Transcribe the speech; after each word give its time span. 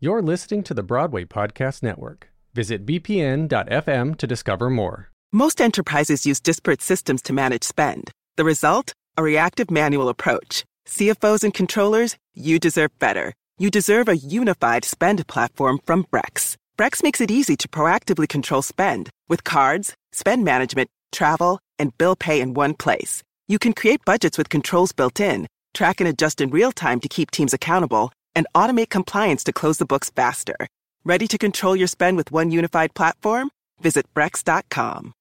You're 0.00 0.22
listening 0.22 0.62
to 0.62 0.74
the 0.74 0.84
Broadway 0.84 1.24
Podcast 1.24 1.82
Network. 1.82 2.28
Visit 2.54 2.86
bpn.fm 2.86 4.16
to 4.18 4.26
discover 4.28 4.70
more. 4.70 5.10
Most 5.32 5.60
enterprises 5.60 6.24
use 6.24 6.38
disparate 6.38 6.80
systems 6.82 7.20
to 7.22 7.32
manage 7.32 7.64
spend. 7.64 8.12
The 8.36 8.44
result? 8.44 8.92
A 9.16 9.24
reactive 9.24 9.72
manual 9.72 10.08
approach. 10.08 10.62
CFOs 10.86 11.42
and 11.42 11.52
controllers, 11.52 12.16
you 12.32 12.60
deserve 12.60 12.96
better. 13.00 13.34
You 13.58 13.72
deserve 13.72 14.08
a 14.08 14.16
unified 14.16 14.84
spend 14.84 15.26
platform 15.26 15.80
from 15.84 16.04
Brex. 16.12 16.54
Brex 16.78 17.02
makes 17.02 17.20
it 17.20 17.32
easy 17.32 17.56
to 17.56 17.66
proactively 17.66 18.28
control 18.28 18.62
spend 18.62 19.10
with 19.28 19.42
cards, 19.42 19.94
spend 20.12 20.44
management, 20.44 20.88
travel, 21.10 21.58
and 21.80 21.96
bill 21.98 22.14
pay 22.14 22.40
in 22.40 22.54
one 22.54 22.74
place. 22.74 23.24
You 23.48 23.58
can 23.58 23.72
create 23.72 24.04
budgets 24.04 24.38
with 24.38 24.48
controls 24.48 24.92
built 24.92 25.18
in, 25.18 25.48
track 25.74 26.00
and 26.00 26.08
adjust 26.08 26.40
in 26.40 26.50
real 26.50 26.70
time 26.70 27.00
to 27.00 27.08
keep 27.08 27.32
teams 27.32 27.52
accountable, 27.52 28.12
and 28.34 28.46
automate 28.54 28.90
compliance 28.90 29.44
to 29.44 29.52
close 29.52 29.78
the 29.78 29.86
books 29.86 30.10
faster. 30.10 30.56
Ready 31.04 31.26
to 31.28 31.38
control 31.38 31.76
your 31.76 31.88
spend 31.88 32.16
with 32.16 32.30
one 32.30 32.50
unified 32.50 32.94
platform? 32.94 33.50
Visit 33.80 34.06
Brex.com. 34.14 35.14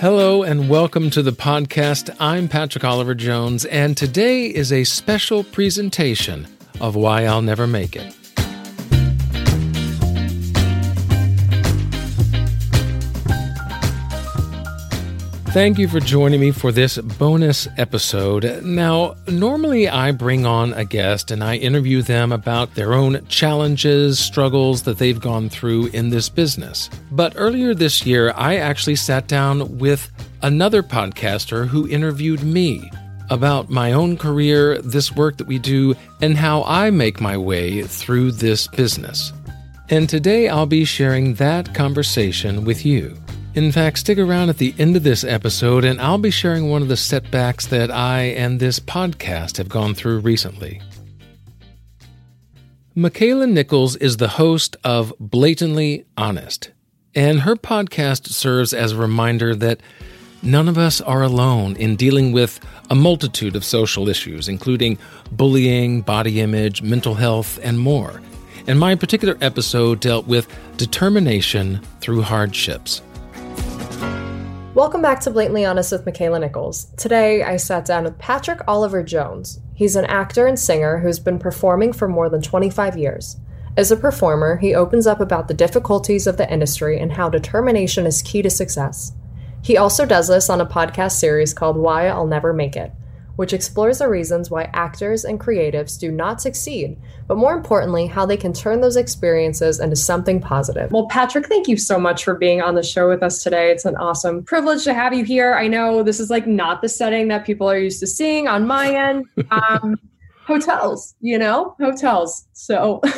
Hello 0.00 0.42
and 0.42 0.70
welcome 0.70 1.10
to 1.10 1.22
the 1.22 1.30
podcast. 1.30 2.16
I'm 2.18 2.48
Patrick 2.48 2.84
Oliver 2.84 3.14
Jones, 3.14 3.66
and 3.66 3.96
today 3.96 4.46
is 4.46 4.72
a 4.72 4.84
special 4.84 5.44
presentation 5.44 6.48
of 6.80 6.96
Why 6.96 7.26
I'll 7.26 7.42
Never 7.42 7.66
Make 7.66 7.96
It. 7.96 8.16
Thank 15.52 15.80
you 15.80 15.88
for 15.88 15.98
joining 15.98 16.38
me 16.38 16.52
for 16.52 16.70
this 16.70 16.96
bonus 16.96 17.66
episode. 17.76 18.62
Now, 18.62 19.16
normally 19.26 19.88
I 19.88 20.12
bring 20.12 20.46
on 20.46 20.72
a 20.74 20.84
guest 20.84 21.32
and 21.32 21.42
I 21.42 21.56
interview 21.56 22.02
them 22.02 22.30
about 22.30 22.76
their 22.76 22.94
own 22.94 23.26
challenges, 23.26 24.20
struggles 24.20 24.82
that 24.82 24.98
they've 24.98 25.20
gone 25.20 25.48
through 25.48 25.86
in 25.86 26.10
this 26.10 26.28
business. 26.28 26.88
But 27.10 27.32
earlier 27.34 27.74
this 27.74 28.06
year, 28.06 28.32
I 28.36 28.58
actually 28.58 28.94
sat 28.94 29.26
down 29.26 29.78
with 29.78 30.12
another 30.42 30.84
podcaster 30.84 31.66
who 31.66 31.88
interviewed 31.88 32.44
me 32.44 32.88
about 33.28 33.68
my 33.68 33.92
own 33.92 34.16
career, 34.16 34.80
this 34.82 35.10
work 35.10 35.36
that 35.38 35.48
we 35.48 35.58
do, 35.58 35.96
and 36.22 36.36
how 36.36 36.62
I 36.62 36.90
make 36.90 37.20
my 37.20 37.36
way 37.36 37.82
through 37.82 38.32
this 38.32 38.68
business. 38.68 39.32
And 39.88 40.08
today 40.08 40.48
I'll 40.48 40.66
be 40.66 40.84
sharing 40.84 41.34
that 41.34 41.74
conversation 41.74 42.64
with 42.64 42.86
you. 42.86 43.19
In 43.52 43.72
fact, 43.72 43.98
stick 43.98 44.16
around 44.16 44.48
at 44.48 44.58
the 44.58 44.72
end 44.78 44.94
of 44.94 45.02
this 45.02 45.24
episode, 45.24 45.84
and 45.84 46.00
I'll 46.00 46.18
be 46.18 46.30
sharing 46.30 46.70
one 46.70 46.82
of 46.82 46.88
the 46.88 46.96
setbacks 46.96 47.66
that 47.66 47.90
I 47.90 48.22
and 48.22 48.60
this 48.60 48.78
podcast 48.78 49.56
have 49.56 49.68
gone 49.68 49.92
through 49.92 50.20
recently. 50.20 50.80
Makaila 52.96 53.50
Nichols 53.50 53.96
is 53.96 54.18
the 54.18 54.28
host 54.28 54.76
of 54.84 55.12
Blatantly 55.18 56.04
Honest, 56.16 56.70
and 57.12 57.40
her 57.40 57.56
podcast 57.56 58.28
serves 58.28 58.72
as 58.72 58.92
a 58.92 58.96
reminder 58.96 59.56
that 59.56 59.80
none 60.44 60.68
of 60.68 60.78
us 60.78 61.00
are 61.00 61.22
alone 61.22 61.74
in 61.74 61.96
dealing 61.96 62.30
with 62.30 62.60
a 62.88 62.94
multitude 62.94 63.56
of 63.56 63.64
social 63.64 64.08
issues, 64.08 64.48
including 64.48 64.96
bullying, 65.32 66.02
body 66.02 66.40
image, 66.40 66.82
mental 66.82 67.14
health, 67.14 67.58
and 67.64 67.80
more. 67.80 68.22
And 68.68 68.78
my 68.78 68.94
particular 68.94 69.36
episode 69.40 69.98
dealt 69.98 70.28
with 70.28 70.46
determination 70.76 71.80
through 72.00 72.22
hardships. 72.22 73.02
Welcome 74.72 75.02
back 75.02 75.18
to 75.22 75.32
Blatantly 75.32 75.64
Honest 75.64 75.90
with 75.90 76.04
Makaila 76.04 76.38
Nichols. 76.38 76.84
Today, 76.96 77.42
I 77.42 77.56
sat 77.56 77.84
down 77.84 78.04
with 78.04 78.16
Patrick 78.18 78.60
Oliver 78.68 79.02
Jones. 79.02 79.58
He's 79.74 79.96
an 79.96 80.04
actor 80.04 80.46
and 80.46 80.56
singer 80.56 81.00
who's 81.00 81.18
been 81.18 81.40
performing 81.40 81.92
for 81.92 82.06
more 82.06 82.28
than 82.28 82.40
25 82.40 82.96
years. 82.96 83.36
As 83.76 83.90
a 83.90 83.96
performer, 83.96 84.58
he 84.58 84.72
opens 84.72 85.08
up 85.08 85.18
about 85.20 85.48
the 85.48 85.54
difficulties 85.54 86.28
of 86.28 86.36
the 86.36 86.48
industry 86.50 87.00
and 87.00 87.10
how 87.10 87.28
determination 87.28 88.06
is 88.06 88.22
key 88.22 88.42
to 88.42 88.50
success. 88.50 89.10
He 89.60 89.76
also 89.76 90.06
does 90.06 90.28
this 90.28 90.48
on 90.48 90.60
a 90.60 90.66
podcast 90.66 91.18
series 91.18 91.52
called 91.52 91.76
Why 91.76 92.06
I'll 92.06 92.28
Never 92.28 92.52
Make 92.52 92.76
It, 92.76 92.92
which 93.40 93.54
explores 93.54 94.00
the 94.00 94.06
reasons 94.06 94.50
why 94.50 94.68
actors 94.74 95.24
and 95.24 95.40
creatives 95.40 95.98
do 95.98 96.12
not 96.12 96.42
succeed, 96.42 96.94
but 97.26 97.38
more 97.38 97.54
importantly, 97.54 98.06
how 98.06 98.26
they 98.26 98.36
can 98.36 98.52
turn 98.52 98.82
those 98.82 98.96
experiences 98.96 99.80
into 99.80 99.96
something 99.96 100.42
positive. 100.42 100.92
Well, 100.92 101.08
Patrick, 101.08 101.46
thank 101.46 101.66
you 101.66 101.78
so 101.78 101.98
much 101.98 102.22
for 102.22 102.34
being 102.34 102.60
on 102.60 102.74
the 102.74 102.82
show 102.82 103.08
with 103.08 103.22
us 103.22 103.42
today. 103.42 103.70
It's 103.70 103.86
an 103.86 103.96
awesome 103.96 104.42
privilege 104.42 104.84
to 104.84 104.92
have 104.92 105.14
you 105.14 105.24
here. 105.24 105.54
I 105.54 105.68
know 105.68 106.02
this 106.02 106.20
is 106.20 106.28
like 106.28 106.46
not 106.46 106.82
the 106.82 106.88
setting 106.90 107.28
that 107.28 107.46
people 107.46 107.66
are 107.66 107.78
used 107.78 108.00
to 108.00 108.06
seeing 108.06 108.46
on 108.46 108.66
my 108.66 108.94
end. 108.94 109.24
Um, 109.50 109.96
hotels, 110.46 111.14
you 111.20 111.38
know, 111.38 111.74
hotels. 111.80 112.46
So. 112.52 113.00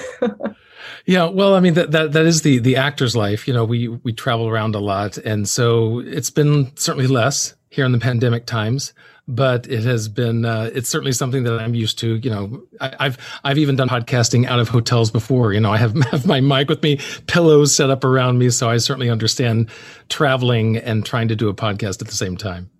Yeah, 1.06 1.26
well, 1.26 1.54
I 1.54 1.60
mean 1.60 1.74
that, 1.74 1.92
that 1.92 2.12
that 2.12 2.26
is 2.26 2.42
the 2.42 2.58
the 2.58 2.74
actor's 2.74 3.14
life. 3.14 3.46
You 3.46 3.54
know, 3.54 3.64
we 3.64 3.86
we 3.86 4.12
travel 4.12 4.48
around 4.48 4.74
a 4.74 4.80
lot, 4.80 5.16
and 5.16 5.48
so 5.48 6.00
it's 6.00 6.30
been 6.30 6.76
certainly 6.76 7.06
less 7.06 7.54
here 7.70 7.84
in 7.84 7.92
the 7.92 7.98
pandemic 7.98 8.46
times 8.46 8.92
but 9.28 9.68
it 9.68 9.84
has 9.84 10.08
been 10.08 10.44
uh, 10.44 10.70
it's 10.74 10.88
certainly 10.88 11.12
something 11.12 11.44
that 11.44 11.58
I'm 11.60 11.74
used 11.74 11.98
to. 12.00 12.16
You 12.16 12.30
know, 12.30 12.62
I, 12.80 13.04
have 13.04 13.18
I've 13.44 13.58
even 13.58 13.76
done 13.76 13.88
podcasting 13.88 14.46
out 14.46 14.58
of 14.58 14.68
hotels 14.68 15.10
before. 15.10 15.52
You 15.52 15.60
know, 15.60 15.70
I 15.70 15.76
have, 15.78 15.94
have 16.10 16.26
my 16.26 16.40
mic 16.40 16.68
with 16.68 16.82
me, 16.82 16.98
pillows 17.26 17.74
set 17.74 17.90
up 17.90 18.04
around 18.04 18.38
me, 18.38 18.50
so 18.50 18.68
I 18.68 18.78
certainly 18.78 19.10
understand 19.10 19.70
traveling 20.08 20.76
and 20.76 21.06
trying 21.06 21.28
to 21.28 21.36
do 21.36 21.48
a 21.48 21.54
podcast 21.54 22.00
at 22.02 22.08
the 22.08 22.14
same 22.14 22.36
time 22.36 22.71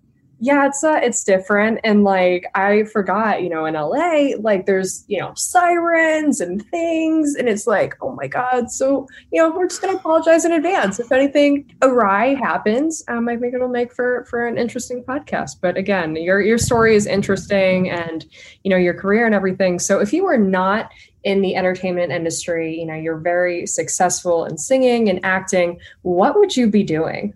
yeah, 0.43 0.67
it's 0.67 0.83
uh, 0.83 0.99
it's 1.01 1.23
different. 1.23 1.79
And 1.85 2.03
like 2.03 2.45
I 2.53 2.83
forgot, 2.83 3.43
you 3.43 3.49
know, 3.49 3.65
in 3.65 3.75
LA, 3.75 4.35
like 4.37 4.65
there's 4.65 5.05
you 5.07 5.17
know 5.17 5.31
sirens 5.37 6.41
and 6.41 6.61
things, 6.69 7.35
and 7.35 7.47
it's 7.47 7.65
like, 7.65 7.95
oh 8.01 8.13
my 8.13 8.27
god. 8.27 8.69
So 8.69 9.07
you 9.31 9.41
know, 9.41 9.55
we're 9.55 9.69
just 9.69 9.81
gonna 9.81 9.95
apologize 9.95 10.43
in 10.43 10.51
advance 10.51 10.99
if 10.99 11.13
anything 11.13 11.73
awry 11.81 12.33
happens. 12.33 13.01
Um, 13.07 13.29
I 13.29 13.37
think 13.37 13.53
it'll 13.53 13.69
make 13.69 13.93
for 13.93 14.25
for 14.25 14.45
an 14.45 14.57
interesting 14.57 15.01
podcast. 15.05 15.61
But 15.61 15.77
again, 15.77 16.17
your 16.17 16.41
your 16.41 16.57
story 16.57 16.93
is 16.93 17.07
interesting, 17.07 17.89
and 17.89 18.25
you 18.65 18.69
know 18.69 18.75
your 18.75 18.95
career 18.95 19.25
and 19.25 19.33
everything. 19.33 19.79
So 19.79 20.01
if 20.01 20.11
you 20.11 20.25
were 20.25 20.37
not 20.37 20.91
in 21.23 21.41
the 21.41 21.55
entertainment 21.55 22.11
industry, 22.11 22.77
you 22.77 22.85
know, 22.85 22.95
you're 22.95 23.17
very 23.17 23.65
successful 23.65 24.43
in 24.43 24.57
singing 24.57 25.09
and 25.09 25.23
acting. 25.23 25.79
What 26.01 26.37
would 26.37 26.57
you 26.57 26.69
be 26.69 26.83
doing? 26.83 27.33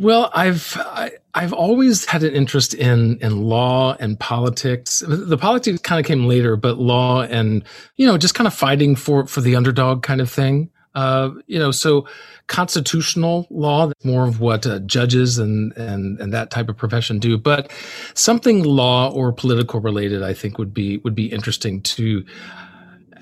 Well, 0.00 0.30
I've 0.32 0.78
I, 0.78 1.12
have 1.34 1.52
always 1.52 2.06
had 2.06 2.22
an 2.22 2.34
interest 2.34 2.72
in 2.72 3.18
in 3.20 3.42
law 3.42 3.96
and 4.00 4.18
politics. 4.18 5.04
The 5.06 5.36
politics 5.36 5.78
kind 5.82 6.00
of 6.00 6.06
came 6.06 6.24
later, 6.24 6.56
but 6.56 6.78
law 6.78 7.22
and 7.22 7.62
you 7.96 8.06
know 8.06 8.16
just 8.16 8.34
kind 8.34 8.48
of 8.48 8.54
fighting 8.54 8.96
for 8.96 9.26
for 9.26 9.42
the 9.42 9.56
underdog 9.56 10.02
kind 10.02 10.22
of 10.22 10.30
thing. 10.30 10.70
Uh, 10.94 11.30
you 11.46 11.58
know, 11.58 11.70
so 11.70 12.08
constitutional 12.46 13.46
law, 13.50 13.92
more 14.02 14.26
of 14.26 14.40
what 14.40 14.66
uh, 14.66 14.78
judges 14.80 15.38
and, 15.38 15.76
and 15.76 16.18
and 16.18 16.32
that 16.32 16.50
type 16.50 16.70
of 16.70 16.78
profession 16.78 17.18
do. 17.18 17.36
But 17.36 17.70
something 18.14 18.64
law 18.64 19.10
or 19.10 19.32
political 19.32 19.80
related, 19.80 20.22
I 20.22 20.32
think 20.32 20.56
would 20.56 20.72
be 20.72 20.96
would 20.98 21.14
be 21.14 21.26
interesting 21.26 21.82
to 21.82 22.24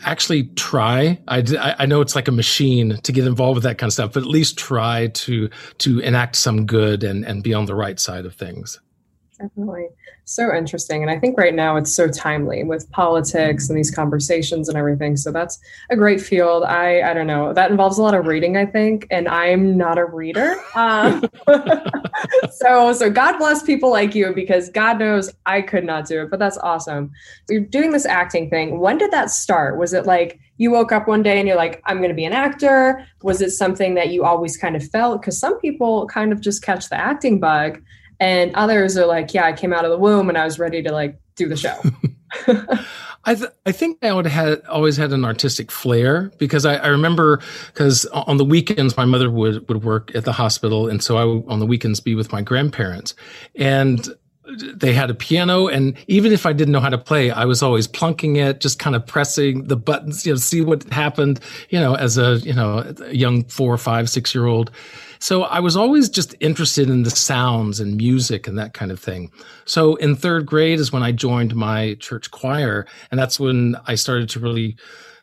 actually 0.04 0.44
try. 0.56 1.18
I, 1.28 1.74
I 1.78 1.86
know 1.86 2.00
it's 2.00 2.14
like 2.14 2.28
a 2.28 2.32
machine 2.32 2.98
to 3.02 3.12
get 3.12 3.26
involved 3.26 3.56
with 3.56 3.64
that 3.64 3.78
kind 3.78 3.88
of 3.88 3.92
stuff, 3.92 4.12
but 4.12 4.22
at 4.22 4.28
least 4.28 4.58
try 4.58 5.08
to 5.08 5.50
to 5.78 5.98
enact 6.00 6.36
some 6.36 6.66
good 6.66 7.04
and 7.04 7.24
and 7.24 7.42
be 7.42 7.54
on 7.54 7.66
the 7.66 7.74
right 7.74 7.98
side 7.98 8.26
of 8.26 8.34
things. 8.34 8.80
Definitely. 9.40 9.88
So 10.24 10.54
interesting 10.54 11.02
and 11.02 11.10
i 11.10 11.18
think 11.18 11.38
right 11.38 11.54
now 11.54 11.76
it's 11.76 11.94
so 11.94 12.06
timely 12.08 12.64
with 12.64 12.90
politics 12.90 13.68
and 13.68 13.78
these 13.78 13.90
conversations 13.90 14.68
and 14.68 14.76
everything 14.76 15.16
so 15.16 15.32
that's 15.32 15.58
a 15.90 15.96
great 15.96 16.20
field. 16.20 16.64
I 16.64 17.00
i 17.02 17.14
don't 17.14 17.26
know 17.26 17.54
that 17.54 17.70
involves 17.70 17.98
a 17.98 18.02
lot 18.02 18.14
of 18.14 18.26
reading 18.26 18.56
i 18.56 18.66
think 18.66 19.06
and 19.10 19.26
i'm 19.28 19.76
not 19.76 19.96
a 19.96 20.04
reader 20.04 20.56
um, 20.74 21.24
so 22.50 22.92
so 22.92 23.10
god 23.10 23.38
bless 23.38 23.62
people 23.62 23.90
like 23.90 24.14
you 24.14 24.32
because 24.34 24.68
god 24.68 24.98
knows 24.98 25.30
i 25.46 25.62
could 25.62 25.84
not 25.84 26.06
do 26.06 26.22
it 26.22 26.30
but 26.30 26.38
that's 26.38 26.58
awesome. 26.58 27.10
You're 27.48 27.60
doing 27.60 27.92
this 27.92 28.06
acting 28.06 28.50
thing. 28.50 28.78
When 28.80 28.98
did 28.98 29.10
that 29.10 29.30
start? 29.30 29.78
Was 29.78 29.92
it 29.92 30.06
like 30.06 30.38
you 30.56 30.70
woke 30.70 30.92
up 30.92 31.08
one 31.08 31.22
day 31.22 31.38
and 31.38 31.46
you're 31.46 31.56
like 31.56 31.80
i'm 31.86 31.98
going 31.98 32.10
to 32.10 32.14
be 32.14 32.24
an 32.24 32.32
actor 32.32 33.06
was 33.22 33.40
it 33.40 33.50
something 33.50 33.94
that 33.94 34.10
you 34.10 34.24
always 34.24 34.56
kind 34.56 34.76
of 34.76 34.88
felt? 34.88 35.20
Because 35.20 35.38
some 35.38 35.58
people 35.60 36.06
kind 36.06 36.32
of 36.32 36.40
just 36.40 36.62
catch 36.62 36.88
the 36.88 36.96
acting 36.96 37.40
bug 37.40 37.82
and 38.20 38.54
others 38.54 38.96
are 38.96 39.06
like 39.06 39.32
yeah 39.34 39.44
i 39.44 39.52
came 39.52 39.72
out 39.72 39.84
of 39.84 39.90
the 39.90 39.98
womb 39.98 40.28
and 40.28 40.38
i 40.38 40.44
was 40.44 40.58
ready 40.58 40.82
to 40.82 40.92
like 40.92 41.18
do 41.36 41.48
the 41.48 41.56
show 41.56 41.80
I, 43.24 43.34
th- 43.34 43.50
I 43.66 43.72
think 43.72 43.98
I 44.02 44.06
have 44.06 44.62
always 44.68 44.96
had 44.96 45.12
an 45.12 45.24
artistic 45.24 45.70
flair 45.70 46.32
because 46.38 46.64
I, 46.64 46.76
I 46.76 46.86
remember 46.86 47.40
because 47.66 48.06
on 48.06 48.38
the 48.38 48.44
weekends 48.44 48.96
my 48.96 49.04
mother 49.04 49.30
would 49.30 49.68
would 49.68 49.84
work 49.84 50.14
at 50.14 50.24
the 50.24 50.32
hospital 50.32 50.88
and 50.88 51.02
so 51.02 51.16
I 51.16 51.24
would 51.24 51.44
on 51.46 51.58
the 51.58 51.66
weekends 51.66 52.00
be 52.00 52.14
with 52.14 52.32
my 52.32 52.42
grandparents 52.42 53.14
and 53.54 54.08
they 54.56 54.94
had 54.94 55.10
a 55.10 55.14
piano 55.14 55.68
and 55.68 55.96
even 56.06 56.32
if 56.32 56.46
I 56.46 56.52
didn't 56.52 56.72
know 56.72 56.80
how 56.80 56.88
to 56.88 56.98
play, 56.98 57.30
I 57.30 57.44
was 57.44 57.62
always 57.62 57.86
plunking 57.86 58.36
it, 58.36 58.60
just 58.60 58.78
kind 58.78 58.96
of 58.96 59.06
pressing 59.06 59.64
the 59.64 59.76
buttons, 59.76 60.24
you 60.24 60.32
know, 60.32 60.36
see 60.36 60.62
what 60.62 60.84
happened, 60.84 61.40
you 61.68 61.78
know, 61.78 61.94
as 61.94 62.16
a, 62.16 62.38
you 62.38 62.54
know, 62.54 62.94
a 63.00 63.14
young 63.14 63.44
four, 63.44 63.76
five, 63.76 64.08
six 64.08 64.34
year 64.34 64.46
old. 64.46 64.70
So 65.18 65.42
I 65.42 65.60
was 65.60 65.76
always 65.76 66.08
just 66.08 66.34
interested 66.40 66.88
in 66.88 67.02
the 67.02 67.10
sounds 67.10 67.80
and 67.80 67.96
music 67.96 68.46
and 68.46 68.58
that 68.58 68.74
kind 68.74 68.90
of 68.90 69.00
thing. 69.00 69.30
So 69.64 69.96
in 69.96 70.16
third 70.16 70.46
grade 70.46 70.78
is 70.80 70.92
when 70.92 71.02
I 71.02 71.12
joined 71.12 71.54
my 71.54 71.94
church 71.94 72.30
choir. 72.30 72.86
And 73.10 73.18
that's 73.18 73.38
when 73.38 73.76
I 73.86 73.94
started 73.94 74.28
to 74.30 74.40
really 74.40 74.76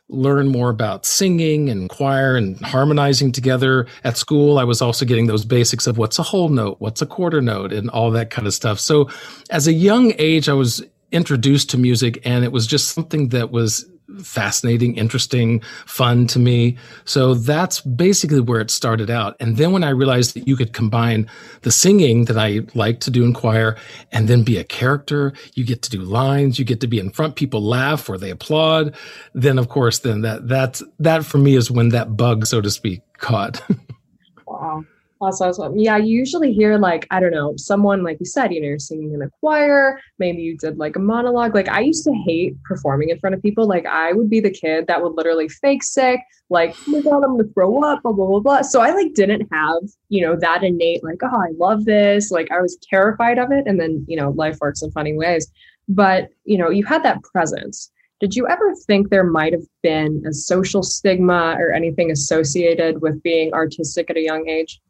learn 0.08 0.48
more 0.48 0.70
about 0.70 1.06
singing 1.06 1.70
and 1.70 1.90
choir 1.90 2.36
and 2.36 2.64
harmonizing 2.64 3.32
together 3.32 3.88
at 4.04 4.18
school. 4.18 4.60
I 4.60 4.64
was 4.64 4.82
also 4.82 5.06
getting 5.06 5.26
those 5.26 5.46
basics 5.46 5.88
of 5.88 5.98
what's 5.98 6.20
a 6.20 6.24
whole 6.24 6.50
note, 6.50 6.78
what's 6.80 7.02
a 7.02 7.08
quarter 7.08 7.42
note, 7.42 7.74
and 7.74 7.90
all 7.90 8.12
that 8.12 8.30
kind 8.30 8.46
of 8.46 8.54
stuff. 8.54 8.80
So 8.80 9.10
as 9.50 9.68
a 9.68 9.74
young 9.74 10.14
age, 10.20 10.48
I 10.48 10.54
was 10.54 10.84
introduced 11.12 11.70
to 11.72 11.78
music 11.78 12.22
and 12.26 12.44
it 12.44 12.52
was 12.52 12.68
just 12.68 12.90
something 12.90 13.30
that 13.30 13.50
was 13.50 13.90
fascinating, 14.24 14.96
interesting, 14.98 15.62
fun 15.86 16.28
to 16.28 16.40
me. 16.40 16.78
So 17.06 17.34
that's 17.34 17.82
basically 17.82 18.40
where 18.40 18.62
it 18.62 18.72
started 18.72 19.10
out. 19.10 19.36
And 19.40 19.58
then 19.58 19.72
when 19.72 19.84
I 19.84 19.90
realized 19.90 20.36
that 20.36 20.48
you 20.48 20.56
could 20.56 20.74
combine 20.74 21.30
the 21.62 21.72
singing 21.72 22.26
that 22.26 22.38
I 22.38 22.62
like 22.74 23.00
to 23.02 23.12
do 23.12 23.24
in 23.24 23.34
choir 23.34 23.78
and 24.12 24.28
then 24.28 24.44
be 24.44 24.58
a 24.58 24.64
character, 24.64 25.34
you 25.54 25.66
get 25.66 25.82
to 25.84 25.90
do 25.90 26.02
lines, 26.02 26.60
you 26.60 26.66
get 26.66 26.82
to 26.82 26.88
be 26.88 27.00
in 27.00 27.12
front, 27.12 27.36
people 27.36 27.62
laugh 27.62 28.10
or 28.10 28.18
they 28.18 28.30
applaud. 28.30 28.96
Then 29.34 29.58
of 29.58 29.70
course, 29.70 30.00
then 30.00 30.22
that, 30.22 30.48
that's, 30.48 30.84
that 31.00 31.26
for 31.26 31.38
me 31.38 31.56
is 31.56 31.70
when 31.70 31.90
that 31.90 32.16
bug, 32.18 32.46
so 32.46 32.62
to 32.62 32.72
speak, 32.72 33.02
caught. 33.18 33.62
wow. 34.48 34.84
Awesome, 35.22 35.48
awesome. 35.48 35.78
Yeah, 35.78 35.96
you 35.96 36.18
usually 36.18 36.52
hear 36.52 36.78
like, 36.78 37.08
I 37.10 37.22
don't 37.22 37.32
know, 37.32 37.54
someone 37.56 38.04
like 38.04 38.18
you 38.20 38.26
said, 38.26 38.54
you 38.54 38.60
know, 38.60 38.68
you're 38.68 38.80
singing 38.80 39.14
in 39.14 39.22
a 39.22 39.30
choir, 39.40 39.98
maybe 40.20 40.42
you 40.42 40.58
did 40.58 40.78
like 40.78 40.98
a 40.98 41.00
monologue. 41.00 41.56
Like 41.56 41.70
I 41.70 41.80
used 41.80 42.04
to 42.04 42.14
hate 42.26 42.62
performing 42.64 43.10
in 43.10 43.20
front 43.20 43.34
of 43.34 43.42
people. 43.42 43.66
Like 43.66 43.86
I 43.86 44.12
would 44.12 44.30
be 44.30 44.42
the 44.42 44.52
kid 44.52 44.88
that 44.88 45.02
would 45.02 45.14
literally 45.14 45.48
fake 45.48 45.84
sick, 45.84 46.20
like, 46.50 46.76
oh 46.88 46.92
my 46.92 47.02
god, 47.02 47.24
I'm 47.24 47.38
gonna 47.38 47.46
throw 47.54 47.82
up, 47.82 48.04
blah, 48.04 48.12
blah, 48.12 48.28
blah, 48.28 48.40
blah. 48.42 48.62
So 48.62 48.82
I 48.82 48.92
like 48.92 49.14
didn't 49.14 49.48
have, 49.54 49.84
you 50.10 50.22
know, 50.22 50.36
that 50.36 50.64
innate, 50.64 51.02
like, 51.02 51.20
oh, 51.24 51.28
I 51.28 51.52
love 51.58 51.86
this. 51.86 52.30
Like 52.30 52.52
I 52.52 52.62
was 52.62 52.78
terrified 52.90 53.38
of 53.38 53.52
it. 53.52 53.66
And 53.68 53.80
then, 53.80 54.04
you 54.10 54.18
know, 54.18 54.32
life 54.32 54.58
works 54.60 54.82
in 54.82 54.92
funny 54.92 55.14
ways. 55.14 55.50
But, 55.88 56.30
you 56.44 56.58
know, 56.58 56.70
you 56.70 56.84
had 56.84 57.04
that 57.04 57.24
presence. 57.24 57.90
Did 58.20 58.36
you 58.36 58.48
ever 58.50 58.76
think 58.86 59.10
there 59.10 59.24
might 59.24 59.54
have 59.54 59.66
been 59.82 60.24
a 60.28 60.34
social 60.34 60.84
stigma 60.84 61.56
or 61.58 61.72
anything 61.72 62.12
associated 62.12 63.02
with 63.02 63.24
being 63.24 63.54
artistic 63.54 64.10
at 64.10 64.18
a 64.18 64.22
young 64.22 64.50
age? 64.50 64.82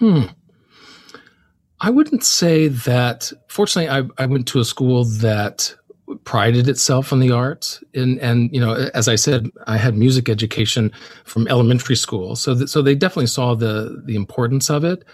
Hmm. 0.00 0.22
I 1.80 1.90
wouldn't 1.90 2.24
say 2.24 2.68
that. 2.68 3.32
Fortunately, 3.48 3.88
I, 3.88 4.22
I 4.22 4.26
went 4.26 4.48
to 4.48 4.60
a 4.60 4.64
school 4.64 5.04
that 5.04 5.74
prided 6.24 6.68
itself 6.68 7.12
on 7.12 7.20
the 7.20 7.30
arts 7.30 7.84
and 7.94 8.18
and 8.18 8.52
you 8.52 8.60
know 8.60 8.90
as 8.94 9.06
i 9.06 9.14
said 9.14 9.48
i 9.68 9.76
had 9.76 9.96
music 9.96 10.28
education 10.28 10.90
from 11.24 11.46
elementary 11.46 11.94
school 11.94 12.34
so 12.34 12.66
so 12.66 12.82
they 12.82 12.96
definitely 12.96 13.28
saw 13.28 13.54
the 13.54 14.02
the 14.06 14.16
importance 14.16 14.68
of 14.68 14.82
it 14.82 15.04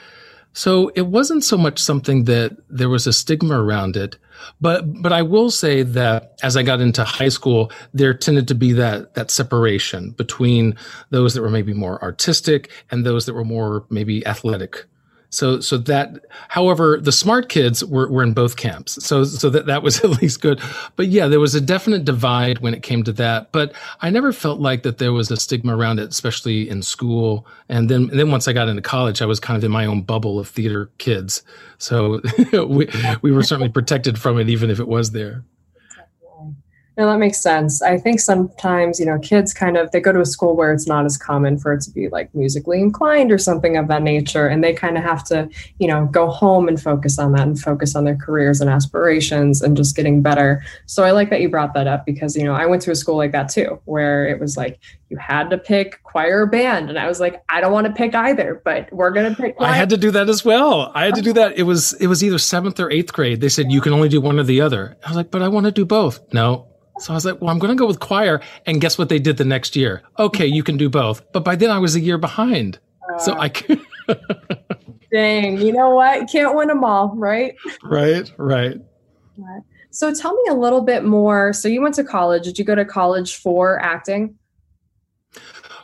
so 0.56 0.90
it 0.94 1.06
wasn't 1.08 1.44
so 1.44 1.58
much 1.58 1.78
something 1.78 2.24
that 2.24 2.56
there 2.70 2.88
was 2.88 3.06
a 3.06 3.12
stigma 3.12 3.62
around 3.62 3.94
it 3.94 4.16
but 4.58 5.02
but 5.02 5.12
i 5.12 5.20
will 5.20 5.50
say 5.50 5.82
that 5.82 6.32
as 6.42 6.56
i 6.56 6.62
got 6.62 6.80
into 6.80 7.04
high 7.04 7.28
school 7.28 7.70
there 7.92 8.14
tended 8.14 8.48
to 8.48 8.54
be 8.54 8.72
that 8.72 9.12
that 9.14 9.30
separation 9.30 10.10
between 10.12 10.74
those 11.10 11.34
that 11.34 11.42
were 11.42 11.50
maybe 11.50 11.74
more 11.74 12.02
artistic 12.02 12.70
and 12.90 13.04
those 13.04 13.26
that 13.26 13.34
were 13.34 13.44
more 13.44 13.84
maybe 13.90 14.26
athletic 14.26 14.86
so, 15.30 15.60
so 15.60 15.78
that, 15.78 16.24
however, 16.48 16.98
the 17.00 17.12
smart 17.12 17.48
kids 17.48 17.84
were, 17.84 18.08
were 18.10 18.22
in 18.22 18.32
both 18.32 18.56
camps. 18.56 19.04
So, 19.04 19.24
so 19.24 19.50
that, 19.50 19.66
that 19.66 19.82
was 19.82 20.00
at 20.04 20.10
least 20.22 20.40
good. 20.40 20.60
But 20.96 21.08
yeah, 21.08 21.28
there 21.28 21.40
was 21.40 21.54
a 21.54 21.60
definite 21.60 22.04
divide 22.04 22.60
when 22.60 22.74
it 22.74 22.82
came 22.82 23.02
to 23.04 23.12
that. 23.14 23.52
But 23.52 23.72
I 24.00 24.10
never 24.10 24.32
felt 24.32 24.60
like 24.60 24.82
that 24.84 24.98
there 24.98 25.12
was 25.12 25.30
a 25.30 25.36
stigma 25.36 25.76
around 25.76 25.98
it, 25.98 26.08
especially 26.10 26.68
in 26.68 26.82
school. 26.82 27.46
And 27.68 27.88
then, 27.88 28.02
and 28.10 28.18
then 28.18 28.30
once 28.30 28.48
I 28.48 28.52
got 28.52 28.68
into 28.68 28.82
college, 28.82 29.22
I 29.22 29.26
was 29.26 29.40
kind 29.40 29.56
of 29.56 29.64
in 29.64 29.70
my 29.70 29.86
own 29.86 30.02
bubble 30.02 30.38
of 30.38 30.48
theater 30.48 30.90
kids. 30.98 31.42
So 31.78 32.20
we, 32.52 32.88
we 33.22 33.32
were 33.32 33.42
certainly 33.42 33.70
protected 33.70 34.18
from 34.18 34.38
it, 34.38 34.48
even 34.48 34.70
if 34.70 34.80
it 34.80 34.88
was 34.88 35.10
there. 35.10 35.44
No, 36.96 37.06
that 37.06 37.18
makes 37.18 37.38
sense. 37.38 37.82
I 37.82 37.98
think 37.98 38.20
sometimes, 38.20 38.98
you 38.98 39.04
know, 39.04 39.18
kids 39.18 39.52
kind 39.52 39.76
of 39.76 39.90
they 39.90 40.00
go 40.00 40.12
to 40.12 40.20
a 40.20 40.26
school 40.26 40.56
where 40.56 40.72
it's 40.72 40.86
not 40.86 41.04
as 41.04 41.18
common 41.18 41.58
for 41.58 41.74
it 41.74 41.82
to 41.82 41.90
be 41.90 42.08
like 42.08 42.34
musically 42.34 42.80
inclined 42.80 43.30
or 43.30 43.36
something 43.36 43.76
of 43.76 43.88
that 43.88 44.02
nature. 44.02 44.46
And 44.46 44.64
they 44.64 44.72
kind 44.72 44.96
of 44.96 45.04
have 45.04 45.22
to, 45.24 45.46
you 45.78 45.88
know, 45.88 46.06
go 46.06 46.30
home 46.30 46.68
and 46.68 46.80
focus 46.80 47.18
on 47.18 47.32
that 47.32 47.46
and 47.46 47.60
focus 47.60 47.94
on 47.94 48.04
their 48.04 48.16
careers 48.16 48.62
and 48.62 48.70
aspirations 48.70 49.60
and 49.60 49.76
just 49.76 49.94
getting 49.94 50.22
better. 50.22 50.62
So 50.86 51.04
I 51.04 51.10
like 51.10 51.28
that 51.28 51.42
you 51.42 51.50
brought 51.50 51.74
that 51.74 51.86
up 51.86 52.06
because, 52.06 52.34
you 52.34 52.44
know, 52.44 52.54
I 52.54 52.64
went 52.64 52.80
to 52.82 52.90
a 52.90 52.96
school 52.96 53.18
like 53.18 53.32
that 53.32 53.50
too, 53.50 53.78
where 53.84 54.26
it 54.26 54.40
was 54.40 54.56
like 54.56 54.78
you 55.10 55.18
had 55.18 55.50
to 55.50 55.58
pick 55.58 56.02
choir 56.02 56.42
or 56.42 56.46
band. 56.46 56.88
And 56.88 56.98
I 56.98 57.08
was 57.08 57.20
like, 57.20 57.44
I 57.50 57.60
don't 57.60 57.72
want 57.72 57.86
to 57.88 57.92
pick 57.92 58.14
either, 58.14 58.62
but 58.64 58.90
we're 58.90 59.10
gonna 59.10 59.34
pick 59.34 59.58
choir. 59.58 59.68
I 59.68 59.74
had 59.74 59.90
to 59.90 59.98
do 59.98 60.10
that 60.12 60.30
as 60.30 60.46
well. 60.46 60.92
I 60.94 61.04
had 61.04 61.14
to 61.16 61.22
do 61.22 61.34
that. 61.34 61.58
It 61.58 61.64
was 61.64 61.92
it 61.94 62.06
was 62.06 62.24
either 62.24 62.38
seventh 62.38 62.80
or 62.80 62.90
eighth 62.90 63.12
grade. 63.12 63.42
They 63.42 63.50
said 63.50 63.70
you 63.70 63.82
can 63.82 63.92
only 63.92 64.08
do 64.08 64.20
one 64.22 64.38
or 64.38 64.44
the 64.44 64.62
other. 64.62 64.96
I 65.04 65.08
was 65.08 65.16
like, 65.16 65.30
but 65.30 65.42
I 65.42 65.48
want 65.48 65.66
to 65.66 65.72
do 65.72 65.84
both. 65.84 66.20
No, 66.32 66.68
so 66.98 67.12
I 67.12 67.14
was 67.14 67.24
like, 67.24 67.40
well, 67.40 67.50
I'm 67.50 67.58
going 67.58 67.76
to 67.76 67.78
go 67.78 67.86
with 67.86 68.00
choir. 68.00 68.40
And 68.66 68.80
guess 68.80 68.98
what 68.98 69.08
they 69.08 69.18
did 69.18 69.36
the 69.36 69.44
next 69.44 69.76
year? 69.76 70.02
Okay, 70.18 70.46
you 70.46 70.62
can 70.62 70.76
do 70.76 70.88
both. 70.88 71.22
But 71.32 71.44
by 71.44 71.56
then 71.56 71.70
I 71.70 71.78
was 71.78 71.94
a 71.94 72.00
year 72.00 72.18
behind. 72.18 72.78
Uh, 73.12 73.18
so 73.18 73.38
I 73.38 73.48
could. 73.48 73.80
dang, 75.12 75.60
you 75.60 75.72
know 75.72 75.90
what? 75.90 76.30
Can't 76.30 76.54
win 76.56 76.68
them 76.68 76.84
all, 76.84 77.14
right? 77.16 77.54
Right, 77.82 78.30
right. 78.38 78.78
So 79.90 80.12
tell 80.14 80.34
me 80.34 80.42
a 80.50 80.54
little 80.54 80.82
bit 80.82 81.04
more. 81.04 81.52
So 81.52 81.68
you 81.68 81.80
went 81.80 81.94
to 81.96 82.04
college. 82.04 82.44
Did 82.44 82.58
you 82.58 82.64
go 82.64 82.74
to 82.74 82.84
college 82.84 83.36
for 83.36 83.80
acting? 83.80 84.36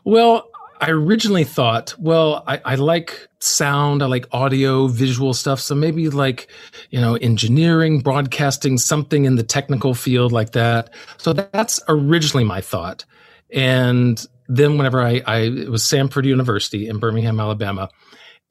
Well, 0.04 0.48
I 0.80 0.90
originally 0.90 1.44
thought, 1.44 1.94
well, 1.98 2.42
I, 2.46 2.60
I, 2.64 2.74
like 2.74 3.28
sound, 3.42 4.02
I 4.02 4.06
like 4.06 4.26
audio, 4.32 4.86
visual 4.86 5.34
stuff. 5.34 5.60
So 5.60 5.74
maybe 5.74 6.08
like, 6.08 6.48
you 6.90 7.00
know, 7.00 7.16
engineering, 7.16 8.00
broadcasting, 8.00 8.78
something 8.78 9.24
in 9.24 9.36
the 9.36 9.42
technical 9.42 9.94
field 9.94 10.32
like 10.32 10.52
that. 10.52 10.90
So 11.18 11.32
that's 11.32 11.80
originally 11.88 12.44
my 12.44 12.60
thought. 12.60 13.04
And 13.52 14.24
then 14.48 14.76
whenever 14.76 15.02
I, 15.02 15.22
I 15.26 15.48
was 15.68 15.82
Samford 15.82 16.24
University 16.24 16.88
in 16.88 16.98
Birmingham, 16.98 17.40
Alabama, 17.40 17.88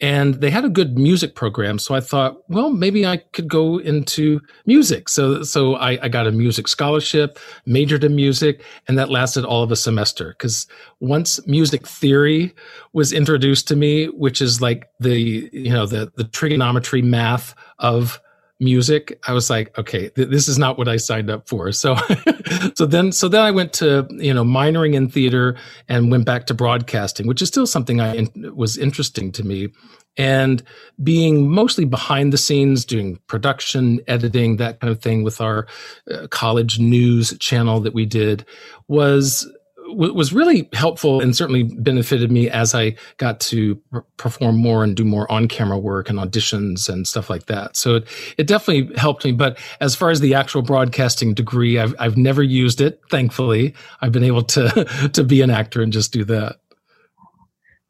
and 0.02 0.36
they 0.36 0.50
had 0.50 0.66
a 0.66 0.70
good 0.70 0.98
music 0.98 1.36
program. 1.36 1.78
So 1.78 1.94
I 1.94 2.00
thought, 2.00 2.38
well, 2.50 2.72
maybe 2.72 3.06
I 3.06 3.18
could 3.18 3.48
go 3.48 3.78
into 3.78 4.42
music. 4.66 5.08
So, 5.08 5.44
so 5.44 5.76
I, 5.76 6.00
I, 6.04 6.10
got 6.10 6.26
a 6.26 6.32
music 6.32 6.68
scholarship, 6.68 7.38
majored 7.68 8.04
in 8.04 8.16
music, 8.16 8.64
and 8.88 8.98
that 8.98 9.12
lasted 9.12 9.46
all 9.46 9.62
of 9.62 9.72
a 9.72 9.76
semester. 9.76 10.30
Because 10.30 10.66
once 11.00 11.46
music 11.46 11.88
theory 11.88 12.54
was 12.94 13.14
introduced 13.14 13.68
to 13.68 13.76
me, 13.76 14.08
which 14.08 14.42
is 14.42 14.60
like 14.60 14.90
the, 15.00 15.50
you 15.54 15.72
know, 15.72 15.86
the, 15.86 16.12
the 16.16 16.24
trigonometry 16.24 17.04
math 17.04 17.54
of 17.78 18.20
music 18.62 19.20
i 19.28 19.34
was 19.34 19.50
like 19.50 19.76
okay 19.78 20.10
th- 20.10 20.30
this 20.30 20.48
is 20.48 20.58
not 20.58 20.78
what 20.78 20.88
i 20.88 20.96
signed 20.96 21.30
up 21.30 21.50
for. 21.50 21.72
So 21.72 21.96
so 22.76 22.86
then 22.86 23.12
so 23.12 23.28
then 23.28 23.42
i 23.42 23.52
went 23.52 23.74
to 23.74 24.08
you 24.12 24.34
know 24.34 24.44
minoring 24.44 24.94
in 24.94 25.10
theater 25.10 25.58
and 25.90 26.12
went 26.12 26.26
back 26.26 26.46
to 26.48 26.54
broadcasting 26.54 27.28
which 27.28 27.42
is 27.42 27.48
still 27.48 27.68
something 27.68 28.00
i 28.00 28.16
in, 28.16 28.56
was 28.56 28.78
interesting 28.78 29.32
to 29.34 29.44
me. 29.44 29.70
And 30.18 30.62
being 31.02 31.50
mostly 31.50 31.86
behind 31.86 32.34
the 32.34 32.38
scenes 32.38 32.84
doing 32.84 33.18
production 33.28 34.02
editing 34.08 34.58
that 34.58 34.82
kind 34.82 34.92
of 34.92 35.02
thing 35.02 35.24
with 35.24 35.40
our 35.40 35.68
uh, 36.12 36.28
college 36.28 36.80
news 36.80 37.38
channel 37.38 37.80
that 37.82 37.94
we 37.94 38.06
did 38.06 38.46
was 38.90 39.50
was 39.96 40.34
really 40.34 40.70
helpful 40.74 41.22
and 41.22 41.36
certainly 41.36 41.64
benefited 41.64 42.32
me 42.32 42.50
as 42.50 42.74
I 42.76 42.96
got 43.18 43.40
to 43.42 43.82
perform 44.18 44.58
more 44.58 44.84
and 44.84 44.96
do 44.96 45.04
more 45.04 45.32
on 45.32 45.48
camera 45.48 45.78
work 45.78 46.10
and 46.10 46.20
auditions 46.20 46.90
and 46.90 47.08
stuff 47.08 47.30
like 47.30 47.46
that. 47.48 47.76
So 47.76 47.96
it, 47.96 48.08
it 48.38 48.48
definitely 48.48 48.96
helped 48.96 49.26
me. 49.26 49.32
But 49.32 49.58
as 49.80 49.96
far 49.96 50.10
as 50.10 50.20
the 50.20 50.34
actual 50.34 50.62
broadcasting 50.62 51.34
degree, 51.34 51.80
I've, 51.80 51.96
I've 52.00 52.18
never 52.18 52.44
used 52.44 52.82
it. 52.82 53.02
Thankfully, 53.10 53.74
I've 54.02 54.12
been 54.12 54.24
able 54.24 54.44
to, 54.44 55.10
to 55.14 55.24
be 55.24 55.42
an 55.42 55.50
actor 55.50 55.82
and 55.82 55.92
just 55.94 56.12
do 56.12 56.24
that. 56.26 56.58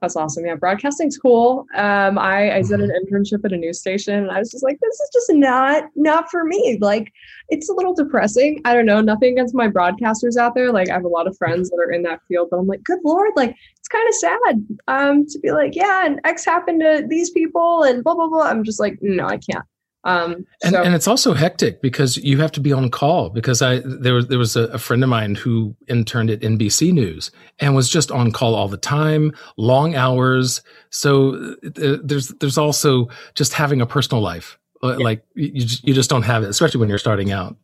That's 0.01 0.15
awesome. 0.15 0.47
Yeah, 0.47 0.55
broadcasting's 0.55 1.15
cool. 1.15 1.67
Um, 1.75 2.17
I, 2.17 2.55
I 2.55 2.61
did 2.63 2.79
an 2.79 2.89
mm-hmm. 2.89 3.15
internship 3.15 3.45
at 3.45 3.53
a 3.53 3.57
news 3.57 3.79
station, 3.79 4.15
and 4.15 4.31
I 4.31 4.39
was 4.39 4.49
just 4.49 4.63
like, 4.63 4.79
this 4.79 4.99
is 4.99 5.09
just 5.13 5.31
not 5.33 5.83
not 5.95 6.31
for 6.31 6.43
me. 6.43 6.79
Like, 6.81 7.13
it's 7.49 7.69
a 7.69 7.73
little 7.73 7.93
depressing. 7.93 8.61
I 8.65 8.73
don't 8.73 8.87
know. 8.87 8.99
Nothing 8.99 9.33
against 9.33 9.53
my 9.53 9.67
broadcasters 9.67 10.37
out 10.37 10.55
there. 10.55 10.71
Like, 10.71 10.89
I 10.89 10.93
have 10.93 11.03
a 11.03 11.07
lot 11.07 11.27
of 11.27 11.37
friends 11.37 11.69
that 11.69 11.77
are 11.77 11.91
in 11.91 12.01
that 12.03 12.21
field, 12.27 12.47
but 12.49 12.57
I'm 12.57 12.65
like, 12.65 12.83
good 12.83 12.99
lord, 13.05 13.29
like 13.35 13.55
it's 13.77 13.87
kind 13.87 14.07
of 14.07 14.15
sad 14.15 14.77
um, 14.87 15.25
to 15.27 15.39
be 15.39 15.51
like, 15.51 15.75
yeah, 15.75 16.03
and 16.05 16.19
X 16.23 16.45
happened 16.45 16.81
to 16.81 17.05
these 17.07 17.29
people, 17.29 17.83
and 17.83 18.03
blah 18.03 18.15
blah 18.15 18.27
blah. 18.27 18.47
I'm 18.47 18.63
just 18.63 18.79
like, 18.79 18.97
no, 19.01 19.27
I 19.27 19.37
can't. 19.37 19.65
Um, 20.03 20.47
and, 20.63 20.73
so- 20.73 20.81
and 20.81 20.95
it's 20.95 21.07
also 21.07 21.33
hectic 21.33 21.81
because 21.81 22.17
you 22.17 22.39
have 22.39 22.51
to 22.53 22.59
be 22.59 22.73
on 22.73 22.89
call 22.89 23.29
because 23.29 23.61
I 23.61 23.81
there 23.85 24.15
was 24.15 24.27
there 24.27 24.39
was 24.39 24.55
a, 24.55 24.63
a, 24.69 24.79
friend 24.79 25.03
of 25.03 25.09
mine 25.09 25.35
who 25.35 25.75
interned 25.87 26.31
at 26.31 26.39
NBC 26.39 26.91
News 26.91 27.29
and 27.59 27.75
was 27.75 27.87
just 27.87 28.09
on 28.09 28.31
call 28.31 28.55
all 28.55 28.67
the 28.67 28.77
time, 28.77 29.31
long 29.57 29.93
hours. 29.93 30.63
So 30.89 31.55
uh, 31.63 31.97
there's 32.03 32.29
there's 32.39 32.57
also 32.57 33.09
just 33.35 33.53
having 33.53 33.79
a 33.79 33.85
personal 33.85 34.23
life 34.23 34.57
uh, 34.83 34.97
yeah. 34.97 35.03
like 35.03 35.23
you 35.35 35.65
you 35.83 35.93
just 35.93 36.09
don't 36.09 36.23
have 36.23 36.43
it, 36.43 36.49
especially 36.49 36.79
when 36.79 36.89
you're 36.89 36.97
starting 36.97 37.31
out. 37.31 37.55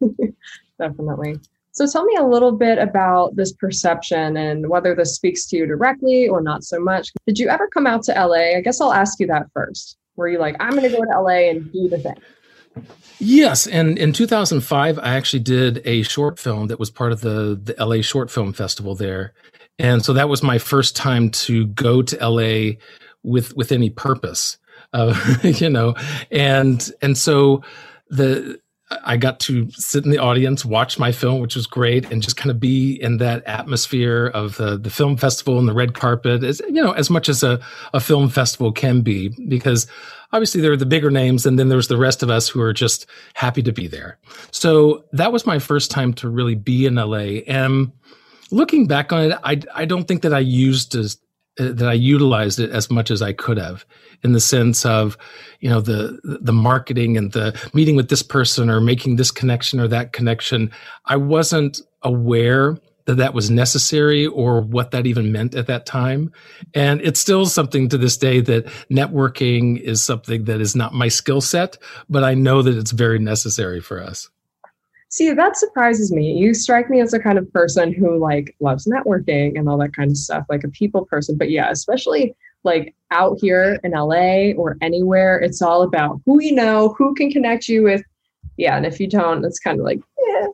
Definitely. 0.78 1.36
So 1.72 1.86
tell 1.86 2.04
me 2.04 2.16
a 2.16 2.26
little 2.26 2.52
bit 2.52 2.78
about 2.78 3.34
this 3.36 3.52
perception 3.52 4.36
and 4.36 4.68
whether 4.68 4.94
this 4.94 5.14
speaks 5.14 5.46
to 5.46 5.56
you 5.56 5.66
directly 5.66 6.28
or 6.28 6.42
not 6.42 6.64
so 6.64 6.78
much. 6.78 7.10
Did 7.26 7.38
you 7.38 7.48
ever 7.48 7.66
come 7.68 7.86
out 7.86 8.02
to 8.04 8.12
LA? 8.12 8.56
I 8.56 8.60
guess 8.60 8.80
I'll 8.80 8.92
ask 8.92 9.18
you 9.18 9.26
that 9.28 9.46
first. 9.54 9.96
Were 10.16 10.28
you 10.28 10.38
like, 10.38 10.56
I'm 10.60 10.70
going 10.70 10.82
to 10.82 10.96
go 10.96 11.04
to 11.04 11.20
LA 11.20 11.50
and 11.50 11.72
do 11.72 11.88
the 11.88 11.98
thing? 11.98 12.16
Yes, 13.18 13.66
and 13.66 13.98
in 13.98 14.12
2005, 14.12 14.98
I 14.98 15.14
actually 15.14 15.42
did 15.42 15.80
a 15.84 16.02
short 16.02 16.38
film 16.38 16.66
that 16.68 16.80
was 16.80 16.90
part 16.90 17.12
of 17.12 17.20
the 17.20 17.60
the 17.62 17.74
LA 17.84 18.02
Short 18.02 18.30
Film 18.30 18.52
Festival 18.52 18.94
there, 18.94 19.32
and 19.78 20.04
so 20.04 20.12
that 20.12 20.28
was 20.28 20.42
my 20.42 20.58
first 20.58 20.96
time 20.96 21.30
to 21.30 21.66
go 21.68 22.02
to 22.02 22.28
LA 22.28 22.78
with 23.22 23.54
with 23.56 23.70
any 23.70 23.90
purpose, 23.90 24.58
uh, 24.92 25.14
you 25.44 25.70
know, 25.70 25.94
and 26.32 26.90
and 27.00 27.16
so 27.16 27.62
the 28.08 28.58
I 29.04 29.16
got 29.16 29.40
to 29.40 29.70
sit 29.72 30.04
in 30.04 30.10
the 30.10 30.18
audience, 30.18 30.64
watch 30.64 30.98
my 30.98 31.12
film, 31.12 31.40
which 31.40 31.56
was 31.56 31.66
great, 31.66 32.10
and 32.10 32.22
just 32.22 32.36
kind 32.36 32.50
of 32.50 32.60
be 32.60 33.00
in 33.00 33.18
that 33.18 33.44
atmosphere 33.44 34.26
of 34.26 34.56
the, 34.56 34.76
the 34.78 34.90
film 34.90 35.16
festival 35.16 35.58
and 35.58 35.68
the 35.68 35.72
red 35.72 35.94
carpet, 35.94 36.42
as 36.42 36.60
you 36.60 36.82
know, 36.82 36.92
as 36.92 37.10
much 37.10 37.28
as 37.28 37.42
a, 37.42 37.60
a 37.92 38.00
film 38.00 38.28
festival 38.28 38.72
can 38.72 39.02
be, 39.02 39.28
because 39.48 39.86
obviously 40.32 40.60
there 40.60 40.72
are 40.72 40.76
the 40.76 40.86
bigger 40.86 41.10
names, 41.10 41.46
and 41.46 41.58
then 41.58 41.68
there's 41.68 41.88
the 41.88 41.96
rest 41.96 42.22
of 42.22 42.30
us 42.30 42.48
who 42.48 42.60
are 42.60 42.72
just 42.72 43.06
happy 43.34 43.62
to 43.62 43.72
be 43.72 43.86
there. 43.86 44.18
So 44.50 45.04
that 45.12 45.32
was 45.32 45.46
my 45.46 45.58
first 45.58 45.90
time 45.90 46.12
to 46.14 46.28
really 46.28 46.54
be 46.54 46.86
in 46.86 46.94
LA. 46.94 47.42
And 47.46 47.92
looking 48.50 48.86
back 48.86 49.12
on 49.12 49.32
it, 49.32 49.38
I 49.44 49.60
I 49.74 49.84
don't 49.84 50.08
think 50.08 50.22
that 50.22 50.34
I 50.34 50.40
used 50.40 50.94
as 50.94 51.18
Uh, 51.60 51.70
that 51.70 51.86
I 51.86 51.92
utilized 51.92 52.58
it 52.60 52.70
as 52.70 52.90
much 52.90 53.10
as 53.10 53.20
I 53.20 53.34
could 53.34 53.58
have 53.58 53.84
in 54.24 54.32
the 54.32 54.40
sense 54.40 54.86
of, 54.86 55.18
you 55.60 55.68
know, 55.68 55.82
the 55.82 56.18
the 56.22 56.52
marketing 56.52 57.18
and 57.18 57.30
the 57.32 57.60
meeting 57.74 57.94
with 57.94 58.08
this 58.08 58.22
person 58.22 58.70
or 58.70 58.80
making 58.80 59.16
this 59.16 59.30
connection 59.30 59.78
or 59.78 59.86
that 59.88 60.14
connection. 60.14 60.70
I 61.04 61.16
wasn't 61.16 61.82
aware 62.00 62.78
that 63.04 63.16
that 63.16 63.34
was 63.34 63.50
necessary 63.50 64.26
or 64.26 64.62
what 64.62 64.92
that 64.92 65.06
even 65.06 65.30
meant 65.30 65.54
at 65.54 65.66
that 65.66 65.84
time. 65.84 66.32
And 66.72 67.02
it's 67.02 67.20
still 67.20 67.44
something 67.44 67.88
to 67.90 67.98
this 67.98 68.16
day 68.16 68.40
that 68.40 68.64
networking 68.90 69.78
is 69.78 70.02
something 70.02 70.44
that 70.44 70.60
is 70.60 70.74
not 70.74 70.94
my 70.94 71.08
skill 71.08 71.42
set, 71.42 71.76
but 72.08 72.24
I 72.24 72.32
know 72.32 72.62
that 72.62 72.78
it's 72.78 72.92
very 72.92 73.18
necessary 73.18 73.80
for 73.80 74.00
us. 74.00 74.30
See, 75.12 75.30
that 75.30 75.58
surprises 75.58 76.10
me. 76.10 76.32
You 76.32 76.54
strike 76.54 76.88
me 76.88 77.02
as 77.02 77.12
a 77.12 77.18
kind 77.18 77.36
of 77.36 77.52
person 77.52 77.92
who 77.92 78.16
like 78.18 78.56
loves 78.60 78.86
networking 78.86 79.58
and 79.58 79.68
all 79.68 79.76
that 79.76 79.94
kind 79.94 80.10
of 80.10 80.16
stuff, 80.16 80.46
like 80.48 80.64
a 80.64 80.68
people 80.68 81.04
person. 81.04 81.36
But 81.36 81.50
yeah, 81.50 81.70
especially 81.70 82.34
like 82.64 82.94
out 83.10 83.36
here 83.38 83.78
in 83.84 83.90
LA 83.90 84.52
or 84.56 84.78
anywhere, 84.80 85.38
it's 85.38 85.60
all 85.60 85.82
about 85.82 86.22
who 86.24 86.42
you 86.42 86.54
know, 86.54 86.94
who 86.96 87.14
can 87.14 87.30
connect 87.30 87.68
you 87.68 87.82
with. 87.82 88.02
Yeah, 88.56 88.74
and 88.74 88.86
if 88.86 88.98
you 88.98 89.06
don't, 89.06 89.44
it's 89.44 89.58
kind 89.58 89.78
of 89.78 89.84
like, 89.84 90.00
yeah. 90.26 90.46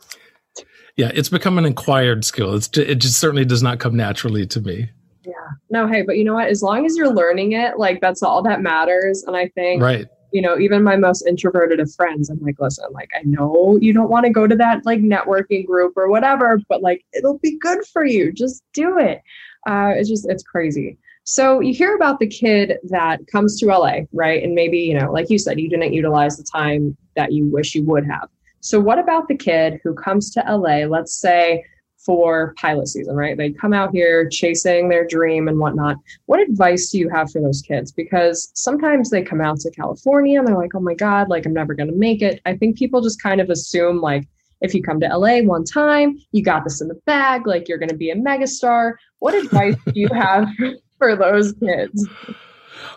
Yeah, 0.96 1.12
it's 1.14 1.28
become 1.28 1.56
an 1.58 1.64
acquired 1.64 2.24
skill. 2.24 2.54
It's 2.54 2.68
it 2.76 2.96
just 2.96 3.20
certainly 3.20 3.44
does 3.44 3.62
not 3.62 3.78
come 3.78 3.96
naturally 3.96 4.44
to 4.48 4.60
me. 4.60 4.90
Yeah. 5.24 5.32
No, 5.70 5.86
hey, 5.86 6.02
but 6.02 6.18
you 6.18 6.24
know 6.24 6.34
what? 6.34 6.48
As 6.48 6.64
long 6.64 6.84
as 6.84 6.96
you're 6.96 7.14
learning 7.14 7.52
it, 7.52 7.78
like 7.78 8.00
that's 8.00 8.24
all 8.24 8.42
that 8.42 8.60
matters. 8.60 9.22
And 9.22 9.36
I 9.36 9.50
think 9.50 9.80
right 9.80 10.08
you 10.32 10.42
know, 10.42 10.58
even 10.58 10.82
my 10.82 10.96
most 10.96 11.26
introverted 11.26 11.80
of 11.80 11.92
friends, 11.94 12.28
I'm 12.28 12.40
like, 12.40 12.56
listen, 12.58 12.86
like, 12.92 13.10
I 13.14 13.22
know 13.24 13.78
you 13.80 13.92
don't 13.92 14.10
want 14.10 14.26
to 14.26 14.30
go 14.30 14.46
to 14.46 14.56
that 14.56 14.84
like 14.84 15.00
networking 15.00 15.66
group 15.66 15.94
or 15.96 16.08
whatever, 16.08 16.60
but 16.68 16.82
like, 16.82 17.04
it'll 17.12 17.38
be 17.38 17.58
good 17.58 17.84
for 17.86 18.04
you. 18.04 18.32
Just 18.32 18.62
do 18.72 18.98
it. 18.98 19.22
Uh, 19.66 19.92
it's 19.96 20.08
just, 20.08 20.28
it's 20.28 20.42
crazy. 20.42 20.98
So 21.24 21.60
you 21.60 21.74
hear 21.74 21.94
about 21.94 22.20
the 22.20 22.26
kid 22.26 22.78
that 22.84 23.26
comes 23.26 23.58
to 23.60 23.66
LA, 23.66 24.00
right? 24.12 24.42
And 24.42 24.54
maybe, 24.54 24.78
you 24.78 24.98
know, 24.98 25.12
like 25.12 25.28
you 25.28 25.38
said, 25.38 25.60
you 25.60 25.68
didn't 25.68 25.92
utilize 25.92 26.38
the 26.38 26.42
time 26.44 26.96
that 27.16 27.32
you 27.32 27.46
wish 27.46 27.74
you 27.74 27.84
would 27.84 28.06
have. 28.06 28.30
So 28.60 28.80
what 28.80 28.98
about 28.98 29.28
the 29.28 29.36
kid 29.36 29.78
who 29.84 29.94
comes 29.94 30.30
to 30.32 30.40
LA, 30.40 30.86
let's 30.86 31.14
say 31.14 31.64
for 32.08 32.54
pilot 32.56 32.88
season, 32.88 33.14
right? 33.14 33.36
They 33.36 33.50
come 33.50 33.74
out 33.74 33.90
here 33.92 34.26
chasing 34.30 34.88
their 34.88 35.06
dream 35.06 35.46
and 35.46 35.58
whatnot. 35.58 35.96
What 36.24 36.40
advice 36.40 36.88
do 36.88 36.98
you 36.98 37.10
have 37.10 37.30
for 37.30 37.42
those 37.42 37.60
kids? 37.60 37.92
Because 37.92 38.50
sometimes 38.54 39.10
they 39.10 39.20
come 39.20 39.42
out 39.42 39.60
to 39.60 39.70
California 39.72 40.38
and 40.38 40.48
they're 40.48 40.56
like, 40.56 40.74
oh 40.74 40.80
my 40.80 40.94
God, 40.94 41.28
like 41.28 41.44
I'm 41.44 41.52
never 41.52 41.74
going 41.74 41.90
to 41.90 41.94
make 41.94 42.22
it. 42.22 42.40
I 42.46 42.56
think 42.56 42.78
people 42.78 43.02
just 43.02 43.22
kind 43.22 43.42
of 43.42 43.50
assume 43.50 44.00
like, 44.00 44.26
if 44.62 44.72
you 44.72 44.82
come 44.82 45.00
to 45.00 45.06
LA 45.06 45.40
one 45.42 45.64
time, 45.64 46.18
you 46.32 46.42
got 46.42 46.64
this 46.64 46.80
in 46.80 46.88
the 46.88 46.98
bag, 47.04 47.46
like 47.46 47.68
you're 47.68 47.76
going 47.76 47.90
to 47.90 47.94
be 47.94 48.08
a 48.08 48.16
megastar. 48.16 48.94
What 49.18 49.34
advice 49.34 49.76
do 49.84 49.92
you 49.94 50.08
have 50.14 50.48
for 50.98 51.14
those 51.14 51.52
kids? 51.60 52.08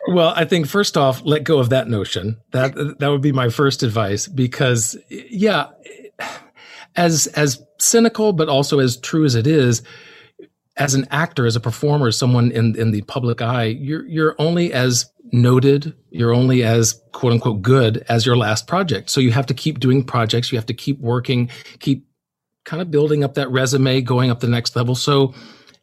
Well, 0.07 0.31
I 0.37 0.45
think 0.45 0.67
first 0.67 0.95
off, 0.95 1.21
let 1.25 1.43
go 1.43 1.59
of 1.59 1.69
that 1.71 1.89
notion. 1.89 2.37
That 2.51 2.95
that 2.99 3.09
would 3.09 3.21
be 3.21 3.33
my 3.33 3.49
first 3.49 3.83
advice 3.83 4.29
because 4.29 4.95
yeah, 5.09 5.67
as 6.95 7.27
as 7.27 7.61
cynical 7.81 8.33
but 8.33 8.49
also 8.49 8.79
as 8.79 8.97
true 8.97 9.25
as 9.25 9.35
it 9.35 9.47
is 9.47 9.81
as 10.77 10.93
an 10.93 11.05
actor 11.11 11.45
as 11.45 11.55
a 11.55 11.59
performer 11.59 12.07
as 12.07 12.17
someone 12.17 12.51
in 12.51 12.75
in 12.75 12.91
the 12.91 13.01
public 13.03 13.41
eye 13.41 13.65
you're 13.65 14.05
you're 14.05 14.35
only 14.39 14.71
as 14.71 15.11
noted 15.31 15.93
you're 16.09 16.33
only 16.33 16.63
as 16.63 17.01
quote 17.11 17.33
unquote 17.33 17.61
good 17.61 18.05
as 18.09 18.25
your 18.25 18.37
last 18.37 18.67
project. 18.67 19.09
So 19.09 19.21
you 19.21 19.31
have 19.31 19.45
to 19.47 19.53
keep 19.53 19.79
doing 19.79 20.03
projects 20.03 20.51
you 20.51 20.57
have 20.57 20.65
to 20.67 20.73
keep 20.73 20.99
working 20.99 21.49
keep 21.79 22.05
kind 22.63 22.81
of 22.81 22.91
building 22.91 23.23
up 23.23 23.33
that 23.35 23.49
resume 23.49 24.01
going 24.01 24.29
up 24.29 24.39
the 24.39 24.47
next 24.47 24.75
level. 24.75 24.95
So 24.95 25.33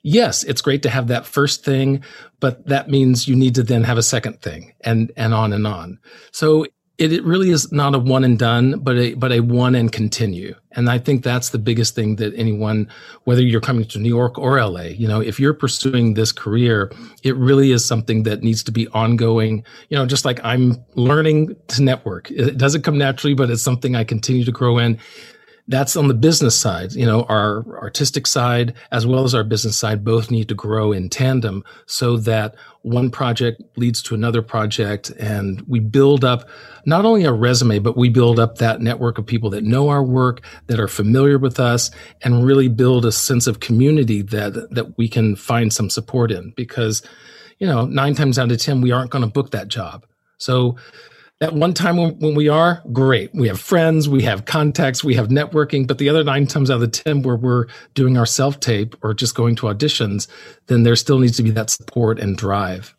yes 0.03 0.45
it's 0.45 0.61
great 0.61 0.83
to 0.83 0.91
have 0.91 1.09
that 1.09 1.27
first 1.27 1.65
thing 1.65 2.03
but 2.41 2.67
that 2.67 2.89
means 2.89 3.27
you 3.27 3.35
need 3.35 3.55
to 3.57 3.63
then 3.63 3.85
have 3.85 3.99
a 3.99 4.03
second 4.03 4.41
thing 4.41 4.73
and 4.83 5.13
and 5.17 5.35
on 5.35 5.53
and 5.53 5.67
on. 5.67 5.99
So 6.33 6.67
it, 6.99 7.13
it 7.13 7.25
really 7.25 7.51
is 7.51 7.71
not 7.71 7.95
a 7.95 7.99
one 7.99 8.25
and 8.25 8.39
done, 8.39 8.81
but 8.81 8.97
a 8.97 9.15
but 9.15 9.31
a 9.31 9.41
one 9.41 9.77
and 9.77 9.91
continue. 9.93 10.55
And 10.73 10.91
I 10.91 10.99
think 10.99 11.23
that's 11.23 11.51
the 11.51 11.59
biggest 11.59 11.95
thing 11.95 12.17
that 12.17 12.35
anyone, 12.35 12.89
whether 13.25 13.41
you're 13.41 13.61
coming 13.61 13.85
to 13.87 13.99
New 13.99 14.09
York 14.09 14.37
or 14.37 14.61
LA, 14.63 14.83
you 14.83 15.07
know, 15.07 15.21
if 15.21 15.39
you're 15.39 15.55
pursuing 15.55 16.15
this 16.15 16.33
career, 16.33 16.93
it 17.23 17.37
really 17.37 17.71
is 17.71 17.85
something 17.85 18.25
that 18.25 18.43
needs 18.43 18.65
to 18.65 18.73
be 18.73 18.89
ongoing. 18.89 19.65
You 19.89 19.97
know, 19.97 20.07
just 20.07 20.25
like 20.25 20.41
I'm 20.45 20.77
learning 20.95 21.57
to 21.69 21.83
network, 21.83 22.31
it 22.33 22.59
doesn't 22.59 22.83
come 22.83 22.99
naturally, 22.99 23.35
but 23.35 23.49
it's 23.49 23.63
something 23.63 23.95
I 23.95 24.03
continue 24.03 24.45
to 24.45 24.53
grow 24.53 24.79
in 24.79 24.99
that's 25.69 25.97
on 25.97 26.09
the 26.09 26.15
business 26.15 26.59
side. 26.59 26.93
You 26.93 27.05
know, 27.05 27.25
our 27.25 27.65
artistic 27.79 28.27
side 28.27 28.75
as 28.91 29.07
well 29.07 29.25
as 29.25 29.35
our 29.35 29.45
business 29.45 29.77
side 29.77 30.03
both 30.03 30.31
need 30.31 30.49
to 30.49 30.55
grow 30.55 30.93
in 30.93 31.11
tandem 31.11 31.63
so 31.87 32.17
that 32.17 32.55
one 32.83 33.11
project 33.11 33.63
leads 33.77 34.03
to 34.05 34.15
another 34.15 34.41
project 34.41 35.11
and 35.19 35.63
we 35.69 35.79
build 35.79 36.25
up 36.25 36.49
not 36.87 37.05
only 37.05 37.25
a 37.25 37.33
resume, 37.33 37.81
but 37.81 37.99
we 37.99 38.09
build 38.09 38.41
up 38.41 38.59
that 38.59 38.81
network 38.81 39.19
of 39.19 39.27
people 39.27 39.51
that 39.51 39.63
know 39.63 39.91
our 39.91 40.03
work, 40.03 40.41
that 40.69 40.81
are 40.81 40.89
familiar 40.89 41.39
with 41.39 41.61
us 41.61 41.91
and 42.23 42.47
really 42.47 42.69
build 42.69 43.05
a 43.05 43.13
sense 43.13 43.47
of 43.47 43.61
community 43.61 44.23
that, 44.23 44.69
that 44.71 44.97
we 44.97 45.07
can 45.07 45.37
find 45.37 45.73
some 45.73 45.91
support 45.91 46.33
in 46.33 46.53
because, 46.57 47.03
you 47.59 47.67
know, 47.67 47.85
nine 47.85 48.15
times 48.15 48.39
out 48.39 48.51
of 48.51 48.59
10, 48.59 48.81
we 48.81 48.91
aren't 48.91 49.11
going 49.11 49.25
to 49.25 49.31
book 49.31 49.51
that 49.51 49.69
job. 49.69 50.07
So 50.39 50.77
that 51.41 51.55
one 51.55 51.73
time 51.73 51.97
when, 51.97 52.19
when, 52.19 52.35
we 52.35 52.49
are, 52.49 52.83
great. 52.93 53.33
We 53.33 53.47
have 53.49 53.61
friends, 53.61 54.09
we 54.09 54.23
have 54.23 54.45
contacts, 54.45 55.05
we 55.05 55.15
have 55.15 55.29
networking. 55.29 55.87
But 55.87 55.99
the 55.99 56.09
other 56.09 56.25
nine 56.25 56.47
times 56.47 56.71
out 56.71 56.75
of 56.75 56.81
the 56.81 56.89
10 56.89 57.23
where 57.23 57.37
we're 57.37 57.67
doing 57.95 58.19
our 58.19 58.27
self 58.27 58.59
tape 58.59 58.97
or 59.03 59.15
just 59.15 59.35
going 59.35 59.55
to 59.57 59.67
auditions, 59.67 60.27
then 60.67 60.83
there 60.83 60.97
still 60.97 61.19
needs 61.19 61.37
to 61.37 61.43
be 61.43 61.51
that 61.53 61.71
support 61.71 62.19
and 62.19 62.37
drive. 62.37 62.95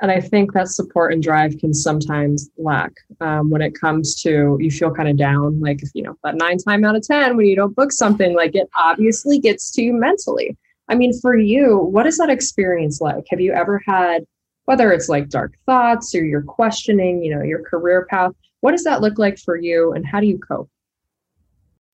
And 0.00 0.12
I 0.12 0.20
think 0.20 0.52
that 0.52 0.68
support 0.68 1.12
and 1.12 1.22
drive 1.22 1.58
can 1.58 1.74
sometimes 1.74 2.48
lack 2.56 2.92
um, 3.20 3.50
when 3.50 3.62
it 3.62 3.74
comes 3.74 4.20
to 4.22 4.56
you 4.60 4.70
feel 4.70 4.94
kind 4.94 5.08
of 5.08 5.16
down. 5.16 5.58
Like, 5.60 5.82
if 5.82 5.88
you 5.94 6.02
know, 6.02 6.14
that 6.22 6.36
nine 6.36 6.58
time 6.58 6.84
out 6.84 6.94
of 6.94 7.02
10, 7.02 7.36
when 7.36 7.46
you 7.46 7.56
don't 7.56 7.74
book 7.74 7.90
something, 7.90 8.36
like 8.36 8.54
it 8.54 8.68
obviously 8.76 9.40
gets 9.40 9.72
to 9.72 9.82
you 9.82 9.92
mentally. 9.92 10.56
I 10.88 10.94
mean, 10.94 11.18
for 11.20 11.36
you, 11.36 11.78
what 11.78 12.06
is 12.06 12.18
that 12.18 12.30
experience 12.30 13.00
like? 13.00 13.24
Have 13.30 13.40
you 13.40 13.52
ever 13.52 13.82
had 13.86 14.24
whether 14.68 14.92
it's 14.92 15.08
like 15.08 15.30
dark 15.30 15.54
thoughts 15.64 16.14
or 16.14 16.22
you're 16.22 16.42
questioning, 16.42 17.24
you 17.24 17.34
know, 17.34 17.42
your 17.42 17.62
career 17.62 18.06
path. 18.10 18.32
What 18.60 18.72
does 18.72 18.84
that 18.84 19.00
look 19.00 19.18
like 19.18 19.38
for 19.38 19.56
you 19.56 19.94
and 19.94 20.04
how 20.06 20.20
do 20.20 20.26
you 20.26 20.38
cope? 20.38 20.68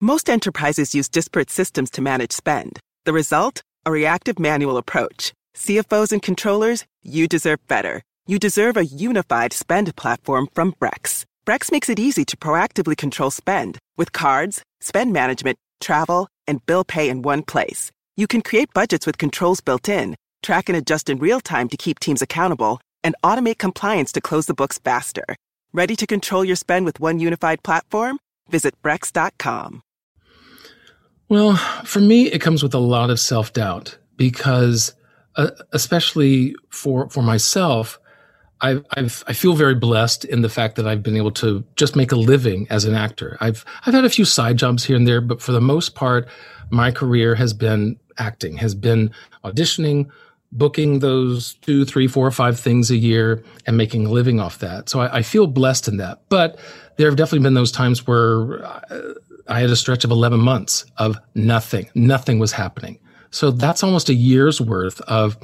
Most 0.00 0.28
enterprises 0.28 0.92
use 0.92 1.08
disparate 1.08 1.50
systems 1.50 1.88
to 1.92 2.02
manage 2.02 2.32
spend. 2.32 2.80
The 3.04 3.12
result? 3.12 3.62
A 3.86 3.92
reactive 3.92 4.40
manual 4.40 4.76
approach. 4.76 5.32
CFOs 5.56 6.10
and 6.10 6.20
controllers, 6.20 6.84
you 7.04 7.28
deserve 7.28 7.64
better. 7.68 8.02
You 8.26 8.40
deserve 8.40 8.76
a 8.76 8.84
unified 8.84 9.52
spend 9.52 9.94
platform 9.94 10.48
from 10.52 10.72
Brex. 10.80 11.24
Brex 11.46 11.70
makes 11.70 11.88
it 11.88 12.00
easy 12.00 12.24
to 12.24 12.36
proactively 12.36 12.96
control 12.96 13.30
spend 13.30 13.78
with 13.96 14.10
cards, 14.10 14.62
spend 14.80 15.12
management, 15.12 15.58
travel, 15.80 16.26
and 16.48 16.66
bill 16.66 16.82
pay 16.82 17.08
in 17.08 17.22
one 17.22 17.44
place. 17.44 17.92
You 18.16 18.26
can 18.26 18.42
create 18.42 18.74
budgets 18.74 19.06
with 19.06 19.16
controls 19.16 19.60
built 19.60 19.88
in 19.88 20.16
track 20.44 20.68
and 20.68 20.76
adjust 20.76 21.10
in 21.10 21.18
real 21.18 21.40
time 21.40 21.68
to 21.70 21.76
keep 21.76 21.98
teams 21.98 22.22
accountable, 22.22 22.80
and 23.02 23.16
automate 23.24 23.58
compliance 23.58 24.12
to 24.12 24.20
close 24.20 24.46
the 24.46 24.54
books 24.54 24.78
faster. 24.78 25.24
Ready 25.72 25.96
to 25.96 26.06
control 26.06 26.44
your 26.44 26.54
spend 26.54 26.86
with 26.86 27.00
one 27.00 27.18
unified 27.18 27.64
platform? 27.64 28.18
Visit 28.48 28.80
Brex.com. 28.82 29.82
Well, 31.28 31.56
for 31.84 32.00
me, 32.00 32.30
it 32.30 32.40
comes 32.40 32.62
with 32.62 32.74
a 32.74 32.78
lot 32.78 33.10
of 33.10 33.18
self 33.18 33.52
doubt 33.52 33.98
because, 34.16 34.94
uh, 35.36 35.50
especially 35.72 36.54
for, 36.70 37.08
for 37.08 37.22
myself, 37.22 37.98
I, 38.60 38.80
I've, 38.96 39.24
I 39.26 39.32
feel 39.32 39.54
very 39.54 39.74
blessed 39.74 40.24
in 40.26 40.42
the 40.42 40.48
fact 40.48 40.76
that 40.76 40.86
I've 40.86 41.02
been 41.02 41.16
able 41.16 41.32
to 41.32 41.64
just 41.76 41.96
make 41.96 42.12
a 42.12 42.16
living 42.16 42.66
as 42.70 42.84
an 42.84 42.94
actor. 42.94 43.36
I've, 43.40 43.64
I've 43.84 43.94
had 43.94 44.04
a 44.04 44.10
few 44.10 44.24
side 44.24 44.58
jobs 44.58 44.84
here 44.84 44.96
and 44.96 45.08
there, 45.08 45.20
but 45.20 45.42
for 45.42 45.52
the 45.52 45.60
most 45.60 45.94
part, 45.94 46.28
my 46.70 46.90
career 46.90 47.34
has 47.34 47.52
been 47.52 47.98
acting, 48.18 48.56
has 48.58 48.74
been 48.74 49.10
auditioning, 49.44 50.08
booking 50.54 51.00
those 51.00 51.54
two, 51.54 51.84
three, 51.84 52.06
four, 52.06 52.30
five 52.30 52.58
things 52.58 52.90
a 52.90 52.96
year 52.96 53.42
and 53.66 53.76
making 53.76 54.06
a 54.06 54.10
living 54.10 54.40
off 54.40 54.58
that. 54.60 54.88
So 54.88 55.00
I, 55.00 55.18
I 55.18 55.22
feel 55.22 55.46
blessed 55.46 55.88
in 55.88 55.96
that. 55.98 56.22
But 56.28 56.58
there 56.96 57.08
have 57.08 57.16
definitely 57.16 57.42
been 57.42 57.54
those 57.54 57.72
times 57.72 58.06
where 58.06 58.64
uh, 58.64 59.14
I 59.48 59.60
had 59.60 59.70
a 59.70 59.76
stretch 59.76 60.04
of 60.04 60.10
11 60.10 60.40
months 60.40 60.86
of 60.96 61.16
nothing. 61.34 61.90
Nothing 61.94 62.38
was 62.38 62.52
happening. 62.52 62.98
So 63.30 63.50
that's 63.50 63.82
almost 63.82 64.08
a 64.08 64.14
year's 64.14 64.60
worth 64.60 65.00
of, 65.02 65.36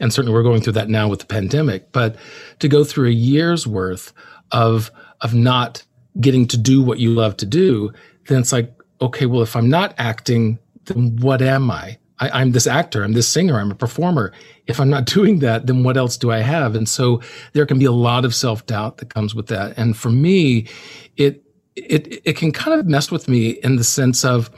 and 0.00 0.12
certainly 0.12 0.34
we're 0.34 0.42
going 0.42 0.62
through 0.62 0.72
that 0.74 0.88
now 0.88 1.08
with 1.08 1.20
the 1.20 1.26
pandemic, 1.26 1.92
but 1.92 2.16
to 2.60 2.68
go 2.68 2.84
through 2.84 3.08
a 3.08 3.12
year's 3.12 3.66
worth 3.66 4.14
of, 4.50 4.90
of 5.20 5.34
not 5.34 5.84
getting 6.20 6.48
to 6.48 6.56
do 6.56 6.82
what 6.82 6.98
you 6.98 7.10
love 7.10 7.36
to 7.36 7.46
do, 7.46 7.92
then 8.28 8.40
it's 8.40 8.52
like, 8.52 8.72
okay, 9.02 9.26
well, 9.26 9.42
if 9.42 9.56
I'm 9.56 9.68
not 9.68 9.94
acting, 9.98 10.58
then 10.86 11.16
what 11.16 11.42
am 11.42 11.70
I? 11.70 11.98
I, 12.20 12.42
am 12.42 12.52
this 12.52 12.66
actor, 12.66 13.02
I'm 13.02 13.12
this 13.12 13.28
singer, 13.28 13.58
I'm 13.58 13.70
a 13.70 13.74
performer. 13.74 14.32
If 14.66 14.80
I'm 14.80 14.90
not 14.90 15.04
doing 15.18 15.40
that, 15.40 15.66
then 15.66 15.82
what 15.82 15.96
else 15.96 16.16
do 16.16 16.30
I 16.30 16.38
have? 16.38 16.74
And 16.74 16.88
so 16.88 17.20
there 17.52 17.66
can 17.66 17.78
be 17.78 17.84
a 17.84 17.92
lot 17.92 18.24
of 18.24 18.34
self 18.34 18.66
doubt 18.66 18.98
that 18.98 19.12
comes 19.12 19.34
with 19.34 19.48
that. 19.48 19.76
And 19.76 19.96
for 19.96 20.10
me, 20.10 20.68
it, 21.16 21.42
it, 21.76 22.22
it 22.24 22.36
can 22.36 22.52
kind 22.52 22.78
of 22.78 22.86
mess 22.86 23.10
with 23.10 23.28
me 23.28 23.50
in 23.50 23.76
the 23.76 23.84
sense 23.84 24.24
of 24.24 24.50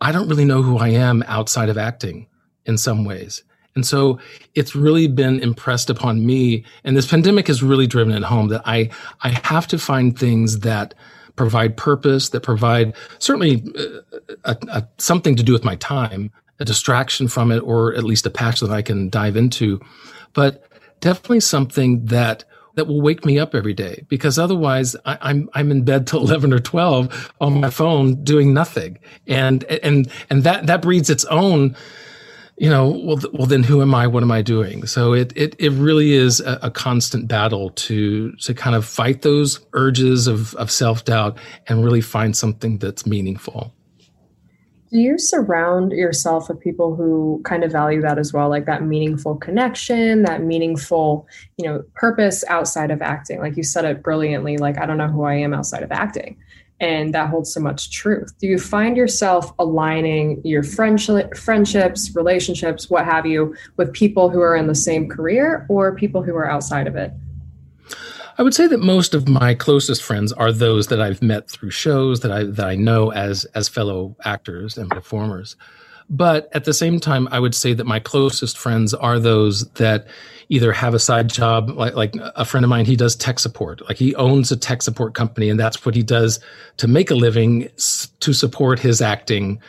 I 0.00 0.12
don't 0.12 0.28
really 0.28 0.44
know 0.44 0.62
who 0.62 0.78
I 0.78 0.88
am 0.88 1.22
outside 1.26 1.68
of 1.68 1.78
acting 1.78 2.26
in 2.66 2.76
some 2.76 3.04
ways. 3.04 3.42
And 3.74 3.86
so 3.86 4.18
it's 4.54 4.74
really 4.74 5.06
been 5.06 5.40
impressed 5.40 5.88
upon 5.88 6.26
me. 6.26 6.64
And 6.84 6.96
this 6.96 7.06
pandemic 7.06 7.46
has 7.46 7.62
really 7.62 7.86
driven 7.86 8.14
it 8.14 8.22
home 8.22 8.48
that 8.48 8.62
I, 8.66 8.90
I 9.22 9.30
have 9.44 9.66
to 9.68 9.78
find 9.78 10.18
things 10.18 10.58
that 10.60 10.94
provide 11.36 11.76
purpose, 11.76 12.28
that 12.30 12.42
provide 12.42 12.94
certainly 13.18 13.64
uh, 13.78 14.24
a, 14.44 14.56
a, 14.68 14.88
something 14.98 15.36
to 15.36 15.42
do 15.42 15.52
with 15.52 15.64
my 15.64 15.76
time, 15.76 16.30
a 16.62 16.64
distraction 16.64 17.28
from 17.28 17.50
it, 17.50 17.58
or 17.58 17.94
at 17.94 18.04
least 18.04 18.24
a 18.24 18.30
patch 18.30 18.60
that 18.60 18.70
I 18.70 18.80
can 18.80 19.10
dive 19.10 19.36
into, 19.36 19.80
but 20.32 20.64
definitely 21.00 21.40
something 21.40 22.06
that 22.06 22.44
that 22.74 22.86
will 22.86 23.02
wake 23.02 23.26
me 23.26 23.38
up 23.38 23.54
every 23.54 23.74
day 23.74 24.06
because 24.08 24.38
otherwise 24.38 24.96
I, 25.04 25.12
am 25.14 25.18
I'm, 25.20 25.50
I'm 25.54 25.70
in 25.72 25.84
bed 25.84 26.06
till 26.06 26.20
11 26.26 26.54
or 26.54 26.58
12 26.58 27.34
on 27.38 27.60
my 27.60 27.68
phone 27.68 28.24
doing 28.24 28.54
nothing. 28.54 28.98
And 29.26 29.64
and 29.64 30.10
and 30.30 30.44
that 30.44 30.66
that 30.68 30.80
breeds 30.80 31.10
its 31.10 31.26
own 31.26 31.76
you 32.56 32.70
know 32.70 32.88
well 32.88 33.18
well 33.32 33.46
then 33.46 33.64
who 33.64 33.82
am 33.82 33.94
I? 33.94 34.06
What 34.06 34.22
am 34.22 34.30
I 34.30 34.40
doing? 34.40 34.86
So 34.86 35.12
it 35.12 35.32
it 35.36 35.56
it 35.58 35.70
really 35.70 36.12
is 36.12 36.40
a, 36.40 36.60
a 36.62 36.70
constant 36.70 37.26
battle 37.26 37.70
to 37.70 38.32
to 38.36 38.54
kind 38.54 38.76
of 38.76 38.86
fight 38.86 39.22
those 39.22 39.60
urges 39.72 40.28
of 40.28 40.54
of 40.54 40.70
self 40.70 41.04
doubt 41.04 41.36
and 41.66 41.84
really 41.84 42.00
find 42.00 42.36
something 42.36 42.78
that's 42.78 43.04
meaningful 43.04 43.74
do 44.92 44.98
you 44.98 45.18
surround 45.18 45.92
yourself 45.92 46.48
with 46.48 46.60
people 46.60 46.94
who 46.94 47.40
kind 47.44 47.64
of 47.64 47.72
value 47.72 48.02
that 48.02 48.18
as 48.18 48.32
well, 48.34 48.50
like 48.50 48.66
that 48.66 48.84
meaningful 48.84 49.36
connection, 49.36 50.22
that 50.24 50.42
meaningful, 50.42 51.26
you 51.56 51.64
know, 51.66 51.82
purpose 51.94 52.44
outside 52.48 52.90
of 52.90 53.00
acting? 53.00 53.40
Like 53.40 53.56
you 53.56 53.62
said 53.62 53.86
it 53.86 54.02
brilliantly, 54.02 54.58
like, 54.58 54.78
I 54.78 54.84
don't 54.84 54.98
know 54.98 55.08
who 55.08 55.22
I 55.22 55.34
am 55.34 55.54
outside 55.54 55.82
of 55.82 55.90
acting. 55.92 56.36
And 56.78 57.14
that 57.14 57.30
holds 57.30 57.54
so 57.54 57.60
much 57.60 57.90
truth. 57.90 58.36
Do 58.38 58.46
you 58.46 58.58
find 58.58 58.96
yourself 58.96 59.52
aligning 59.58 60.42
your 60.44 60.62
friendship, 60.62 61.36
friendships, 61.36 62.14
relationships, 62.14 62.90
what 62.90 63.06
have 63.06 63.24
you, 63.24 63.54
with 63.78 63.92
people 63.94 64.28
who 64.28 64.40
are 64.40 64.56
in 64.56 64.66
the 64.66 64.74
same 64.74 65.08
career 65.08 65.64
or 65.70 65.94
people 65.94 66.22
who 66.22 66.34
are 66.34 66.50
outside 66.50 66.86
of 66.86 66.96
it? 66.96 67.12
I 68.38 68.42
would 68.42 68.54
say 68.54 68.66
that 68.66 68.78
most 68.78 69.14
of 69.14 69.28
my 69.28 69.54
closest 69.54 70.02
friends 70.02 70.32
are 70.32 70.52
those 70.52 70.86
that 70.88 71.00
I've 71.00 71.22
met 71.22 71.50
through 71.50 71.70
shows 71.70 72.20
that 72.20 72.32
I 72.32 72.44
that 72.44 72.66
I 72.66 72.74
know 72.74 73.12
as 73.12 73.44
as 73.54 73.68
fellow 73.68 74.16
actors 74.24 74.78
and 74.78 74.90
performers. 74.90 75.56
But 76.08 76.50
at 76.52 76.64
the 76.64 76.74
same 76.74 77.00
time, 77.00 77.28
I 77.30 77.38
would 77.38 77.54
say 77.54 77.72
that 77.74 77.86
my 77.86 77.98
closest 77.98 78.58
friends 78.58 78.92
are 78.92 79.18
those 79.18 79.68
that 79.72 80.06
either 80.48 80.72
have 80.72 80.92
a 80.92 80.98
side 80.98 81.28
job, 81.28 81.70
like 81.70 81.94
like 81.94 82.14
a 82.36 82.44
friend 82.44 82.64
of 82.64 82.70
mine, 82.70 82.84
he 82.84 82.96
does 82.96 83.16
tech 83.16 83.38
support. 83.38 83.86
Like 83.88 83.96
he 83.96 84.14
owns 84.16 84.50
a 84.50 84.56
tech 84.56 84.82
support 84.82 85.14
company, 85.14 85.48
and 85.48 85.58
that's 85.58 85.84
what 85.84 85.94
he 85.94 86.02
does 86.02 86.40
to 86.78 86.88
make 86.88 87.10
a 87.10 87.14
living 87.14 87.68
to 88.20 88.32
support 88.32 88.78
his 88.78 89.00
acting 89.00 89.60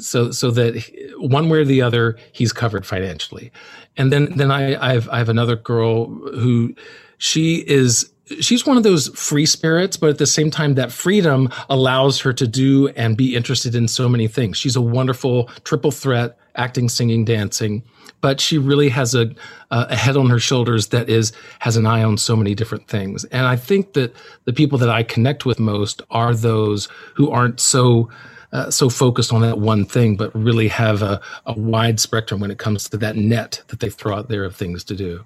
so 0.00 0.30
so 0.32 0.50
that 0.50 0.82
one 1.18 1.48
way 1.48 1.58
or 1.58 1.64
the 1.64 1.80
other 1.80 2.16
he's 2.32 2.52
covered 2.52 2.84
financially 2.84 3.52
and 3.96 4.12
then 4.12 4.36
then 4.36 4.50
i 4.50 4.74
i've 4.94 5.08
i 5.10 5.18
have 5.18 5.28
another 5.28 5.54
girl 5.54 6.06
who 6.06 6.74
she 7.18 7.56
is 7.66 8.10
she's 8.40 8.66
one 8.66 8.76
of 8.76 8.82
those 8.82 9.08
free 9.08 9.46
spirits, 9.46 9.96
but 9.96 10.10
at 10.10 10.18
the 10.18 10.26
same 10.26 10.50
time, 10.50 10.74
that 10.74 10.92
freedom 10.92 11.48
allows 11.68 12.20
her 12.20 12.32
to 12.32 12.46
do 12.46 12.88
and 12.88 13.16
be 13.16 13.36
interested 13.36 13.74
in 13.74 13.88
so 13.88 14.08
many 14.08 14.28
things. 14.28 14.56
She's 14.56 14.76
a 14.76 14.80
wonderful 14.80 15.46
triple 15.64 15.90
threat, 15.90 16.38
acting, 16.56 16.88
singing, 16.88 17.24
dancing, 17.24 17.82
but 18.20 18.40
she 18.40 18.58
really 18.58 18.88
has 18.88 19.14
a, 19.14 19.34
a 19.70 19.94
head 19.94 20.16
on 20.16 20.30
her 20.30 20.38
shoulders 20.38 20.88
that 20.88 21.08
is, 21.08 21.32
has 21.60 21.76
an 21.76 21.86
eye 21.86 22.02
on 22.02 22.16
so 22.16 22.34
many 22.34 22.54
different 22.54 22.88
things. 22.88 23.24
And 23.26 23.46
I 23.46 23.56
think 23.56 23.92
that 23.92 24.14
the 24.44 24.52
people 24.52 24.78
that 24.78 24.90
I 24.90 25.02
connect 25.02 25.46
with 25.46 25.60
most 25.60 26.02
are 26.10 26.34
those 26.34 26.88
who 27.14 27.30
aren't 27.30 27.60
so, 27.60 28.10
uh, 28.52 28.70
so 28.70 28.88
focused 28.88 29.32
on 29.32 29.42
that 29.42 29.58
one 29.58 29.84
thing, 29.84 30.16
but 30.16 30.34
really 30.34 30.68
have 30.68 31.02
a, 31.02 31.20
a 31.44 31.52
wide 31.52 32.00
spectrum 32.00 32.40
when 32.40 32.50
it 32.50 32.58
comes 32.58 32.88
to 32.88 32.96
that 32.96 33.16
net 33.16 33.62
that 33.68 33.80
they 33.80 33.90
throw 33.90 34.16
out 34.16 34.28
there 34.28 34.44
of 34.44 34.56
things 34.56 34.82
to 34.84 34.96
do. 34.96 35.24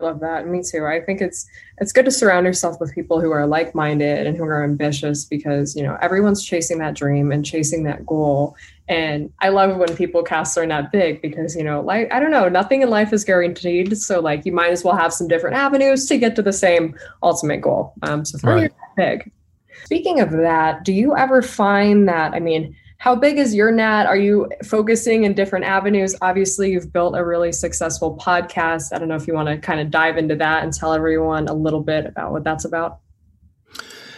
I 0.00 0.04
love 0.04 0.20
that. 0.20 0.46
Me 0.48 0.62
too. 0.62 0.86
I 0.86 1.00
think 1.00 1.20
it's 1.20 1.46
it's 1.78 1.92
good 1.92 2.04
to 2.04 2.10
surround 2.10 2.46
yourself 2.46 2.80
with 2.80 2.94
people 2.94 3.20
who 3.20 3.30
are 3.30 3.46
like-minded 3.46 4.26
and 4.26 4.36
who 4.36 4.44
are 4.44 4.64
ambitious 4.64 5.24
because, 5.24 5.76
you 5.76 5.82
know, 5.82 5.96
everyone's 6.00 6.44
chasing 6.44 6.78
that 6.78 6.94
dream 6.94 7.30
and 7.30 7.44
chasing 7.44 7.84
that 7.84 8.04
goal. 8.04 8.56
And 8.88 9.32
I 9.40 9.48
love 9.50 9.76
when 9.76 9.96
people 9.96 10.22
cast 10.22 10.54
their 10.54 10.66
net 10.66 10.90
big 10.92 11.22
because, 11.22 11.56
you 11.56 11.64
know, 11.64 11.80
like 11.80 12.12
I 12.12 12.18
don't 12.20 12.32
know, 12.32 12.48
nothing 12.48 12.82
in 12.82 12.90
life 12.90 13.12
is 13.12 13.24
guaranteed. 13.24 13.96
So 13.96 14.20
like 14.20 14.44
you 14.44 14.52
might 14.52 14.72
as 14.72 14.84
well 14.84 14.96
have 14.96 15.12
some 15.12 15.28
different 15.28 15.56
avenues 15.56 16.06
to 16.08 16.18
get 16.18 16.34
to 16.36 16.42
the 16.42 16.52
same 16.52 16.96
ultimate 17.22 17.60
goal. 17.60 17.94
Um, 18.02 18.24
so 18.24 18.38
throw 18.38 18.54
right. 18.54 18.60
your 18.62 18.70
net 18.98 19.20
big. 19.20 19.32
Speaking 19.84 20.20
of 20.20 20.30
that, 20.32 20.84
do 20.84 20.92
you 20.92 21.16
ever 21.16 21.40
find 21.40 22.08
that 22.08 22.34
I 22.34 22.40
mean 22.40 22.76
how 23.04 23.14
big 23.14 23.36
is 23.36 23.54
your 23.54 23.70
net? 23.70 24.06
Are 24.06 24.16
you 24.16 24.50
focusing 24.64 25.24
in 25.24 25.34
different 25.34 25.66
avenues? 25.66 26.16
Obviously, 26.22 26.72
you've 26.72 26.90
built 26.90 27.14
a 27.14 27.22
really 27.22 27.52
successful 27.52 28.16
podcast. 28.16 28.94
I 28.94 28.98
don't 28.98 29.08
know 29.08 29.14
if 29.14 29.26
you 29.26 29.34
want 29.34 29.50
to 29.50 29.58
kind 29.58 29.78
of 29.78 29.90
dive 29.90 30.16
into 30.16 30.34
that 30.36 30.64
and 30.64 30.72
tell 30.72 30.94
everyone 30.94 31.46
a 31.46 31.52
little 31.52 31.82
bit 31.82 32.06
about 32.06 32.32
what 32.32 32.44
that's 32.44 32.64
about. 32.64 33.00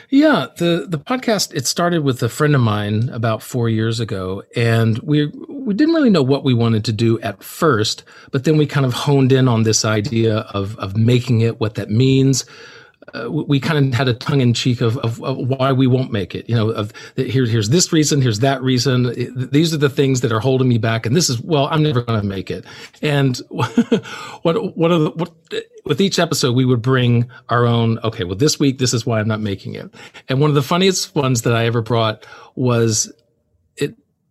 Yeah, 0.08 0.46
the 0.58 0.86
the 0.88 1.00
podcast 1.00 1.52
it 1.52 1.66
started 1.66 2.04
with 2.04 2.22
a 2.22 2.28
friend 2.28 2.54
of 2.54 2.60
mine 2.60 3.08
about 3.08 3.42
4 3.42 3.68
years 3.68 3.98
ago 3.98 4.44
and 4.54 5.00
we 5.00 5.26
we 5.48 5.74
didn't 5.74 5.92
really 5.92 6.10
know 6.10 6.22
what 6.22 6.44
we 6.44 6.54
wanted 6.54 6.84
to 6.84 6.92
do 6.92 7.18
at 7.22 7.42
first, 7.42 8.04
but 8.30 8.44
then 8.44 8.56
we 8.56 8.66
kind 8.66 8.86
of 8.86 8.92
honed 8.92 9.32
in 9.32 9.48
on 9.48 9.64
this 9.64 9.84
idea 9.84 10.46
of 10.54 10.78
of 10.78 10.96
making 10.96 11.40
it 11.40 11.58
what 11.58 11.74
that 11.74 11.90
means 11.90 12.44
uh, 13.14 13.30
we 13.30 13.60
kind 13.60 13.86
of 13.86 13.94
had 13.94 14.08
a 14.08 14.14
tongue 14.14 14.40
in 14.40 14.52
cheek 14.52 14.80
of, 14.80 14.98
of, 14.98 15.22
of, 15.22 15.36
why 15.36 15.72
we 15.72 15.86
won't 15.86 16.10
make 16.10 16.34
it. 16.34 16.48
You 16.48 16.56
know, 16.56 16.70
of 16.70 16.92
here, 17.16 17.46
here's 17.46 17.68
this 17.68 17.92
reason, 17.92 18.20
here's 18.20 18.40
that 18.40 18.60
reason. 18.62 19.14
These 19.50 19.72
are 19.72 19.76
the 19.76 19.88
things 19.88 20.22
that 20.22 20.32
are 20.32 20.40
holding 20.40 20.68
me 20.68 20.78
back, 20.78 21.06
and 21.06 21.14
this 21.14 21.30
is 21.30 21.40
well, 21.40 21.68
I'm 21.70 21.82
never 21.82 22.02
going 22.02 22.20
to 22.20 22.26
make 22.26 22.50
it. 22.50 22.64
And 23.02 23.36
what 23.48 24.76
what 24.76 24.90
are 24.90 24.98
the, 24.98 25.10
what 25.14 25.32
with 25.84 26.00
each 26.00 26.18
episode 26.18 26.54
we 26.54 26.64
would 26.64 26.82
bring 26.82 27.30
our 27.48 27.64
own. 27.64 27.98
Okay, 28.00 28.24
well, 28.24 28.36
this 28.36 28.58
week 28.58 28.78
this 28.78 28.92
is 28.92 29.06
why 29.06 29.20
I'm 29.20 29.28
not 29.28 29.40
making 29.40 29.74
it. 29.74 29.92
And 30.28 30.40
one 30.40 30.50
of 30.50 30.54
the 30.54 30.62
funniest 30.62 31.14
ones 31.14 31.42
that 31.42 31.54
I 31.54 31.66
ever 31.66 31.82
brought 31.82 32.26
was 32.56 33.12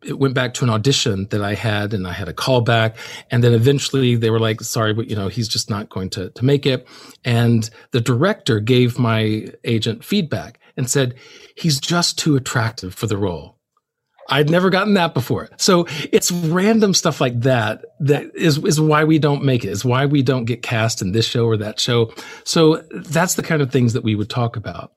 it 0.06 0.20
went 0.20 0.34
back 0.34 0.54
to 0.56 0.64
an 0.64 0.70
audition 0.70 1.28
that 1.32 1.42
I 1.42 1.56
had 1.56 1.94
and 1.94 2.08
I 2.08 2.14
had 2.14 2.30
a 2.30 2.34
callback. 2.34 2.96
And 3.32 3.44
then 3.44 3.54
eventually 3.54 4.16
they 4.16 4.30
were 4.30 4.40
like, 4.40 4.62
sorry, 4.62 4.94
but 4.94 5.10
you 5.10 5.16
know, 5.16 5.28
he's 5.28 5.48
just 5.48 5.70
not 5.70 5.90
going 5.90 6.10
to, 6.12 6.30
to 6.30 6.46
make 6.46 6.66
it. 6.66 6.88
And 7.24 7.70
the 7.92 8.02
director 8.02 8.60
gave 8.60 9.00
my 9.00 9.48
agent 9.64 10.04
feedback 10.04 10.60
and 10.78 10.90
said, 10.90 11.16
he's 11.56 11.80
just 11.80 12.20
too 12.20 12.36
attractive 12.36 12.94
for 12.94 13.08
the 13.08 13.18
role. 13.18 13.56
I'd 14.28 14.50
never 14.50 14.72
gotten 14.72 14.96
that 14.96 15.14
before. 15.14 15.50
So 15.58 15.86
it's 16.12 16.32
random 16.32 16.94
stuff 16.94 17.22
like 17.22 17.42
that 17.42 17.86
that 18.00 18.36
is, 18.36 18.58
is 18.58 18.82
why 18.82 19.04
we 19.04 19.20
don't 19.20 19.44
make 19.44 19.64
it, 19.64 19.70
is 19.70 19.86
why 19.86 20.08
we 20.08 20.24
don't 20.24 20.46
get 20.46 20.64
cast 20.64 21.02
in 21.02 21.12
this 21.12 21.28
show 21.28 21.46
or 21.46 21.58
that 21.58 21.80
show. 21.80 22.12
So 22.44 22.84
that's 22.92 23.36
the 23.36 23.44
kind 23.44 23.62
of 23.62 23.72
things 23.72 23.94
that 23.94 24.04
we 24.04 24.16
would 24.16 24.30
talk 24.30 24.56
about 24.56 24.94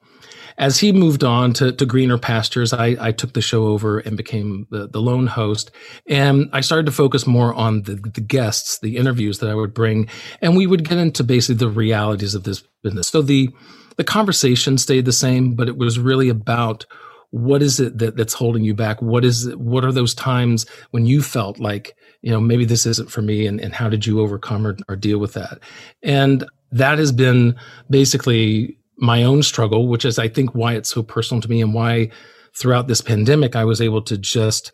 as 0.58 0.80
he 0.80 0.90
moved 0.90 1.22
on 1.22 1.52
to, 1.54 1.70
to 1.72 1.86
greener 1.86 2.18
pastures, 2.18 2.72
I, 2.72 2.96
I 3.00 3.12
took 3.12 3.32
the 3.32 3.40
show 3.40 3.66
over 3.66 4.00
and 4.00 4.16
became 4.16 4.66
the, 4.70 4.88
the 4.88 5.00
lone 5.00 5.28
host. 5.28 5.70
And 6.08 6.50
I 6.52 6.60
started 6.60 6.86
to 6.86 6.92
focus 6.92 7.26
more 7.26 7.54
on 7.54 7.82
the, 7.82 7.94
the 7.94 8.20
guests, 8.20 8.80
the 8.80 8.96
interviews 8.96 9.38
that 9.38 9.48
I 9.48 9.54
would 9.54 9.72
bring. 9.72 10.08
And 10.42 10.56
we 10.56 10.66
would 10.66 10.86
get 10.88 10.98
into 10.98 11.22
basically 11.22 11.58
the 11.58 11.70
realities 11.70 12.34
of 12.34 12.42
this 12.42 12.64
business. 12.82 13.06
So 13.06 13.22
the, 13.22 13.50
the 13.96 14.04
conversation 14.04 14.78
stayed 14.78 15.04
the 15.04 15.12
same, 15.12 15.54
but 15.54 15.68
it 15.68 15.78
was 15.78 15.98
really 15.98 16.28
about 16.28 16.84
what 17.30 17.62
is 17.62 17.78
it 17.78 17.98
that, 17.98 18.16
that's 18.16 18.32
holding 18.32 18.64
you 18.64 18.74
back? 18.74 19.00
What 19.00 19.24
is 19.24 19.46
it, 19.46 19.60
what 19.60 19.84
are 19.84 19.92
those 19.92 20.14
times 20.14 20.66
when 20.90 21.06
you 21.06 21.22
felt 21.22 21.60
like, 21.60 21.94
you 22.22 22.32
know, 22.32 22.40
maybe 22.40 22.64
this 22.64 22.84
isn't 22.84 23.12
for 23.12 23.22
me 23.22 23.46
and, 23.46 23.60
and 23.60 23.72
how 23.74 23.88
did 23.88 24.06
you 24.06 24.20
overcome 24.20 24.66
or, 24.66 24.76
or 24.88 24.96
deal 24.96 25.18
with 25.18 25.34
that? 25.34 25.60
And 26.02 26.44
that 26.72 26.98
has 26.98 27.12
been 27.12 27.54
basically 27.90 28.77
my 28.98 29.22
own 29.22 29.42
struggle, 29.42 29.88
which 29.88 30.04
is, 30.04 30.18
I 30.18 30.28
think, 30.28 30.54
why 30.54 30.74
it's 30.74 30.90
so 30.90 31.02
personal 31.02 31.40
to 31.40 31.48
me 31.48 31.62
and 31.62 31.72
why 31.72 32.10
throughout 32.54 32.88
this 32.88 33.00
pandemic 33.00 33.54
I 33.56 33.64
was 33.64 33.80
able 33.80 34.02
to 34.02 34.18
just 34.18 34.72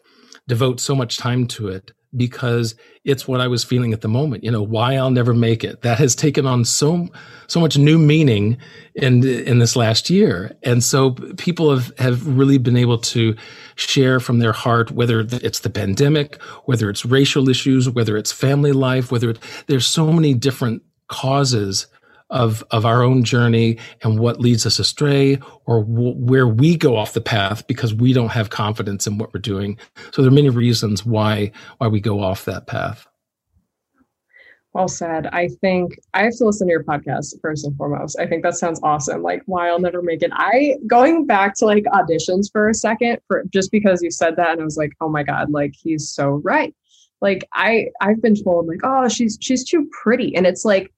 devote 0.48 0.80
so 0.80 0.94
much 0.94 1.16
time 1.16 1.46
to 1.48 1.68
it 1.68 1.92
because 2.16 2.74
it's 3.04 3.26
what 3.26 3.40
I 3.40 3.48
was 3.48 3.64
feeling 3.64 3.92
at 3.92 4.00
the 4.00 4.08
moment. 4.08 4.44
You 4.44 4.50
know, 4.50 4.62
why 4.62 4.94
I'll 4.94 5.10
never 5.10 5.34
make 5.34 5.64
it. 5.64 5.82
That 5.82 5.98
has 5.98 6.14
taken 6.14 6.46
on 6.46 6.64
so 6.64 7.08
so 7.46 7.60
much 7.60 7.76
new 7.76 7.98
meaning 7.98 8.56
in 8.94 9.26
in 9.26 9.58
this 9.58 9.76
last 9.76 10.10
year, 10.10 10.56
and 10.62 10.82
so 10.82 11.12
people 11.36 11.70
have 11.74 11.92
have 11.98 12.26
really 12.26 12.58
been 12.58 12.76
able 12.76 12.98
to 12.98 13.34
share 13.76 14.20
from 14.20 14.38
their 14.38 14.52
heart, 14.52 14.90
whether 14.90 15.20
it's 15.20 15.60
the 15.60 15.70
pandemic, 15.70 16.40
whether 16.64 16.88
it's 16.88 17.04
racial 17.04 17.48
issues, 17.48 17.90
whether 17.90 18.16
it's 18.16 18.32
family 18.32 18.72
life, 18.72 19.10
whether 19.10 19.30
it, 19.30 19.38
there's 19.66 19.86
so 19.86 20.12
many 20.12 20.34
different 20.34 20.82
causes 21.08 21.86
of 22.30 22.64
of 22.70 22.86
our 22.86 23.02
own 23.02 23.22
journey 23.22 23.78
and 24.02 24.18
what 24.18 24.40
leads 24.40 24.66
us 24.66 24.78
astray 24.78 25.38
or 25.66 25.80
w- 25.84 26.16
where 26.16 26.48
we 26.48 26.76
go 26.76 26.96
off 26.96 27.12
the 27.12 27.20
path 27.20 27.66
because 27.66 27.94
we 27.94 28.12
don't 28.12 28.30
have 28.30 28.50
confidence 28.50 29.06
in 29.06 29.18
what 29.18 29.32
we're 29.32 29.40
doing. 29.40 29.78
So 30.12 30.22
there 30.22 30.30
are 30.30 30.34
many 30.34 30.50
reasons 30.50 31.04
why 31.04 31.52
why 31.78 31.88
we 31.88 32.00
go 32.00 32.20
off 32.20 32.44
that 32.46 32.66
path. 32.66 33.06
Well 34.72 34.88
said. 34.88 35.28
I 35.28 35.48
think 35.60 35.96
i 36.14 36.24
have 36.24 36.36
to 36.38 36.46
listen 36.46 36.66
to 36.66 36.72
your 36.72 36.82
podcast 36.82 37.40
first 37.40 37.64
and 37.64 37.76
foremost. 37.76 38.18
I 38.18 38.26
think 38.26 38.42
that 38.42 38.56
sounds 38.56 38.80
awesome. 38.82 39.22
Like 39.22 39.42
why 39.46 39.68
i'll 39.68 39.78
never 39.78 40.02
make 40.02 40.22
it. 40.22 40.32
I 40.34 40.76
going 40.86 41.26
back 41.26 41.54
to 41.56 41.66
like 41.66 41.84
auditions 41.84 42.50
for 42.50 42.68
a 42.68 42.74
second 42.74 43.18
for 43.28 43.44
just 43.50 43.70
because 43.70 44.02
you 44.02 44.10
said 44.10 44.34
that 44.36 44.50
and 44.50 44.60
i 44.60 44.64
was 44.64 44.76
like 44.76 44.92
oh 45.00 45.08
my 45.08 45.22
god 45.22 45.50
like 45.50 45.74
he's 45.80 46.10
so 46.10 46.40
right. 46.42 46.74
Like 47.20 47.46
i 47.52 47.86
i've 48.00 48.20
been 48.20 48.34
told 48.34 48.66
like 48.66 48.80
oh 48.82 49.08
she's 49.08 49.38
she's 49.40 49.62
too 49.62 49.88
pretty. 50.02 50.34
And 50.34 50.46
it's 50.46 50.64
like 50.64 50.92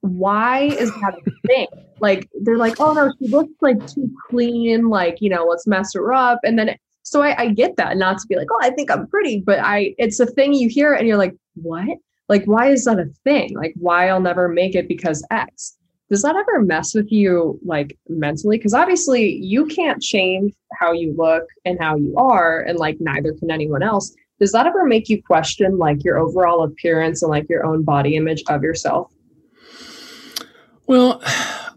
why 0.00 0.62
is 0.62 0.90
that 0.90 1.14
a 1.26 1.30
thing? 1.46 1.66
like 2.00 2.28
they're 2.42 2.58
like, 2.58 2.80
oh 2.80 2.92
no, 2.92 3.12
she 3.18 3.28
looks 3.28 3.52
like 3.60 3.84
too 3.86 4.10
clean. 4.28 4.88
Like 4.88 5.18
you 5.20 5.30
know, 5.30 5.44
let's 5.44 5.66
mess 5.66 5.92
her 5.94 6.12
up. 6.12 6.40
And 6.44 6.58
then 6.58 6.76
so 7.02 7.22
I, 7.22 7.42
I 7.42 7.48
get 7.48 7.76
that, 7.76 7.96
not 7.96 8.18
to 8.18 8.26
be 8.28 8.36
like, 8.36 8.48
oh, 8.52 8.58
I 8.60 8.70
think 8.70 8.90
I'm 8.90 9.06
pretty, 9.06 9.40
but 9.40 9.58
I 9.60 9.94
it's 9.98 10.20
a 10.20 10.26
thing 10.26 10.54
you 10.54 10.68
hear 10.68 10.94
and 10.94 11.06
you're 11.06 11.16
like, 11.16 11.34
what? 11.54 11.98
Like 12.28 12.44
why 12.44 12.70
is 12.70 12.84
that 12.84 12.98
a 12.98 13.06
thing? 13.24 13.56
Like 13.56 13.74
why 13.76 14.08
I'll 14.08 14.20
never 14.20 14.48
make 14.48 14.74
it 14.74 14.88
because 14.88 15.24
X. 15.30 15.76
Does 16.10 16.22
that 16.22 16.36
ever 16.36 16.62
mess 16.62 16.94
with 16.94 17.12
you 17.12 17.58
like 17.64 17.98
mentally? 18.08 18.56
Because 18.56 18.72
obviously 18.72 19.36
you 19.36 19.66
can't 19.66 20.00
change 20.00 20.54
how 20.78 20.92
you 20.92 21.14
look 21.16 21.44
and 21.66 21.78
how 21.78 21.96
you 21.96 22.14
are, 22.16 22.62
and 22.62 22.78
like 22.78 22.96
neither 22.98 23.34
can 23.34 23.50
anyone 23.50 23.82
else. 23.82 24.14
Does 24.40 24.52
that 24.52 24.66
ever 24.66 24.86
make 24.86 25.10
you 25.10 25.22
question 25.22 25.76
like 25.76 26.04
your 26.04 26.18
overall 26.18 26.62
appearance 26.62 27.22
and 27.22 27.30
like 27.30 27.46
your 27.50 27.66
own 27.66 27.82
body 27.82 28.16
image 28.16 28.42
of 28.48 28.62
yourself? 28.62 29.12
Well, 30.88 31.20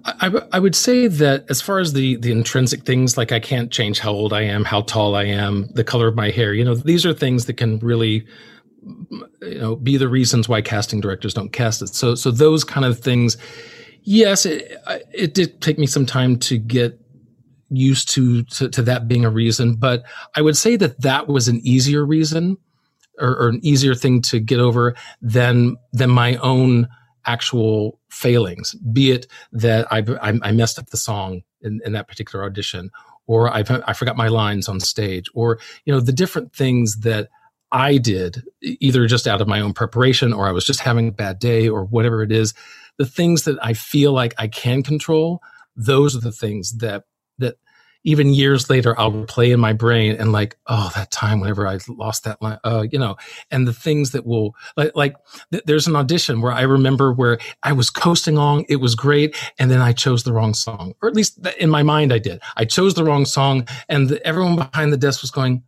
I, 0.05 0.41
I 0.53 0.59
would 0.59 0.75
say 0.75 1.07
that 1.07 1.45
as 1.49 1.61
far 1.61 1.79
as 1.79 1.93
the 1.93 2.15
the 2.15 2.31
intrinsic 2.31 2.85
things, 2.85 3.17
like 3.17 3.31
I 3.31 3.39
can't 3.39 3.71
change 3.71 3.99
how 3.99 4.11
old 4.11 4.33
I 4.33 4.41
am, 4.41 4.63
how 4.63 4.81
tall 4.81 5.15
I 5.15 5.25
am, 5.25 5.67
the 5.73 5.83
color 5.83 6.07
of 6.07 6.15
my 6.15 6.29
hair. 6.29 6.53
You 6.53 6.63
know, 6.63 6.75
these 6.75 7.05
are 7.05 7.13
things 7.13 7.45
that 7.45 7.57
can 7.57 7.77
really, 7.79 8.25
you 9.41 9.59
know, 9.59 9.75
be 9.75 9.97
the 9.97 10.07
reasons 10.07 10.47
why 10.47 10.61
casting 10.61 11.01
directors 11.01 11.33
don't 11.33 11.51
cast 11.51 11.81
it. 11.81 11.89
So, 11.89 12.15
so 12.15 12.31
those 12.31 12.63
kind 12.63 12.85
of 12.85 12.99
things. 12.99 13.37
Yes, 14.03 14.47
it, 14.47 14.77
it 15.13 15.35
did 15.35 15.61
take 15.61 15.77
me 15.77 15.85
some 15.85 16.07
time 16.07 16.39
to 16.39 16.57
get 16.57 16.99
used 17.69 18.09
to, 18.09 18.43
to, 18.45 18.67
to 18.69 18.81
that 18.81 19.07
being 19.07 19.25
a 19.25 19.29
reason, 19.29 19.75
but 19.75 20.03
I 20.35 20.41
would 20.41 20.57
say 20.57 20.75
that 20.77 21.01
that 21.01 21.27
was 21.27 21.47
an 21.47 21.61
easier 21.63 22.03
reason 22.03 22.57
or, 23.19 23.29
or 23.29 23.49
an 23.49 23.59
easier 23.61 23.93
thing 23.93 24.23
to 24.23 24.39
get 24.39 24.59
over 24.59 24.95
than 25.21 25.77
than 25.93 26.09
my 26.09 26.37
own 26.37 26.87
actual 27.25 27.99
failings, 28.09 28.73
be 28.75 29.11
it 29.11 29.27
that 29.51 29.91
I, 29.91 30.03
I, 30.21 30.51
messed 30.51 30.79
up 30.79 30.89
the 30.89 30.97
song 30.97 31.41
in, 31.61 31.79
in, 31.85 31.93
that 31.93 32.07
particular 32.07 32.45
audition, 32.45 32.91
or 33.27 33.49
i 33.49 33.63
I 33.87 33.93
forgot 33.93 34.17
my 34.17 34.27
lines 34.27 34.67
on 34.67 34.79
stage, 34.79 35.29
or 35.33 35.59
you 35.85 35.93
know 35.93 35.99
the 35.99 36.11
different 36.11 36.53
things 36.53 37.01
that 37.01 37.29
I 37.71 37.97
did, 37.97 38.43
either 38.61 39.07
just 39.07 39.27
out 39.27 39.41
of 39.41 39.47
my 39.47 39.61
own 39.61 39.73
preparation, 39.73 40.33
or 40.33 40.47
I 40.47 40.51
was 40.51 40.65
just 40.65 40.81
having 40.81 41.07
a 41.09 41.13
bad 41.13 41.39
day, 41.39 41.69
or 41.69 41.85
whatever 41.85 42.21
it 42.23 42.31
is. 42.31 42.53
The 42.97 43.05
things 43.05 43.43
that 43.43 43.57
I 43.63 43.73
feel 43.73 44.11
like 44.11 44.33
I 44.37 44.47
can 44.47 44.83
control, 44.83 45.41
those 45.75 46.15
are 46.15 46.21
the 46.21 46.31
things 46.31 46.77
that 46.77 47.03
that 47.37 47.55
even 48.03 48.33
years 48.33 48.69
later, 48.69 48.99
I'll 48.99 49.11
replay 49.11 49.53
in 49.53 49.59
my 49.59 49.73
brain 49.73 50.15
and 50.15 50.31
like, 50.31 50.57
oh, 50.67 50.91
that 50.95 51.11
time 51.11 51.39
whenever 51.39 51.67
I 51.67 51.77
lost 51.87 52.23
that 52.23 52.41
line, 52.41 52.59
uh, 52.63 52.85
you 52.91 52.97
know, 52.97 53.15
and 53.51 53.67
the 53.67 53.73
things 53.73 54.11
that 54.11 54.25
will 54.25 54.55
like, 54.75 54.91
like 54.95 55.15
th- 55.51 55.63
there's 55.65 55.87
an 55.87 55.95
audition 55.95 56.41
where 56.41 56.51
I 56.51 56.61
remember 56.61 57.13
where 57.13 57.37
I 57.63 57.73
was 57.73 57.89
coasting 57.89 58.37
along. 58.37 58.65
It 58.69 58.77
was 58.77 58.95
great. 58.95 59.35
And 59.59 59.69
then 59.69 59.81
I 59.81 59.93
chose 59.93 60.23
the 60.23 60.33
wrong 60.33 60.53
song, 60.53 60.95
or 61.01 61.09
at 61.09 61.15
least 61.15 61.39
in 61.59 61.69
my 61.69 61.83
mind, 61.83 62.11
I 62.11 62.19
did. 62.19 62.41
I 62.57 62.65
chose 62.65 62.95
the 62.95 63.03
wrong 63.03 63.25
song 63.25 63.67
and 63.87 64.09
the, 64.09 64.25
everyone 64.25 64.55
behind 64.55 64.91
the 64.91 64.97
desk 64.97 65.21
was 65.21 65.31
going, 65.31 65.63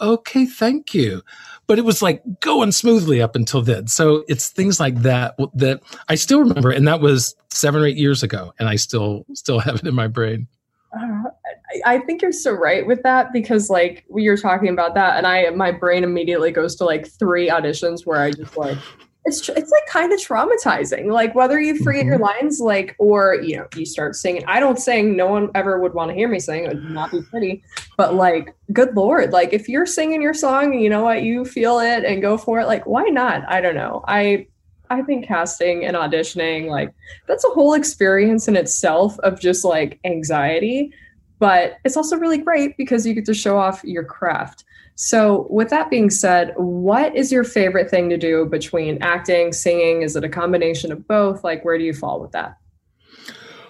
okay, 0.00 0.46
thank 0.46 0.94
you. 0.94 1.22
But 1.66 1.78
it 1.78 1.84
was 1.84 2.02
like 2.02 2.22
going 2.40 2.72
smoothly 2.72 3.20
up 3.20 3.36
until 3.36 3.62
then. 3.62 3.86
So 3.86 4.24
it's 4.28 4.48
things 4.48 4.80
like 4.80 5.02
that 5.02 5.36
that 5.54 5.82
I 6.08 6.14
still 6.14 6.40
remember. 6.40 6.70
And 6.70 6.88
that 6.88 7.00
was 7.00 7.36
seven 7.50 7.82
or 7.82 7.86
eight 7.86 7.98
years 7.98 8.22
ago. 8.22 8.52
And 8.58 8.68
I 8.68 8.76
still, 8.76 9.24
still 9.34 9.60
have 9.60 9.76
it 9.76 9.86
in 9.86 9.94
my 9.94 10.08
brain. 10.08 10.48
Uh, 10.92 11.30
I 11.84 11.98
think 11.98 12.22
you're 12.22 12.32
so 12.32 12.52
right 12.52 12.86
with 12.86 13.02
that 13.02 13.32
because 13.32 13.70
like 13.70 14.04
we 14.08 14.28
were 14.28 14.36
talking 14.36 14.68
about 14.68 14.94
that 14.94 15.16
and 15.16 15.26
I 15.26 15.50
my 15.50 15.70
brain 15.70 16.04
immediately 16.04 16.50
goes 16.50 16.74
to 16.76 16.84
like 16.84 17.06
three 17.06 17.48
auditions 17.48 18.06
where 18.06 18.20
I 18.20 18.32
just 18.32 18.56
like 18.56 18.78
it's 19.26 19.48
it's 19.50 19.70
like 19.70 19.86
kind 19.86 20.12
of 20.12 20.18
traumatizing. 20.18 21.12
Like 21.12 21.34
whether 21.34 21.60
you 21.60 21.76
forget 21.78 22.02
mm-hmm. 22.02 22.08
your 22.08 22.18
lines 22.18 22.60
like 22.60 22.96
or 22.98 23.36
you 23.36 23.58
know 23.58 23.66
you 23.76 23.84
start 23.84 24.16
singing. 24.16 24.44
I 24.46 24.60
don't 24.60 24.78
sing. 24.78 25.16
No 25.16 25.28
one 25.28 25.50
ever 25.54 25.78
would 25.78 25.94
want 25.94 26.10
to 26.10 26.14
hear 26.14 26.28
me 26.28 26.40
sing. 26.40 26.64
It 26.64 26.74
would 26.74 26.90
not 26.90 27.10
be 27.10 27.22
pretty. 27.22 27.62
But 27.96 28.14
like 28.14 28.56
good 28.72 28.94
lord 28.96 29.32
like 29.32 29.52
if 29.52 29.68
you're 29.68 29.86
singing 29.86 30.22
your 30.22 30.34
song 30.34 30.74
you 30.74 30.88
know 30.88 31.02
what? 31.02 31.22
You 31.22 31.44
feel 31.44 31.80
it 31.80 32.04
and 32.04 32.22
go 32.22 32.38
for 32.38 32.60
it 32.60 32.66
like 32.66 32.86
why 32.86 33.04
not? 33.04 33.44
I 33.48 33.60
don't 33.60 33.74
know. 33.74 34.02
I 34.08 34.46
I 34.90 35.02
think 35.02 35.24
casting 35.24 35.84
and 35.84 35.96
auditioning, 35.96 36.68
like, 36.68 36.92
that's 37.28 37.44
a 37.44 37.50
whole 37.50 37.74
experience 37.74 38.48
in 38.48 38.56
itself 38.56 39.16
of 39.20 39.40
just 39.40 39.64
like 39.64 40.00
anxiety. 40.04 40.92
But 41.40 41.78
it's 41.84 41.96
also 41.96 42.16
really 42.16 42.38
great 42.38 42.76
because 42.76 43.04
you 43.04 43.14
get 43.14 43.24
to 43.24 43.34
show 43.34 43.58
off 43.58 43.82
your 43.82 44.04
craft. 44.04 44.64
So, 44.94 45.46
with 45.50 45.70
that 45.70 45.90
being 45.90 46.10
said, 46.10 46.52
what 46.56 47.16
is 47.16 47.32
your 47.32 47.42
favorite 47.42 47.90
thing 47.90 48.10
to 48.10 48.18
do 48.18 48.44
between 48.44 49.02
acting, 49.02 49.52
singing? 49.52 50.02
Is 50.02 50.14
it 50.14 50.22
a 50.22 50.28
combination 50.28 50.92
of 50.92 51.08
both? 51.08 51.42
Like, 51.42 51.64
where 51.64 51.78
do 51.78 51.84
you 51.84 51.94
fall 51.94 52.20
with 52.20 52.32
that? 52.32 52.58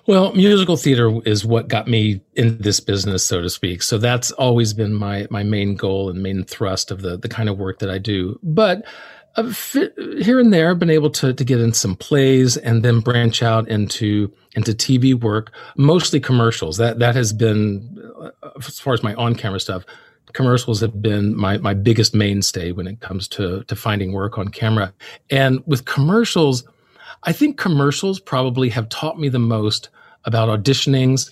Well, 0.06 0.32
musical 0.32 0.76
theater 0.76 1.20
is 1.24 1.46
what 1.46 1.68
got 1.68 1.86
me 1.86 2.20
in 2.34 2.58
this 2.58 2.80
business, 2.80 3.24
so 3.24 3.40
to 3.40 3.48
speak. 3.48 3.82
So 3.82 3.96
that's 3.96 4.32
always 4.32 4.74
been 4.74 4.92
my 4.92 5.28
my 5.30 5.44
main 5.44 5.76
goal 5.76 6.10
and 6.10 6.20
main 6.20 6.42
thrust 6.42 6.90
of 6.90 7.02
the 7.02 7.16
the 7.16 7.28
kind 7.28 7.48
of 7.48 7.58
work 7.58 7.78
that 7.78 7.90
I 7.90 7.98
do. 7.98 8.36
But 8.42 8.84
uh, 9.36 9.52
here 10.18 10.40
and 10.40 10.52
there, 10.52 10.70
I've 10.70 10.80
been 10.80 10.90
able 10.90 11.10
to 11.10 11.32
to 11.32 11.44
get 11.44 11.60
in 11.60 11.72
some 11.72 11.94
plays 11.94 12.56
and 12.56 12.82
then 12.82 12.98
branch 12.98 13.40
out 13.40 13.68
into 13.68 14.32
into 14.54 14.72
TV 14.72 15.14
work, 15.14 15.52
mostly 15.76 16.20
commercials. 16.20 16.76
That 16.76 16.98
that 16.98 17.14
has 17.14 17.32
been 17.32 18.12
uh, 18.20 18.50
as 18.58 18.78
far 18.80 18.94
as 18.94 19.02
my 19.02 19.14
on 19.14 19.34
camera 19.34 19.60
stuff. 19.60 19.84
Commercials 20.32 20.80
have 20.80 21.00
been 21.02 21.36
my 21.36 21.58
my 21.58 21.74
biggest 21.74 22.14
mainstay 22.14 22.72
when 22.72 22.86
it 22.86 23.00
comes 23.00 23.28
to 23.28 23.64
to 23.64 23.76
finding 23.76 24.12
work 24.12 24.38
on 24.38 24.48
camera. 24.48 24.92
And 25.30 25.62
with 25.66 25.84
commercials, 25.84 26.64
I 27.24 27.32
think 27.32 27.58
commercials 27.58 28.20
probably 28.20 28.68
have 28.70 28.88
taught 28.88 29.18
me 29.18 29.28
the 29.28 29.38
most 29.38 29.88
about 30.24 30.48
auditionings, 30.48 31.30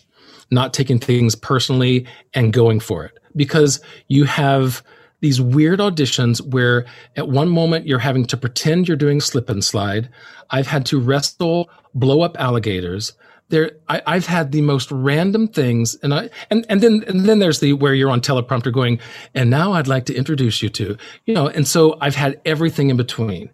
not 0.50 0.72
taking 0.74 0.98
things 0.98 1.34
personally, 1.34 2.06
and 2.34 2.52
going 2.52 2.80
for 2.80 3.04
it 3.04 3.18
because 3.36 3.80
you 4.08 4.24
have 4.24 4.82
these 5.20 5.40
weird 5.40 5.80
auditions 5.80 6.40
where 6.52 6.86
at 7.16 7.28
one 7.28 7.48
moment 7.48 7.86
you're 7.86 7.98
having 7.98 8.24
to 8.26 8.36
pretend 8.36 8.86
you're 8.86 8.96
doing 8.96 9.20
slip 9.20 9.48
and 9.48 9.64
slide. 9.64 10.08
I've 10.50 10.66
had 10.66 10.86
to 10.86 11.00
wrestle 11.00 11.70
blow 11.94 12.22
up 12.22 12.38
alligators. 12.38 13.12
There, 13.50 13.72
I, 13.88 14.02
have 14.06 14.26
had 14.26 14.52
the 14.52 14.60
most 14.60 14.90
random 14.90 15.48
things, 15.48 15.96
and 16.02 16.12
I 16.12 16.28
and 16.50 16.66
and 16.68 16.82
then 16.82 17.02
and 17.06 17.20
then 17.20 17.38
there's 17.38 17.60
the 17.60 17.72
where 17.72 17.94
you're 17.94 18.10
on 18.10 18.20
teleprompter 18.20 18.70
going, 18.70 19.00
and 19.34 19.48
now 19.48 19.72
I'd 19.72 19.88
like 19.88 20.04
to 20.06 20.14
introduce 20.14 20.62
you 20.62 20.68
to, 20.68 20.98
you 21.24 21.32
know, 21.32 21.48
and 21.48 21.66
so 21.66 21.96
I've 22.02 22.14
had 22.14 22.38
everything 22.44 22.90
in 22.90 22.98
between, 22.98 23.48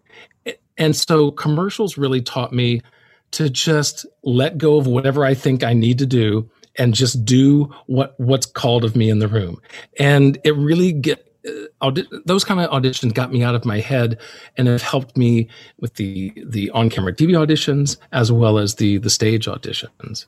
and 0.77 0.97
so 0.97 1.31
commercials 1.31 1.97
really 1.97 2.21
taught 2.21 2.53
me 2.53 2.83
to 3.33 3.49
just 3.49 4.05
let 4.25 4.59
go 4.59 4.79
of 4.79 4.89
whatever 4.89 5.25
I 5.25 5.35
think 5.35 5.63
I 5.63 5.75
need 5.75 5.99
to 6.01 6.07
do 6.07 6.51
and 6.77 6.93
just 6.93 7.25
do 7.25 7.73
what 7.87 8.19
what's 8.19 8.47
called 8.47 8.85
of 8.85 8.97
me 8.97 9.11
in 9.11 9.21
the 9.21 9.29
room, 9.29 9.63
and 9.97 10.41
it 10.43 10.57
really 10.57 10.91
get 10.91 11.34
Uh, 11.47 11.67
audi- 11.83 12.09
those 12.25 12.45
kind 12.45 12.61
of 12.61 12.71
auditions 12.71 13.13
got 13.13 13.33
me 13.33 13.43
out 13.43 13.55
of 13.55 13.65
my 13.65 13.81
head 13.81 14.19
and 14.57 14.69
have 14.69 14.83
helped 14.83 15.17
me 15.17 15.49
with 15.79 15.95
the 15.95 16.33
the 16.47 16.71
on 16.71 16.91
camera 16.91 17.13
TV 17.13 17.31
auditions 17.31 17.97
as 18.13 18.33
well 18.33 18.59
as 18.59 18.77
the 18.77 18.99
the 18.99 19.11
stage 19.11 19.47
auditions. 19.47 20.27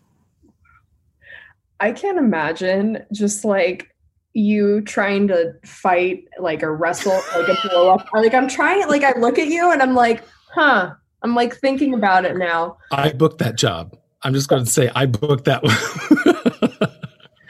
I 1.80 1.92
can't 1.92 2.18
imagine 2.18 3.04
just 3.12 3.44
like 3.44 3.94
you 4.32 4.82
trying 4.82 5.28
to 5.28 5.54
fight 5.64 6.24
like 6.38 6.62
a 6.62 6.70
wrestle 6.70 7.20
like 7.34 7.48
a 7.48 7.68
blow 7.68 7.90
up. 7.90 8.06
Like 8.12 8.34
I'm 8.34 8.48
trying 8.48 8.86
like 8.88 9.02
I 9.02 9.18
look 9.18 9.38
at 9.38 9.48
you 9.48 9.72
and 9.72 9.80
I'm 9.82 9.94
like, 9.94 10.22
huh, 10.54 10.92
I'm 11.22 11.34
like 11.34 11.56
thinking 11.56 11.94
about 11.94 12.24
it 12.24 12.36
now. 12.36 12.76
I 12.92 13.12
booked 13.12 13.38
that 13.38 13.56
job. 13.56 13.96
I'm 14.22 14.34
just 14.34 14.48
going 14.48 14.64
to 14.64 14.70
say 14.70 14.90
I 14.94 15.06
booked 15.06 15.44
that 15.44 15.62
one. 15.62 15.74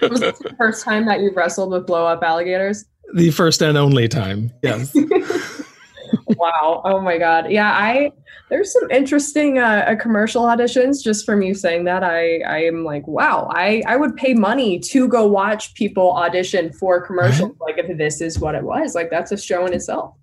Was 0.11 0.20
this 0.20 0.38
the 0.38 0.55
first 0.59 0.85
time 0.85 1.07
that 1.07 1.20
you 1.20 1.33
wrestled 1.35 1.72
with 1.72 1.87
blow 1.87 2.07
up 2.07 2.22
alligators? 2.22 2.85
The 3.14 3.31
first 3.31 3.62
and 3.62 3.79
only 3.79 4.09
time. 4.09 4.53
Yes. 4.62 4.95
wow. 6.29 6.83
Oh 6.85 7.01
my 7.01 7.19
god. 7.19 7.51
Yeah, 7.51 7.71
I 7.71 8.12
there's 8.49 8.73
some 8.73 8.90
interesting 8.90 9.59
uh, 9.59 9.85
uh, 9.88 9.97
commercial 9.97 10.45
auditions 10.45 11.03
just 11.03 11.27
from 11.27 11.42
you 11.42 11.55
saying 11.55 11.85
that. 11.85 12.05
I 12.05 12.40
I 12.40 12.64
am 12.64 12.85
like, 12.85 13.07
wow. 13.07 13.49
I 13.53 13.83
I 13.87 13.97
would 13.97 14.16
pay 14.16 14.35
money 14.35 14.79
to 14.81 15.09
go 15.09 15.27
watch 15.27 15.75
people 15.75 16.12
audition 16.12 16.73
for 16.73 17.05
commercials. 17.05 17.51
Right. 17.61 17.77
Like 17.77 17.79
if 17.79 17.99
this 17.99 18.21
is 18.21 18.38
what 18.38 18.55
it 18.55 18.62
was, 18.62 18.95
like 18.95 19.11
that's 19.11 19.33
a 19.33 19.37
show 19.37 19.66
in 19.66 19.73
itself. 19.73 20.14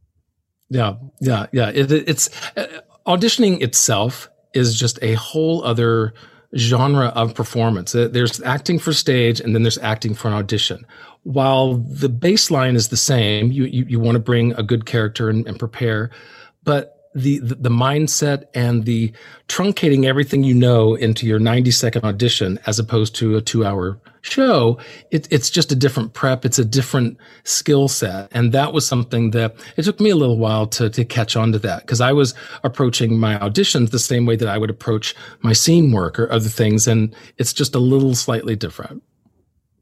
Yeah, 0.69 0.95
yeah, 1.21 1.47
yeah. 1.51 1.69
It, 1.69 1.91
it's 1.91 2.29
uh, 2.57 2.67
auditioning 3.05 3.61
itself 3.61 4.29
is 4.53 4.77
just 4.77 4.99
a 5.01 5.13
whole 5.13 5.63
other 5.63 6.13
genre 6.55 7.07
of 7.07 7.33
performance. 7.33 7.93
There's 7.93 8.41
acting 8.43 8.79
for 8.79 8.93
stage 8.93 9.39
and 9.39 9.55
then 9.55 9.63
there's 9.63 9.77
acting 9.79 10.13
for 10.13 10.27
an 10.27 10.33
audition. 10.33 10.85
While 11.23 11.75
the 11.75 12.09
baseline 12.09 12.75
is 12.75 12.89
the 12.89 12.97
same, 12.97 13.51
you, 13.51 13.65
you, 13.65 13.85
you 13.85 13.99
want 13.99 14.15
to 14.15 14.19
bring 14.19 14.53
a 14.53 14.63
good 14.63 14.85
character 14.85 15.29
and, 15.29 15.47
and 15.47 15.57
prepare, 15.57 16.11
but 16.63 17.09
the, 17.15 17.39
the, 17.39 17.55
the 17.55 17.69
mindset 17.69 18.45
and 18.53 18.85
the 18.85 19.13
truncating 19.47 20.05
everything 20.05 20.43
you 20.43 20.53
know 20.53 20.95
into 20.95 21.25
your 21.27 21.39
90 21.39 21.71
second 21.71 22.03
audition 22.03 22.59
as 22.65 22.79
opposed 22.79 23.15
to 23.15 23.37
a 23.37 23.41
two 23.41 23.65
hour 23.65 23.99
show, 24.23 24.79
it, 25.11 25.27
it's 25.31 25.49
just 25.49 25.71
a 25.71 25.75
different 25.75 26.13
prep. 26.13 26.45
It's 26.45 26.57
a 26.57 26.65
different 26.65 27.17
skill 27.43 27.87
set. 27.87 28.29
And 28.31 28.51
that 28.53 28.73
was 28.73 28.87
something 28.87 29.31
that 29.31 29.55
it 29.77 29.83
took 29.83 29.99
me 29.99 30.09
a 30.09 30.15
little 30.15 30.39
while 30.39 30.65
to, 30.67 30.89
to 30.89 31.05
catch 31.05 31.35
on 31.35 31.51
to 31.51 31.59
that 31.59 31.81
because 31.81 32.01
I 32.01 32.13
was 32.13 32.33
approaching 32.63 33.19
my 33.19 33.37
auditions 33.37 33.91
the 33.91 33.99
same 33.99 34.25
way 34.25 34.35
that 34.37 34.47
I 34.47 34.57
would 34.57 34.69
approach 34.69 35.13
my 35.41 35.53
scene 35.53 35.91
work 35.91 36.17
or 36.17 36.31
other 36.31 36.49
things. 36.49 36.87
And 36.87 37.15
it's 37.37 37.53
just 37.53 37.75
a 37.75 37.79
little 37.79 38.15
slightly 38.15 38.55
different. 38.55 39.03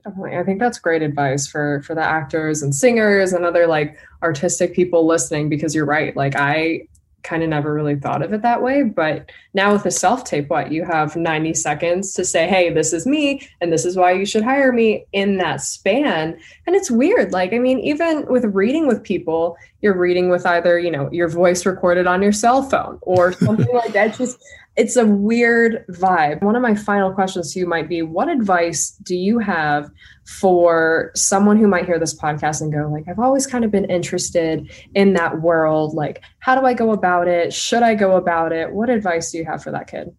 Definitely. 0.04 0.38
I 0.38 0.44
think 0.44 0.60
that's 0.60 0.80
great 0.80 1.04
advice 1.04 1.46
for 1.46 1.84
for 1.84 1.94
the 1.94 2.02
actors 2.02 2.64
and 2.64 2.74
singers 2.74 3.34
and 3.34 3.46
other 3.46 3.68
like 3.68 4.00
artistic 4.24 4.74
people 4.74 5.06
listening 5.06 5.48
because 5.48 5.76
you're 5.76 5.86
right. 5.86 6.16
Like 6.16 6.36
I 6.36 6.88
kind 7.24 7.44
of 7.44 7.50
never 7.50 7.74
really 7.74 7.96
thought 7.96 8.22
of 8.22 8.34
it 8.34 8.42
that 8.42 8.62
way. 8.62 8.84
But 8.84 9.30
now 9.54 9.74
with 9.74 9.84
the 9.84 9.92
self 9.92 10.24
tape, 10.24 10.50
what 10.50 10.72
you 10.72 10.84
have 10.86 11.16
90 11.16 11.54
seconds 11.54 12.14
to 12.14 12.26
say, 12.26 12.48
hey, 12.48 12.72
this 12.72 12.94
is 12.94 13.06
me 13.06 13.48
and 13.60 13.72
this 13.72 13.86
is 13.86 13.96
why 13.96 14.12
you 14.12 14.26
should 14.26 14.44
hire 14.44 14.72
me 14.72 15.06
in 15.14 15.38
that 15.38 15.62
span. 15.62 16.40
And 16.68 16.76
it's 16.76 16.92
weird. 16.92 17.32
Like, 17.32 17.54
I 17.54 17.60
mean, 17.60 17.80
even 17.80 18.26
with 18.28 18.46
reading 18.46 18.88
with 18.88 19.04
people, 19.04 19.58
you're 19.82 19.98
reading 19.98 20.30
with 20.30 20.46
either, 20.46 20.80
you 20.80 20.92
know, 20.92 21.10
your 21.12 21.28
voice 21.28 21.66
recorded 21.66 22.08
on 22.08 22.22
your 22.22 22.32
cell 22.32 22.64
phone 22.64 23.00
or 23.02 23.32
something 23.40 23.74
like 23.74 23.94
that. 23.94 24.10
It's 24.10 24.18
just, 24.18 24.44
it's 24.78 24.96
a 24.96 25.06
weird 25.06 25.86
vibe. 25.90 26.42
One 26.42 26.56
of 26.56 26.62
my 26.62 26.76
final 26.76 27.12
questions 27.12 27.54
to 27.54 27.60
you 27.60 27.66
might 27.66 27.90
be 27.90 28.02
what 28.02 28.30
advice 28.30 28.92
do 29.04 29.16
you 29.16 29.40
have 29.40 29.92
for 30.26 31.12
someone 31.14 31.58
who 31.58 31.68
might 31.68 31.86
hear 31.86 32.00
this 32.00 32.18
podcast 32.18 32.62
and 32.62 32.72
go 32.72 32.88
like 32.88 33.04
I've 33.10 33.20
always 33.20 33.48
kind 33.48 33.66
of 33.66 33.72
been 33.72 33.86
interested 33.86 34.72
in 34.94 35.14
that 35.14 35.42
world 35.42 35.94
like 35.94 36.24
how 36.40 36.60
do 36.60 36.66
I 36.66 36.74
go 36.74 36.92
about 36.92 37.28
it? 37.28 37.54
Should 37.54 37.84
I 37.84 37.96
go 37.96 38.16
about 38.16 38.54
it? 38.54 38.72
What 38.72 38.90
advice 38.90 39.32
do 39.32 39.40
you 39.40 39.46
have 39.46 39.62
for 39.62 39.72
that 39.72 39.88
kid? 39.88 40.10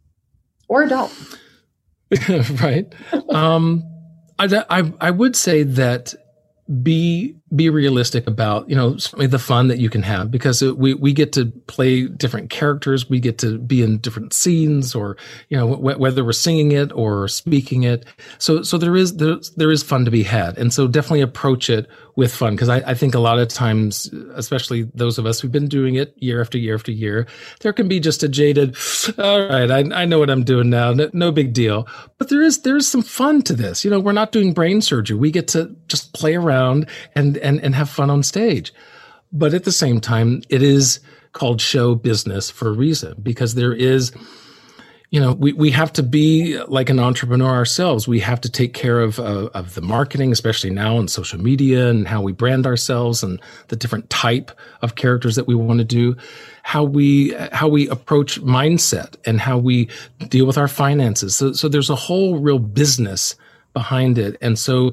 Or 0.69 0.83
adult? 0.83 1.13
right. 2.61 2.93
um 3.31 3.85
I, 4.39 4.65
I 4.69 4.93
I 5.01 5.11
would 5.11 5.35
say 5.37 5.63
that 5.63 6.15
be 6.83 7.37
be 7.55 7.71
realistic 7.71 8.27
about 8.27 8.69
you 8.69 8.75
know 8.75 8.97
the 9.17 9.39
fun 9.39 9.69
that 9.69 9.79
you 9.79 9.91
can 9.91 10.03
have 10.03 10.31
because 10.31 10.63
we 10.63 10.95
we 10.95 11.13
get 11.13 11.33
to 11.35 11.47
play 11.67 12.07
different 12.09 12.51
characters. 12.51 13.09
We 13.09 13.21
get 13.21 13.39
to 13.39 13.59
be 13.59 13.83
in 13.83 13.99
different 13.99 14.33
scenes 14.33 14.95
or 14.95 15.17
you 15.49 15.57
know 15.57 15.71
w- 15.77 15.99
whether 15.99 16.25
we're 16.25 16.33
singing 16.33 16.73
it 16.73 16.93
or 16.93 17.29
speaking 17.29 17.85
it. 17.85 18.05
So 18.39 18.63
so 18.63 18.79
there 18.79 18.97
is 18.97 19.17
there, 19.17 19.37
there 19.57 19.71
is 19.71 19.83
fun 19.83 20.05
to 20.05 20.11
be 20.11 20.23
had. 20.23 20.59
And 20.59 20.73
so 20.73 20.89
definitely 20.89 21.21
approach 21.21 21.71
it 21.71 21.89
with 22.17 22.35
fun 22.35 22.55
because 22.55 22.69
I, 22.69 22.77
I 22.79 22.95
think 22.95 23.15
a 23.15 23.19
lot 23.21 23.39
of 23.39 23.49
times 23.49 24.13
especially 24.35 24.83
those 24.95 25.19
of 25.19 25.25
us 25.25 25.41
who've 25.41 25.53
been 25.53 25.69
doing 25.69 25.95
it 25.95 26.15
year 26.19 26.43
after 26.43 26.59
year 26.59 26.75
after 26.75 26.93
year 26.93 27.27
there 27.61 27.73
can 27.73 27.89
be 27.89 28.01
just 28.01 28.23
a 28.23 28.29
jaded 28.29 28.77
all 29.19 29.49
right 29.49 29.71
I, 29.71 30.03
I 30.03 30.05
know 30.05 30.19
what 30.19 30.29
i'm 30.29 30.45
doing 30.45 30.71
now. 30.71 30.93
No, 30.93 31.11
no 31.13 31.33
big 31.33 31.53
deal. 31.53 31.87
But 32.19 32.29
there 32.29 32.43
is 32.43 32.63
there 32.63 32.77
is 32.77 32.89
some 32.89 33.03
fun 33.03 33.43
to 33.43 33.55
this. 33.55 33.85
You 33.85 33.91
know 33.91 34.01
we're 34.01 34.13
not 34.13 34.33
doing 34.33 34.53
brain 34.53 34.81
surgery. 34.81 35.17
We 35.17 35.31
get 35.31 35.49
to 35.49 35.75
just 35.89 36.13
play 36.13 36.35
around 36.35 36.89
and 37.15 37.37
and, 37.43 37.61
and 37.61 37.75
have 37.75 37.91
fun 37.91 38.11
on 38.11 38.23
stage. 38.23 38.73
But 39.33 39.55
at 39.55 39.65
the 39.65 39.73
same 39.73 40.01
time, 40.01 40.43
it 40.49 40.63
is 40.63 41.01
called 41.33 41.61
show 41.61 41.95
business 41.95 42.51
for 42.51 42.69
a 42.69 42.73
reason 42.73 43.15
because 43.23 43.55
there 43.55 43.73
is, 43.73 44.13
you 45.11 45.21
know, 45.21 45.33
we, 45.33 45.53
we 45.55 45.71
have 45.71 45.93
to 45.95 46.03
be 46.03 46.59
like 46.69 46.91
an 46.91 46.99
entrepreneur 46.99 47.51
ourselves. 47.51 48.07
We 48.07 48.21
have 48.21 48.41
to 48.43 48.51
take 48.51 48.75
care 48.75 49.01
of, 49.01 49.19
uh, 49.19 49.49
of 49.55 49.75
the 49.75 49.81
marketing, 49.81 50.33
especially 50.33 50.71
now 50.71 50.97
on 50.97 51.09
social 51.09 51.41
media 51.41 51.89
and 51.89 52.07
how 52.07 52.21
we 52.21 52.33
brand 52.33 52.67
ourselves 52.67 53.23
and 53.23 53.41
the 53.69 53.77
different 53.77 54.11
type 54.11 54.53
of 54.83 54.95
characters 54.95 55.37
that 55.37 55.47
we 55.47 55.55
want 55.55 55.79
to 55.79 55.85
do, 55.85 56.17
how 56.63 56.85
we, 56.85 57.35
how 57.53 57.69
we 57.69 57.89
approach 57.89 58.41
mindset 58.43 59.17
and 59.25 59.41
how 59.41 59.57
we 59.57 59.89
deal 60.29 60.47
with 60.47 60.59
our 60.59 60.69
finances. 60.69 61.35
So, 61.37 61.53
so 61.53 61.69
there's 61.69 61.91
a 61.91 61.97
whole 61.97 62.39
real 62.39 62.59
business 62.59 63.37
behind 63.73 64.19
it. 64.19 64.37
And 64.43 64.59
so 64.59 64.93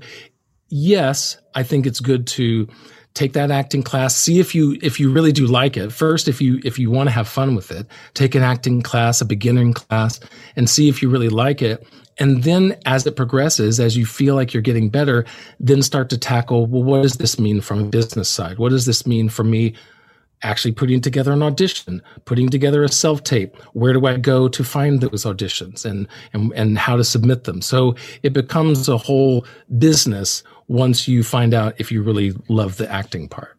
yes, 0.69 1.38
I 1.55 1.63
think 1.63 1.86
it's 1.86 1.99
good 1.99 2.27
to 2.27 2.67
take 3.15 3.34
that 3.34 3.51
acting 3.51 3.84
class 3.84 4.15
see 4.15 4.39
if 4.39 4.53
you 4.53 4.77
if 4.82 4.99
you 4.99 5.12
really 5.12 5.32
do 5.32 5.47
like 5.47 5.75
it 5.75 5.91
first 5.91 6.27
if 6.27 6.39
you 6.39 6.62
if 6.63 6.77
you 6.77 6.91
want 6.91 7.10
to 7.10 7.12
have 7.12 7.27
fun 7.27 7.55
with 7.55 7.71
it 7.71 7.88
take 8.13 8.36
an 8.36 8.43
acting 8.43 8.82
class 8.82 9.19
a 9.19 9.25
beginning 9.25 9.73
class 9.73 10.19
and 10.55 10.69
see 10.69 10.88
if 10.88 11.01
you 11.01 11.10
really 11.10 11.27
like 11.27 11.62
it 11.62 11.86
and 12.19 12.43
then 12.43 12.77
as 12.86 13.05
it 13.08 13.15
progresses 13.15 13.79
as 13.79 13.97
you 13.97 14.05
feel 14.05 14.36
like 14.36 14.53
you're 14.53 14.62
getting 14.62 14.89
better 14.89 15.25
then 15.60 15.82
start 15.82 16.08
to 16.08 16.17
tackle 16.17 16.67
well 16.67 16.84
what 16.84 17.01
does 17.01 17.15
this 17.15 17.39
mean 17.39 17.60
from 17.60 17.82
a 17.82 17.86
business 17.86 18.29
side 18.29 18.60
what 18.60 18.69
does 18.69 18.86
this 18.86 19.08
mean 19.08 19.27
for 19.27 19.43
me 19.43 19.73
actually 20.41 20.71
putting 20.71 21.01
together 21.01 21.34
an 21.34 21.43
audition, 21.43 22.01
putting 22.25 22.49
together 22.49 22.84
a 22.84 22.89
self 22.89 23.23
tape. 23.23 23.55
Where 23.73 23.93
do 23.93 24.05
I 24.05 24.17
go 24.17 24.47
to 24.47 24.63
find 24.63 25.01
those 25.01 25.25
auditions 25.25 25.86
and, 25.86 26.08
and, 26.34 26.53
and 26.53 26.77
how 26.77 26.95
to 26.95 27.03
submit 27.03 27.43
them? 27.43 27.62
So 27.62 27.95
it 28.23 28.34
becomes 28.34 28.88
a 28.88 28.97
whole 28.97 29.45
business 29.77 30.43
once 30.69 31.08
you 31.08 31.23
find 31.23 31.53
out 31.53 31.73
if 31.79 31.91
you 31.91 32.01
really 32.01 32.32
love 32.47 32.77
the 32.77 32.89
acting 32.89 33.27
part. 33.27 33.58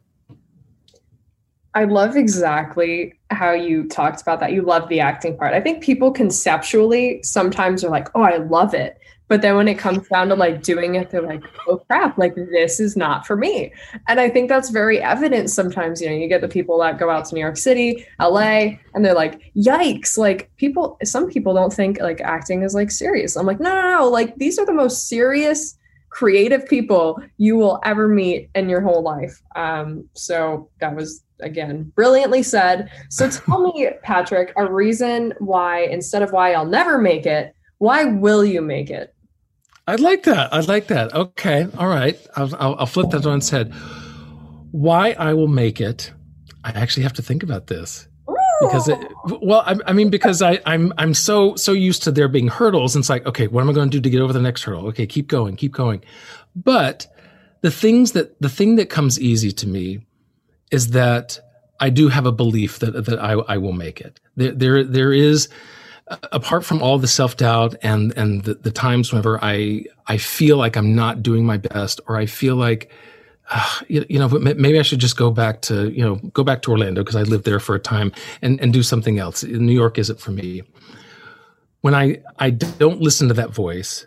I 1.74 1.84
love 1.84 2.16
exactly 2.16 3.14
how 3.30 3.52
you 3.52 3.86
talked 3.88 4.22
about 4.22 4.40
that. 4.40 4.52
You 4.52 4.62
love 4.62 4.88
the 4.88 5.00
acting 5.00 5.36
part. 5.36 5.52
I 5.52 5.60
think 5.60 5.82
people 5.84 6.10
conceptually 6.10 7.20
sometimes 7.22 7.84
are 7.84 7.90
like, 7.90 8.08
oh, 8.14 8.22
I 8.22 8.38
love 8.38 8.74
it. 8.74 8.96
But 9.28 9.42
then 9.42 9.54
when 9.54 9.68
it 9.68 9.78
comes 9.78 10.08
down 10.08 10.28
to 10.28 10.34
like 10.34 10.62
doing 10.62 10.96
it, 10.96 11.10
they're 11.10 11.22
like, 11.22 11.42
oh 11.68 11.78
crap, 11.78 12.18
like 12.18 12.34
this 12.34 12.80
is 12.80 12.96
not 12.96 13.24
for 13.24 13.36
me. 13.36 13.72
And 14.08 14.18
I 14.18 14.28
think 14.28 14.48
that's 14.48 14.70
very 14.70 15.00
evident 15.00 15.50
sometimes. 15.50 16.00
You 16.00 16.10
know, 16.10 16.16
you 16.16 16.26
get 16.26 16.40
the 16.40 16.48
people 16.48 16.80
that 16.80 16.98
go 16.98 17.10
out 17.10 17.26
to 17.26 17.34
New 17.36 17.40
York 17.40 17.56
City, 17.56 18.04
LA, 18.20 18.78
and 18.92 19.04
they're 19.04 19.14
like, 19.14 19.52
yikes, 19.54 20.18
like 20.18 20.50
people, 20.56 20.98
some 21.04 21.28
people 21.28 21.54
don't 21.54 21.72
think 21.72 22.00
like 22.00 22.20
acting 22.20 22.62
is 22.62 22.74
like 22.74 22.90
serious. 22.90 23.36
I'm 23.36 23.46
like, 23.46 23.60
no, 23.60 23.72
no, 23.72 23.98
no, 23.98 24.08
like 24.08 24.34
these 24.36 24.58
are 24.58 24.66
the 24.66 24.72
most 24.72 25.08
serious 25.08 25.76
creative 26.10 26.66
people 26.66 27.22
you 27.38 27.56
will 27.56 27.80
ever 27.84 28.08
meet 28.08 28.50
in 28.54 28.68
your 28.68 28.80
whole 28.80 29.02
life. 29.02 29.40
Um, 29.56 30.08
so 30.14 30.68
that 30.80 30.94
was 30.94 31.24
again 31.40 31.90
brilliantly 31.94 32.42
said. 32.42 32.90
So 33.08 33.30
tell 33.30 33.72
me, 33.72 33.88
Patrick, 34.02 34.52
a 34.56 34.70
reason 34.70 35.32
why 35.38 35.82
instead 35.84 36.22
of 36.22 36.32
why 36.32 36.52
I'll 36.52 36.66
never 36.66 36.98
make 36.98 37.26
it, 37.26 37.54
why 37.78 38.04
will 38.04 38.44
you 38.44 38.60
make 38.60 38.90
it? 38.90 39.14
I 39.86 39.96
like 39.96 40.24
that. 40.24 40.52
I 40.52 40.60
like 40.60 40.88
that. 40.88 41.14
Okay. 41.14 41.66
All 41.78 41.88
right. 41.88 42.18
I'll, 42.36 42.54
I'll, 42.56 42.76
I'll 42.80 42.86
flip 42.86 43.10
that 43.10 43.26
on 43.26 43.38
its 43.38 43.50
head. 43.50 43.72
Why 44.70 45.12
I 45.12 45.34
will 45.34 45.48
make 45.48 45.80
it. 45.80 46.12
I 46.62 46.70
actually 46.70 47.04
have 47.04 47.14
to 47.14 47.22
think 47.22 47.42
about 47.42 47.68
this 47.68 48.06
because 48.60 48.88
it, 48.88 48.98
well 49.42 49.62
I, 49.66 49.76
I, 49.86 49.92
mean 49.92 50.10
because 50.10 50.42
I, 50.42 50.60
I'm 50.66 50.92
I'm 50.98 51.14
so 51.14 51.56
so 51.56 51.72
used 51.72 52.02
to 52.04 52.10
there 52.12 52.28
being 52.28 52.48
hurdles. 52.48 52.94
And 52.94 53.02
it's 53.02 53.10
like 53.10 53.26
okay 53.26 53.46
what 53.46 53.62
am 53.62 53.70
I 53.70 53.72
going 53.72 53.90
to 53.90 53.96
do 53.96 54.00
to 54.00 54.10
get 54.10 54.20
over 54.20 54.32
the 54.32 54.40
next 54.40 54.62
hurdle? 54.62 54.86
Okay 54.88 55.06
keep 55.06 55.28
going 55.28 55.56
keep 55.56 55.72
going. 55.72 56.02
But 56.54 57.06
the 57.62 57.70
things 57.70 58.12
that 58.12 58.40
the 58.40 58.48
thing 58.48 58.76
that 58.76 58.90
comes 58.90 59.20
easy 59.20 59.52
to 59.52 59.66
me 59.66 60.00
is 60.70 60.88
that 60.88 61.40
I 61.80 61.90
do 61.90 62.08
have 62.08 62.26
a 62.26 62.32
belief 62.32 62.78
that 62.80 63.06
that 63.06 63.18
I, 63.18 63.32
I 63.32 63.56
will 63.58 63.72
make 63.72 64.00
it. 64.00 64.20
There 64.36 64.52
there 64.52 64.84
there 64.84 65.12
is 65.12 65.48
apart 66.32 66.64
from 66.64 66.82
all 66.82 66.98
the 66.98 67.08
self 67.08 67.36
doubt 67.36 67.74
and 67.82 68.12
and 68.16 68.44
the, 68.44 68.54
the 68.54 68.70
times 68.70 69.12
whenever 69.12 69.42
I 69.42 69.84
I 70.06 70.16
feel 70.16 70.56
like 70.56 70.76
I'm 70.76 70.94
not 70.94 71.22
doing 71.22 71.46
my 71.46 71.56
best 71.56 72.00
or 72.06 72.16
I 72.16 72.26
feel 72.26 72.56
like 72.56 72.90
Ah, 73.52 73.82
you, 73.88 74.04
you, 74.08 74.18
know 74.18 74.28
maybe 74.28 74.78
I 74.78 74.82
should 74.82 75.00
just 75.00 75.16
go 75.16 75.30
back 75.30 75.60
to 75.62 75.90
you 75.90 76.04
know 76.04 76.16
go 76.32 76.44
back 76.44 76.62
to 76.62 76.70
Orlando 76.70 77.02
because 77.02 77.16
I 77.16 77.22
lived 77.22 77.44
there 77.44 77.58
for 77.58 77.74
a 77.74 77.80
time 77.80 78.12
and 78.42 78.60
and 78.60 78.72
do 78.72 78.82
something 78.82 79.18
else. 79.18 79.42
New 79.42 79.72
York 79.72 79.98
isn't 79.98 80.20
for 80.20 80.30
me. 80.30 80.62
When 81.80 81.94
I 81.94 82.22
I 82.38 82.50
don't 82.50 83.00
listen 83.00 83.28
to 83.28 83.34
that 83.34 83.50
voice 83.50 84.06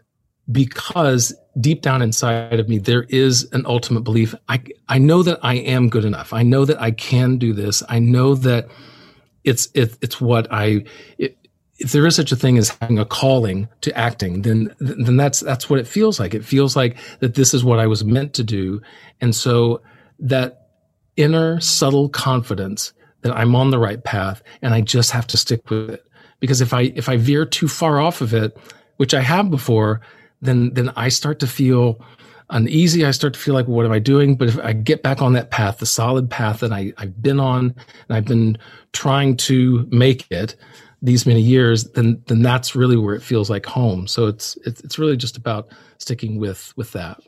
because 0.52 1.34
deep 1.60 1.82
down 1.82 2.02
inside 2.02 2.60
of 2.60 2.68
me 2.68 2.78
there 2.78 3.04
is 3.04 3.50
an 3.52 3.66
ultimate 3.66 4.02
belief. 4.02 4.34
I 4.48 4.64
I 4.88 4.98
know 4.98 5.24
that 5.24 5.40
I 5.44 5.56
am 5.56 5.90
good 5.90 6.06
enough. 6.06 6.32
I 6.32 6.44
know 6.44 6.64
that 6.66 6.82
I 6.82 6.92
can 6.92 7.38
do 7.38 7.54
this. 7.54 7.84
I 7.90 8.00
know 8.00 8.36
that 8.36 8.70
it's 9.44 9.68
it, 9.74 9.98
it's 10.02 10.22
what 10.22 10.48
I 10.52 10.86
it, 11.18 11.38
if 11.84 11.92
there 11.92 12.08
is 12.08 12.16
such 12.16 12.32
a 12.32 12.36
thing 12.36 12.58
as 12.58 12.70
having 12.82 12.98
a 12.98 13.06
calling 13.06 13.68
to 13.82 13.96
acting, 13.98 14.42
then 14.42 14.74
then 14.80 15.18
that's 15.18 15.42
that's 15.42 15.70
what 15.70 15.80
it 15.80 15.88
feels 15.88 16.20
like. 16.20 16.34
It 16.34 16.46
feels 16.46 16.76
like 16.76 16.98
that 17.20 17.36
this 17.36 17.54
is 17.54 17.64
what 17.64 17.80
I 17.80 17.88
was 17.88 18.06
meant 18.06 18.34
to 18.36 18.44
do, 18.44 18.82
and 19.20 19.36
so 19.36 19.82
that 20.20 20.70
inner 21.18 21.60
subtle 21.60 22.10
confidence 22.10 22.94
that 23.22 23.36
I'm 23.36 23.56
on 23.56 23.70
the 23.70 23.80
right 23.80 24.04
path, 24.04 24.42
and 24.62 24.74
I 24.74 24.82
just 24.82 25.12
have 25.12 25.28
to 25.28 25.38
stick 25.38 25.70
with 25.70 25.90
it. 25.92 26.06
Because 26.40 26.62
if 26.62 26.74
I 26.74 26.94
if 26.96 27.10
I 27.10 27.18
veer 27.18 27.46
too 27.46 27.68
far 27.68 28.00
off 28.00 28.22
of 28.22 28.34
it, 28.34 28.58
which 28.98 29.14
I 29.14 29.22
have 29.22 29.52
before, 29.52 30.00
then 30.42 30.74
then 30.74 30.90
I 30.96 31.10
start 31.10 31.40
to 31.40 31.48
feel 31.48 32.04
uneasy. 32.50 33.06
I 33.06 33.12
start 33.12 33.34
to 33.34 33.40
feel 33.40 33.54
like, 33.54 33.68
what 33.68 33.86
am 33.86 33.92
I 33.92 34.00
doing? 34.00 34.36
But 34.36 34.50
if 34.50 34.60
I 34.60 34.74
get 34.74 35.04
back 35.04 35.22
on 35.22 35.34
that 35.34 35.52
path, 35.52 35.80
the 35.80 35.86
solid 35.86 36.30
path 36.30 36.60
that 36.60 36.72
I, 36.72 36.94
I've 36.98 37.22
been 37.22 37.40
on, 37.40 37.76
and 38.08 38.18
I've 38.18 38.26
been 38.26 38.58
trying 38.92 39.38
to 39.38 39.88
make 39.92 40.30
it, 40.32 40.56
these 41.04 41.26
many 41.26 41.42
years, 41.42 41.84
then 41.92 42.24
then 42.28 42.42
that's 42.42 42.76
really 42.76 42.98
where 42.98 43.14
it 43.14 43.22
feels 43.22 43.50
like 43.50 43.66
home. 43.66 44.08
So 44.08 44.26
it's 44.26 44.58
it's 44.66 44.82
it's 44.82 44.98
really 44.98 45.18
just 45.18 45.38
about 45.38 45.70
sticking 45.98 46.40
with 46.40 46.74
with 46.78 46.94
that. 46.94 47.20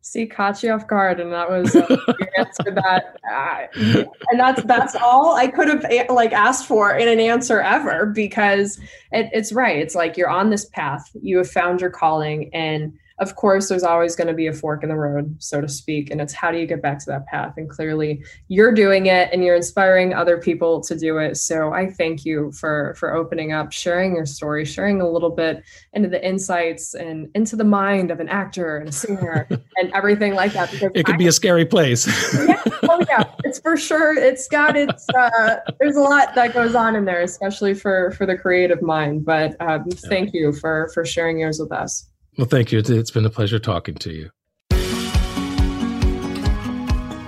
See, 0.00 0.26
caught 0.26 0.62
you 0.62 0.70
off 0.70 0.86
guard, 0.86 1.20
and 1.20 1.32
that 1.32 1.50
was 1.50 1.76
uh, 1.76 1.86
your 1.88 2.28
answer. 2.38 2.62
To 2.64 2.70
that, 2.70 3.18
uh, 3.30 4.06
and 4.30 4.40
that's 4.40 4.62
that's 4.64 4.94
all 4.94 5.34
I 5.34 5.46
could 5.46 5.68
have 5.68 5.84
like 6.08 6.32
asked 6.32 6.66
for 6.66 6.96
in 6.96 7.06
an 7.06 7.20
answer 7.20 7.60
ever, 7.60 8.06
because 8.06 8.78
it, 9.12 9.28
it's 9.32 9.52
right. 9.52 9.76
It's 9.76 9.94
like 9.94 10.16
you're 10.16 10.30
on 10.30 10.48
this 10.48 10.64
path, 10.66 11.10
you 11.20 11.36
have 11.38 11.50
found 11.50 11.82
your 11.82 11.90
calling, 11.90 12.50
and 12.54 12.96
of 13.18 13.34
course, 13.34 13.68
there's 13.68 13.82
always 13.82 14.14
going 14.14 14.28
to 14.28 14.34
be 14.34 14.46
a 14.46 14.52
fork 14.52 14.82
in 14.82 14.90
the 14.90 14.96
road, 14.96 15.34
so 15.38 15.60
to 15.62 15.68
speak. 15.68 16.10
And 16.10 16.20
it's 16.20 16.34
how 16.34 16.50
do 16.52 16.58
you 16.58 16.66
get 16.66 16.82
back 16.82 16.98
to 17.00 17.06
that 17.06 17.26
path? 17.26 17.54
And 17.56 17.68
clearly, 17.68 18.22
you're 18.48 18.72
doing 18.72 19.06
it, 19.06 19.30
and 19.32 19.42
you're 19.42 19.56
inspiring 19.56 20.12
other 20.12 20.36
people 20.36 20.82
to 20.82 20.98
do 20.98 21.16
it. 21.16 21.38
So 21.38 21.72
I 21.72 21.90
thank 21.90 22.26
you 22.26 22.52
for 22.52 22.94
for 22.98 23.14
opening 23.14 23.52
up, 23.52 23.72
sharing 23.72 24.14
your 24.14 24.26
story, 24.26 24.66
sharing 24.66 25.00
a 25.00 25.08
little 25.08 25.30
bit 25.30 25.64
into 25.94 26.10
the 26.10 26.26
insights 26.26 26.94
and 26.94 27.30
into 27.34 27.56
the 27.56 27.64
mind 27.64 28.10
of 28.10 28.20
an 28.20 28.28
actor 28.28 28.76
and 28.76 28.90
a 28.90 28.92
singer 28.92 29.48
and 29.76 29.90
everything 29.94 30.34
like 30.34 30.52
that. 30.52 30.70
Because 30.70 30.90
it 30.94 31.06
could 31.06 31.14
I, 31.14 31.18
be 31.18 31.26
a 31.26 31.32
scary 31.32 31.64
place. 31.64 32.06
yeah, 32.46 32.62
oh 32.82 33.02
yeah, 33.08 33.24
it's 33.44 33.60
for 33.60 33.78
sure. 33.78 34.14
It's 34.18 34.46
got 34.46 34.76
its. 34.76 35.06
Uh, 35.08 35.56
there's 35.80 35.96
a 35.96 36.00
lot 36.00 36.34
that 36.34 36.52
goes 36.52 36.74
on 36.74 36.94
in 36.94 37.06
there, 37.06 37.22
especially 37.22 37.72
for 37.72 38.10
for 38.10 38.26
the 38.26 38.36
creative 38.36 38.82
mind. 38.82 39.24
But 39.24 39.56
um, 39.60 39.88
thank 39.90 40.34
you 40.34 40.52
for 40.52 40.90
for 40.92 41.06
sharing 41.06 41.38
yours 41.38 41.58
with 41.58 41.72
us. 41.72 42.10
Well, 42.36 42.46
thank 42.46 42.70
you. 42.70 42.80
It's 42.80 43.10
been 43.10 43.24
a 43.24 43.30
pleasure 43.30 43.58
talking 43.58 43.94
to 43.96 44.12
you. 44.12 44.30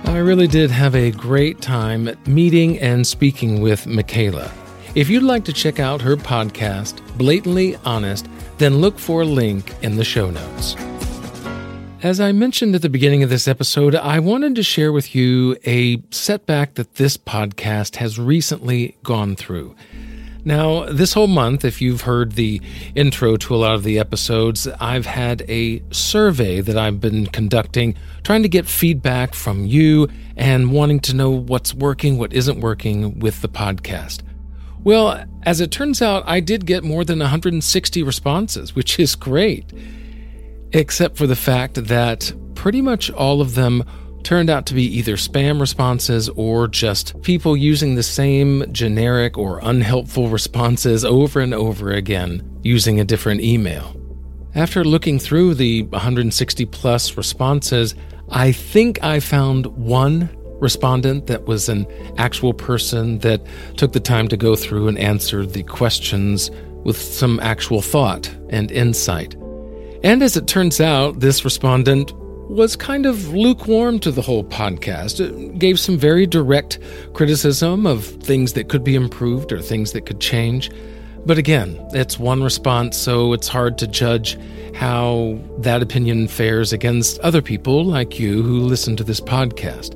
I 0.05 0.17
really 0.17 0.47
did 0.47 0.69
have 0.69 0.95
a 0.95 1.11
great 1.11 1.61
time 1.61 2.09
meeting 2.27 2.77
and 2.79 3.07
speaking 3.07 3.61
with 3.61 3.85
Makaila. 3.85 4.51
If 4.95 5.09
you'd 5.09 5.23
like 5.23 5.45
to 5.45 5.53
check 5.53 5.79
out 5.79 6.01
her 6.01 6.15
podcast, 6.15 7.01
Blatantly 7.17 7.75
Honest, 7.85 8.27
then 8.57 8.79
look 8.79 8.99
for 8.99 9.21
a 9.21 9.25
link 9.25 9.73
in 9.81 9.95
the 9.95 10.03
show 10.03 10.29
notes. 10.29 10.75
As 12.01 12.19
I 12.19 12.31
mentioned 12.31 12.75
at 12.75 12.81
the 12.81 12.89
beginning 12.89 13.23
of 13.23 13.29
this 13.29 13.47
episode, 13.47 13.93
I 13.95 14.19
wanted 14.19 14.55
to 14.55 14.63
share 14.63 14.91
with 14.91 15.15
you 15.15 15.57
a 15.65 16.01
setback 16.11 16.75
that 16.75 16.95
this 16.95 17.17
podcast 17.17 17.97
has 17.97 18.17
recently 18.19 18.97
gone 19.03 19.35
through. 19.35 19.75
Now, 20.45 20.85
this 20.85 21.13
whole 21.13 21.27
month, 21.27 21.65
if 21.65 21.81
you've 21.81 22.01
heard 22.01 22.33
the 22.33 22.61
intro 22.95 23.35
to 23.37 23.55
a 23.55 23.57
lot 23.57 23.75
of 23.75 23.83
the 23.83 23.99
episodes, 23.99 24.67
I've 24.79 25.05
had 25.05 25.43
a 25.49 25.83
survey 25.91 26.61
that 26.61 26.77
I've 26.77 27.01
been 27.01 27.27
conducting, 27.27 27.95
trying 28.23 28.43
to 28.43 28.49
get 28.49 28.65
feedback 28.65 29.33
from 29.35 29.65
you 29.65 30.07
and 30.37 30.71
wanting 30.71 31.01
to 31.01 31.15
know 31.15 31.29
what's 31.29 31.73
working, 31.73 32.17
what 32.17 32.31
isn't 32.31 32.61
working 32.61 33.19
with 33.19 33.41
the 33.41 33.49
podcast. 33.49 34.21
Well, 34.83 35.25
as 35.43 35.59
it 35.59 35.71
turns 35.71 36.01
out, 36.01 36.23
I 36.25 36.39
did 36.39 36.65
get 36.65 36.83
more 36.85 37.03
than 37.03 37.19
160 37.19 38.03
responses, 38.03 38.75
which 38.75 38.97
is 38.97 39.15
great. 39.15 39.71
Except 40.71 41.17
for 41.17 41.27
the 41.27 41.35
fact 41.35 41.75
that 41.87 42.31
pretty 42.55 42.81
much 42.81 43.11
all 43.11 43.41
of 43.41 43.55
them 43.55 43.83
turned 44.23 44.49
out 44.49 44.65
to 44.67 44.73
be 44.73 44.83
either 44.83 45.15
spam 45.15 45.59
responses 45.59 46.29
or 46.29 46.67
just 46.67 47.19
people 47.21 47.55
using 47.55 47.95
the 47.95 48.03
same 48.03 48.63
generic 48.71 49.37
or 49.37 49.59
unhelpful 49.63 50.29
responses 50.29 51.05
over 51.05 51.39
and 51.39 51.53
over 51.53 51.91
again 51.91 52.59
using 52.63 52.99
a 52.99 53.05
different 53.05 53.41
email. 53.41 53.95
After 54.55 54.83
looking 54.83 55.19
through 55.19 55.55
the 55.55 55.83
160 55.83 56.65
plus 56.65 57.15
responses, 57.15 57.95
I 58.29 58.51
think 58.51 59.03
I 59.03 59.19
found 59.19 59.67
one 59.67 60.29
respondent 60.59 61.27
that 61.27 61.45
was 61.45 61.69
an 61.69 61.87
actual 62.17 62.53
person 62.53 63.19
that 63.19 63.41
took 63.77 63.93
the 63.93 63.99
time 63.99 64.27
to 64.27 64.37
go 64.37 64.55
through 64.55 64.87
and 64.87 64.97
answer 64.97 65.45
the 65.45 65.63
questions 65.63 66.51
with 66.83 66.97
some 66.97 67.39
actual 67.39 67.81
thought 67.81 68.27
and 68.49 68.71
insight. 68.71 69.35
And 70.03 70.23
as 70.23 70.37
it 70.37 70.47
turns 70.47 70.79
out, 70.79 71.19
this 71.19 71.43
respondent 71.43 72.13
was 72.49 72.75
kind 72.75 73.05
of 73.05 73.31
lukewarm 73.31 73.99
to 73.99 74.11
the 74.11 74.21
whole 74.21 74.43
podcast. 74.43 75.19
It 75.19 75.59
gave 75.59 75.79
some 75.79 75.97
very 75.97 76.25
direct 76.25 76.79
criticism 77.13 77.85
of 77.85 78.05
things 78.05 78.53
that 78.53 78.69
could 78.69 78.83
be 78.83 78.95
improved 78.95 79.51
or 79.51 79.61
things 79.61 79.91
that 79.93 80.07
could 80.07 80.19
change. 80.19 80.71
But 81.25 81.37
again, 81.37 81.79
it's 81.91 82.17
one 82.17 82.41
response, 82.41 82.97
so 82.97 83.33
it's 83.33 83.47
hard 83.47 83.77
to 83.79 83.87
judge 83.87 84.37
how 84.73 85.39
that 85.59 85.83
opinion 85.83 86.27
fares 86.27 86.73
against 86.73 87.19
other 87.19 87.41
people 87.41 87.85
like 87.85 88.19
you 88.19 88.41
who 88.41 88.61
listen 88.61 88.95
to 88.95 89.03
this 89.03 89.21
podcast. 89.21 89.95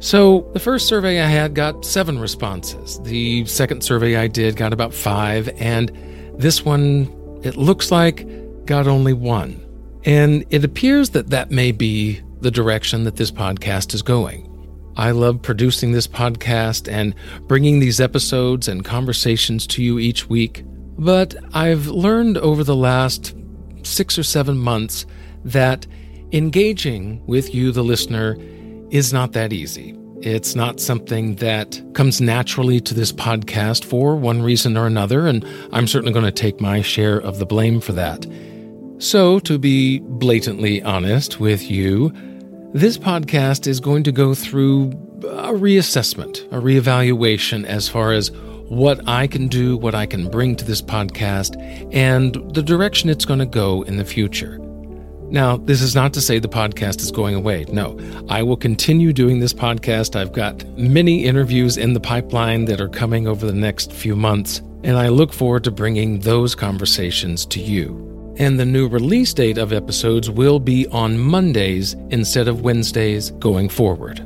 So, 0.00 0.48
the 0.52 0.60
first 0.60 0.86
survey 0.86 1.20
I 1.20 1.26
had 1.26 1.54
got 1.54 1.84
seven 1.84 2.20
responses. 2.20 3.00
The 3.02 3.44
second 3.46 3.82
survey 3.82 4.14
I 4.14 4.28
did 4.28 4.54
got 4.54 4.72
about 4.72 4.94
five, 4.94 5.48
and 5.56 5.90
this 6.34 6.64
one, 6.64 7.40
it 7.42 7.56
looks 7.56 7.90
like, 7.90 8.24
got 8.64 8.86
only 8.86 9.12
one. 9.12 9.67
And 10.08 10.46
it 10.48 10.64
appears 10.64 11.10
that 11.10 11.28
that 11.28 11.50
may 11.50 11.70
be 11.70 12.22
the 12.40 12.50
direction 12.50 13.04
that 13.04 13.16
this 13.16 13.30
podcast 13.30 13.92
is 13.92 14.00
going. 14.00 14.46
I 14.96 15.10
love 15.10 15.42
producing 15.42 15.92
this 15.92 16.08
podcast 16.08 16.90
and 16.90 17.14
bringing 17.46 17.78
these 17.78 18.00
episodes 18.00 18.68
and 18.68 18.82
conversations 18.82 19.66
to 19.66 19.82
you 19.82 19.98
each 19.98 20.26
week, 20.26 20.64
but 20.96 21.34
I've 21.52 21.88
learned 21.88 22.38
over 22.38 22.64
the 22.64 22.74
last 22.74 23.36
six 23.82 24.18
or 24.18 24.22
seven 24.22 24.56
months 24.56 25.04
that 25.44 25.86
engaging 26.32 27.22
with 27.26 27.54
you, 27.54 27.70
the 27.70 27.84
listener, 27.84 28.38
is 28.88 29.12
not 29.12 29.32
that 29.32 29.52
easy. 29.52 29.94
It's 30.22 30.54
not 30.54 30.80
something 30.80 31.36
that 31.36 31.82
comes 31.92 32.18
naturally 32.18 32.80
to 32.80 32.94
this 32.94 33.12
podcast 33.12 33.84
for 33.84 34.16
one 34.16 34.40
reason 34.40 34.78
or 34.78 34.86
another, 34.86 35.26
and 35.26 35.46
I'm 35.70 35.86
certainly 35.86 36.14
going 36.14 36.24
to 36.24 36.32
take 36.32 36.62
my 36.62 36.80
share 36.80 37.18
of 37.18 37.38
the 37.38 37.46
blame 37.46 37.82
for 37.82 37.92
that. 37.92 38.24
So, 39.00 39.38
to 39.40 39.60
be 39.60 40.00
blatantly 40.00 40.82
honest 40.82 41.38
with 41.38 41.70
you, 41.70 42.12
this 42.74 42.98
podcast 42.98 43.68
is 43.68 43.78
going 43.78 44.02
to 44.02 44.10
go 44.10 44.34
through 44.34 44.90
a 45.22 45.52
reassessment, 45.52 46.42
a 46.50 46.60
reevaluation 46.60 47.64
as 47.64 47.88
far 47.88 48.12
as 48.12 48.32
what 48.32 49.00
I 49.06 49.28
can 49.28 49.46
do, 49.46 49.76
what 49.76 49.94
I 49.94 50.04
can 50.04 50.28
bring 50.28 50.56
to 50.56 50.64
this 50.64 50.82
podcast, 50.82 51.56
and 51.94 52.34
the 52.54 52.62
direction 52.62 53.08
it's 53.08 53.24
going 53.24 53.38
to 53.38 53.46
go 53.46 53.82
in 53.82 53.98
the 53.98 54.04
future. 54.04 54.58
Now, 55.30 55.58
this 55.58 55.80
is 55.80 55.94
not 55.94 56.12
to 56.14 56.20
say 56.20 56.40
the 56.40 56.48
podcast 56.48 57.00
is 57.00 57.12
going 57.12 57.36
away. 57.36 57.66
No, 57.68 57.96
I 58.28 58.42
will 58.42 58.56
continue 58.56 59.12
doing 59.12 59.38
this 59.38 59.54
podcast. 59.54 60.16
I've 60.16 60.32
got 60.32 60.66
many 60.76 61.24
interviews 61.24 61.76
in 61.76 61.92
the 61.92 62.00
pipeline 62.00 62.64
that 62.64 62.80
are 62.80 62.88
coming 62.88 63.28
over 63.28 63.46
the 63.46 63.52
next 63.52 63.92
few 63.92 64.16
months, 64.16 64.58
and 64.82 64.96
I 64.96 65.06
look 65.06 65.32
forward 65.32 65.62
to 65.64 65.70
bringing 65.70 66.18
those 66.18 66.56
conversations 66.56 67.46
to 67.46 67.60
you 67.60 68.08
and 68.38 68.58
the 68.58 68.64
new 68.64 68.88
release 68.88 69.34
date 69.34 69.58
of 69.58 69.72
episodes 69.72 70.30
will 70.30 70.60
be 70.60 70.86
on 70.88 71.18
Mondays 71.18 71.94
instead 72.10 72.48
of 72.48 72.62
Wednesdays 72.62 73.32
going 73.32 73.68
forward. 73.68 74.24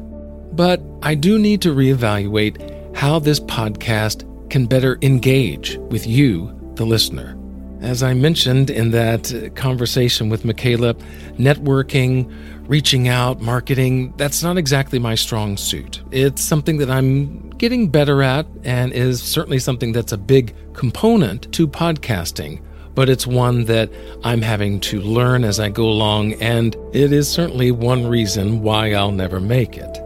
But 0.55 0.83
I 1.03 1.14
do 1.14 1.38
need 1.38 1.62
to 1.62 1.75
reevaluate 1.75 2.94
how 2.94 3.18
this 3.18 3.40
podcast 3.40 4.29
can 4.51 4.66
better 4.66 4.98
engage 5.01 5.79
with 5.90 6.07
you, 6.07 6.55
the 6.75 6.85
listener. 6.85 7.38
As 7.81 8.03
I 8.03 8.12
mentioned 8.12 8.70
in 8.70 8.90
that 8.92 9.53
conversation 9.57 10.29
with 10.29 10.44
Makaila, 10.44 10.94
networking, 11.37 12.33
reaching 12.68 13.09
out, 13.09 13.40
marketing, 13.40 14.14
that's 14.18 14.42
not 14.42 14.57
exactly 14.57 14.98
my 14.98 15.14
strong 15.14 15.57
suit. 15.57 16.03
It's 16.12 16.42
something 16.42 16.77
that 16.79 16.90
I'm 16.90 17.51
getting 17.51 17.88
better 17.88 18.22
at 18.22 18.46
and 18.62 18.92
is 18.92 19.22
certainly 19.22 19.59
something 19.59 19.92
that's 19.92 20.12
a 20.12 20.18
big 20.18 20.55
component 20.75 21.51
to 21.55 21.66
podcasting 21.66 22.60
but 22.95 23.09
it's 23.09 23.27
one 23.27 23.65
that 23.65 23.90
I'm 24.25 24.43
having 24.43 24.81
to 24.81 25.01
learn 25.01 25.45
as 25.45 25.59
I 25.59 25.69
go 25.69 25.88
along, 25.88 26.35
and 26.35 26.77
it 26.93 27.13
is 27.13 27.29
certainly 27.29 27.71
one 27.71 28.07
reason 28.07 28.63
why 28.63 28.93
I'll 28.93 29.13
never 29.13 29.40
make 29.40 29.77
it. 29.77 29.99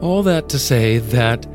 All 0.00 0.22
that 0.24 0.48
to 0.50 0.58
say 0.58 0.98
that 0.98 1.46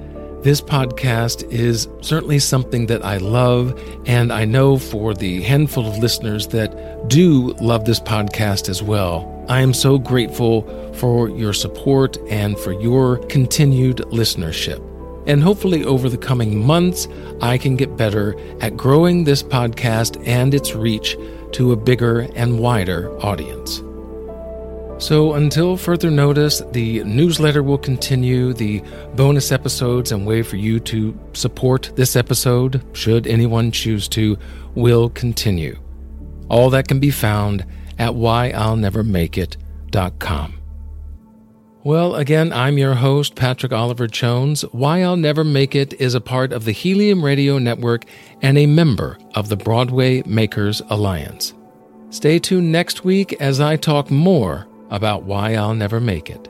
this 0.43 0.61
podcast 0.61 1.51
is 1.51 1.89
certainly 2.01 2.39
something 2.39 2.85
that 2.85 3.03
I 3.03 3.17
love, 3.17 3.77
and 4.05 4.31
I 4.31 4.45
know 4.45 4.77
for 4.77 5.13
the 5.13 5.41
handful 5.41 5.85
of 5.85 5.97
listeners 5.97 6.47
that 6.47 7.09
do 7.09 7.53
love 7.59 7.83
this 7.83 7.99
podcast 7.99 8.69
as 8.69 8.81
well. 8.81 9.35
I 9.49 9.61
am 9.61 9.73
so 9.73 9.97
grateful 9.97 10.61
for 10.93 11.29
your 11.29 11.53
support 11.53 12.17
and 12.29 12.57
for 12.57 12.71
your 12.71 13.17
continued 13.27 13.97
listenership. 14.11 14.79
And 15.27 15.43
hopefully, 15.43 15.83
over 15.83 16.09
the 16.09 16.17
coming 16.17 16.65
months, 16.65 17.07
I 17.41 17.57
can 17.57 17.75
get 17.75 17.97
better 17.97 18.35
at 18.61 18.77
growing 18.77 19.23
this 19.23 19.43
podcast 19.43 20.21
and 20.25 20.53
its 20.53 20.75
reach 20.75 21.17
to 21.53 21.71
a 21.71 21.75
bigger 21.75 22.21
and 22.35 22.59
wider 22.59 23.11
audience. 23.23 23.81
So, 24.99 25.33
until 25.35 25.77
further 25.77 26.11
notice, 26.11 26.61
the 26.71 27.05
newsletter 27.05 27.63
will 27.63 27.77
continue, 27.77 28.51
the 28.53 28.83
bonus 29.15 29.53
episodes 29.53 30.11
and 30.11 30.27
way 30.27 30.41
for 30.41 30.57
you 30.57 30.81
to 30.81 31.17
support 31.33 31.93
this 31.95 32.17
episode, 32.17 32.83
should 32.91 33.25
anyone 33.25 33.71
choose 33.71 34.09
to, 34.09 34.37
will 34.75 35.09
continue. 35.09 35.79
All 36.49 36.69
that 36.71 36.89
can 36.89 36.99
be 36.99 37.11
found 37.11 37.65
at 37.97 38.11
whyillnevermakeit.com. 38.11 40.58
Well, 41.83 42.15
again, 42.15 42.51
I'm 42.51 42.77
your 42.77 42.95
host, 42.95 43.35
Patrick 43.35 43.71
Oliver 43.71 44.05
Jones. 44.05 44.63
Why 44.73 45.01
I'll 45.01 45.15
Never 45.15 45.45
Make 45.45 45.75
It 45.75 45.93
is 45.93 46.13
a 46.13 46.19
part 46.19 46.51
of 46.51 46.65
the 46.65 46.73
Helium 46.73 47.23
Radio 47.23 47.57
Network 47.57 48.03
and 48.41 48.57
a 48.57 48.65
member 48.65 49.17
of 49.33 49.47
the 49.47 49.55
Broadway 49.55 50.21
Makers 50.25 50.81
Alliance. 50.89 51.53
Stay 52.09 52.37
tuned 52.37 52.69
next 52.69 53.05
week 53.05 53.31
as 53.39 53.61
I 53.61 53.77
talk 53.77 54.11
more 54.11 54.67
about 54.89 55.23
why 55.23 55.53
I'll 55.55 55.73
never 55.73 56.01
make 56.01 56.29
it. 56.29 56.49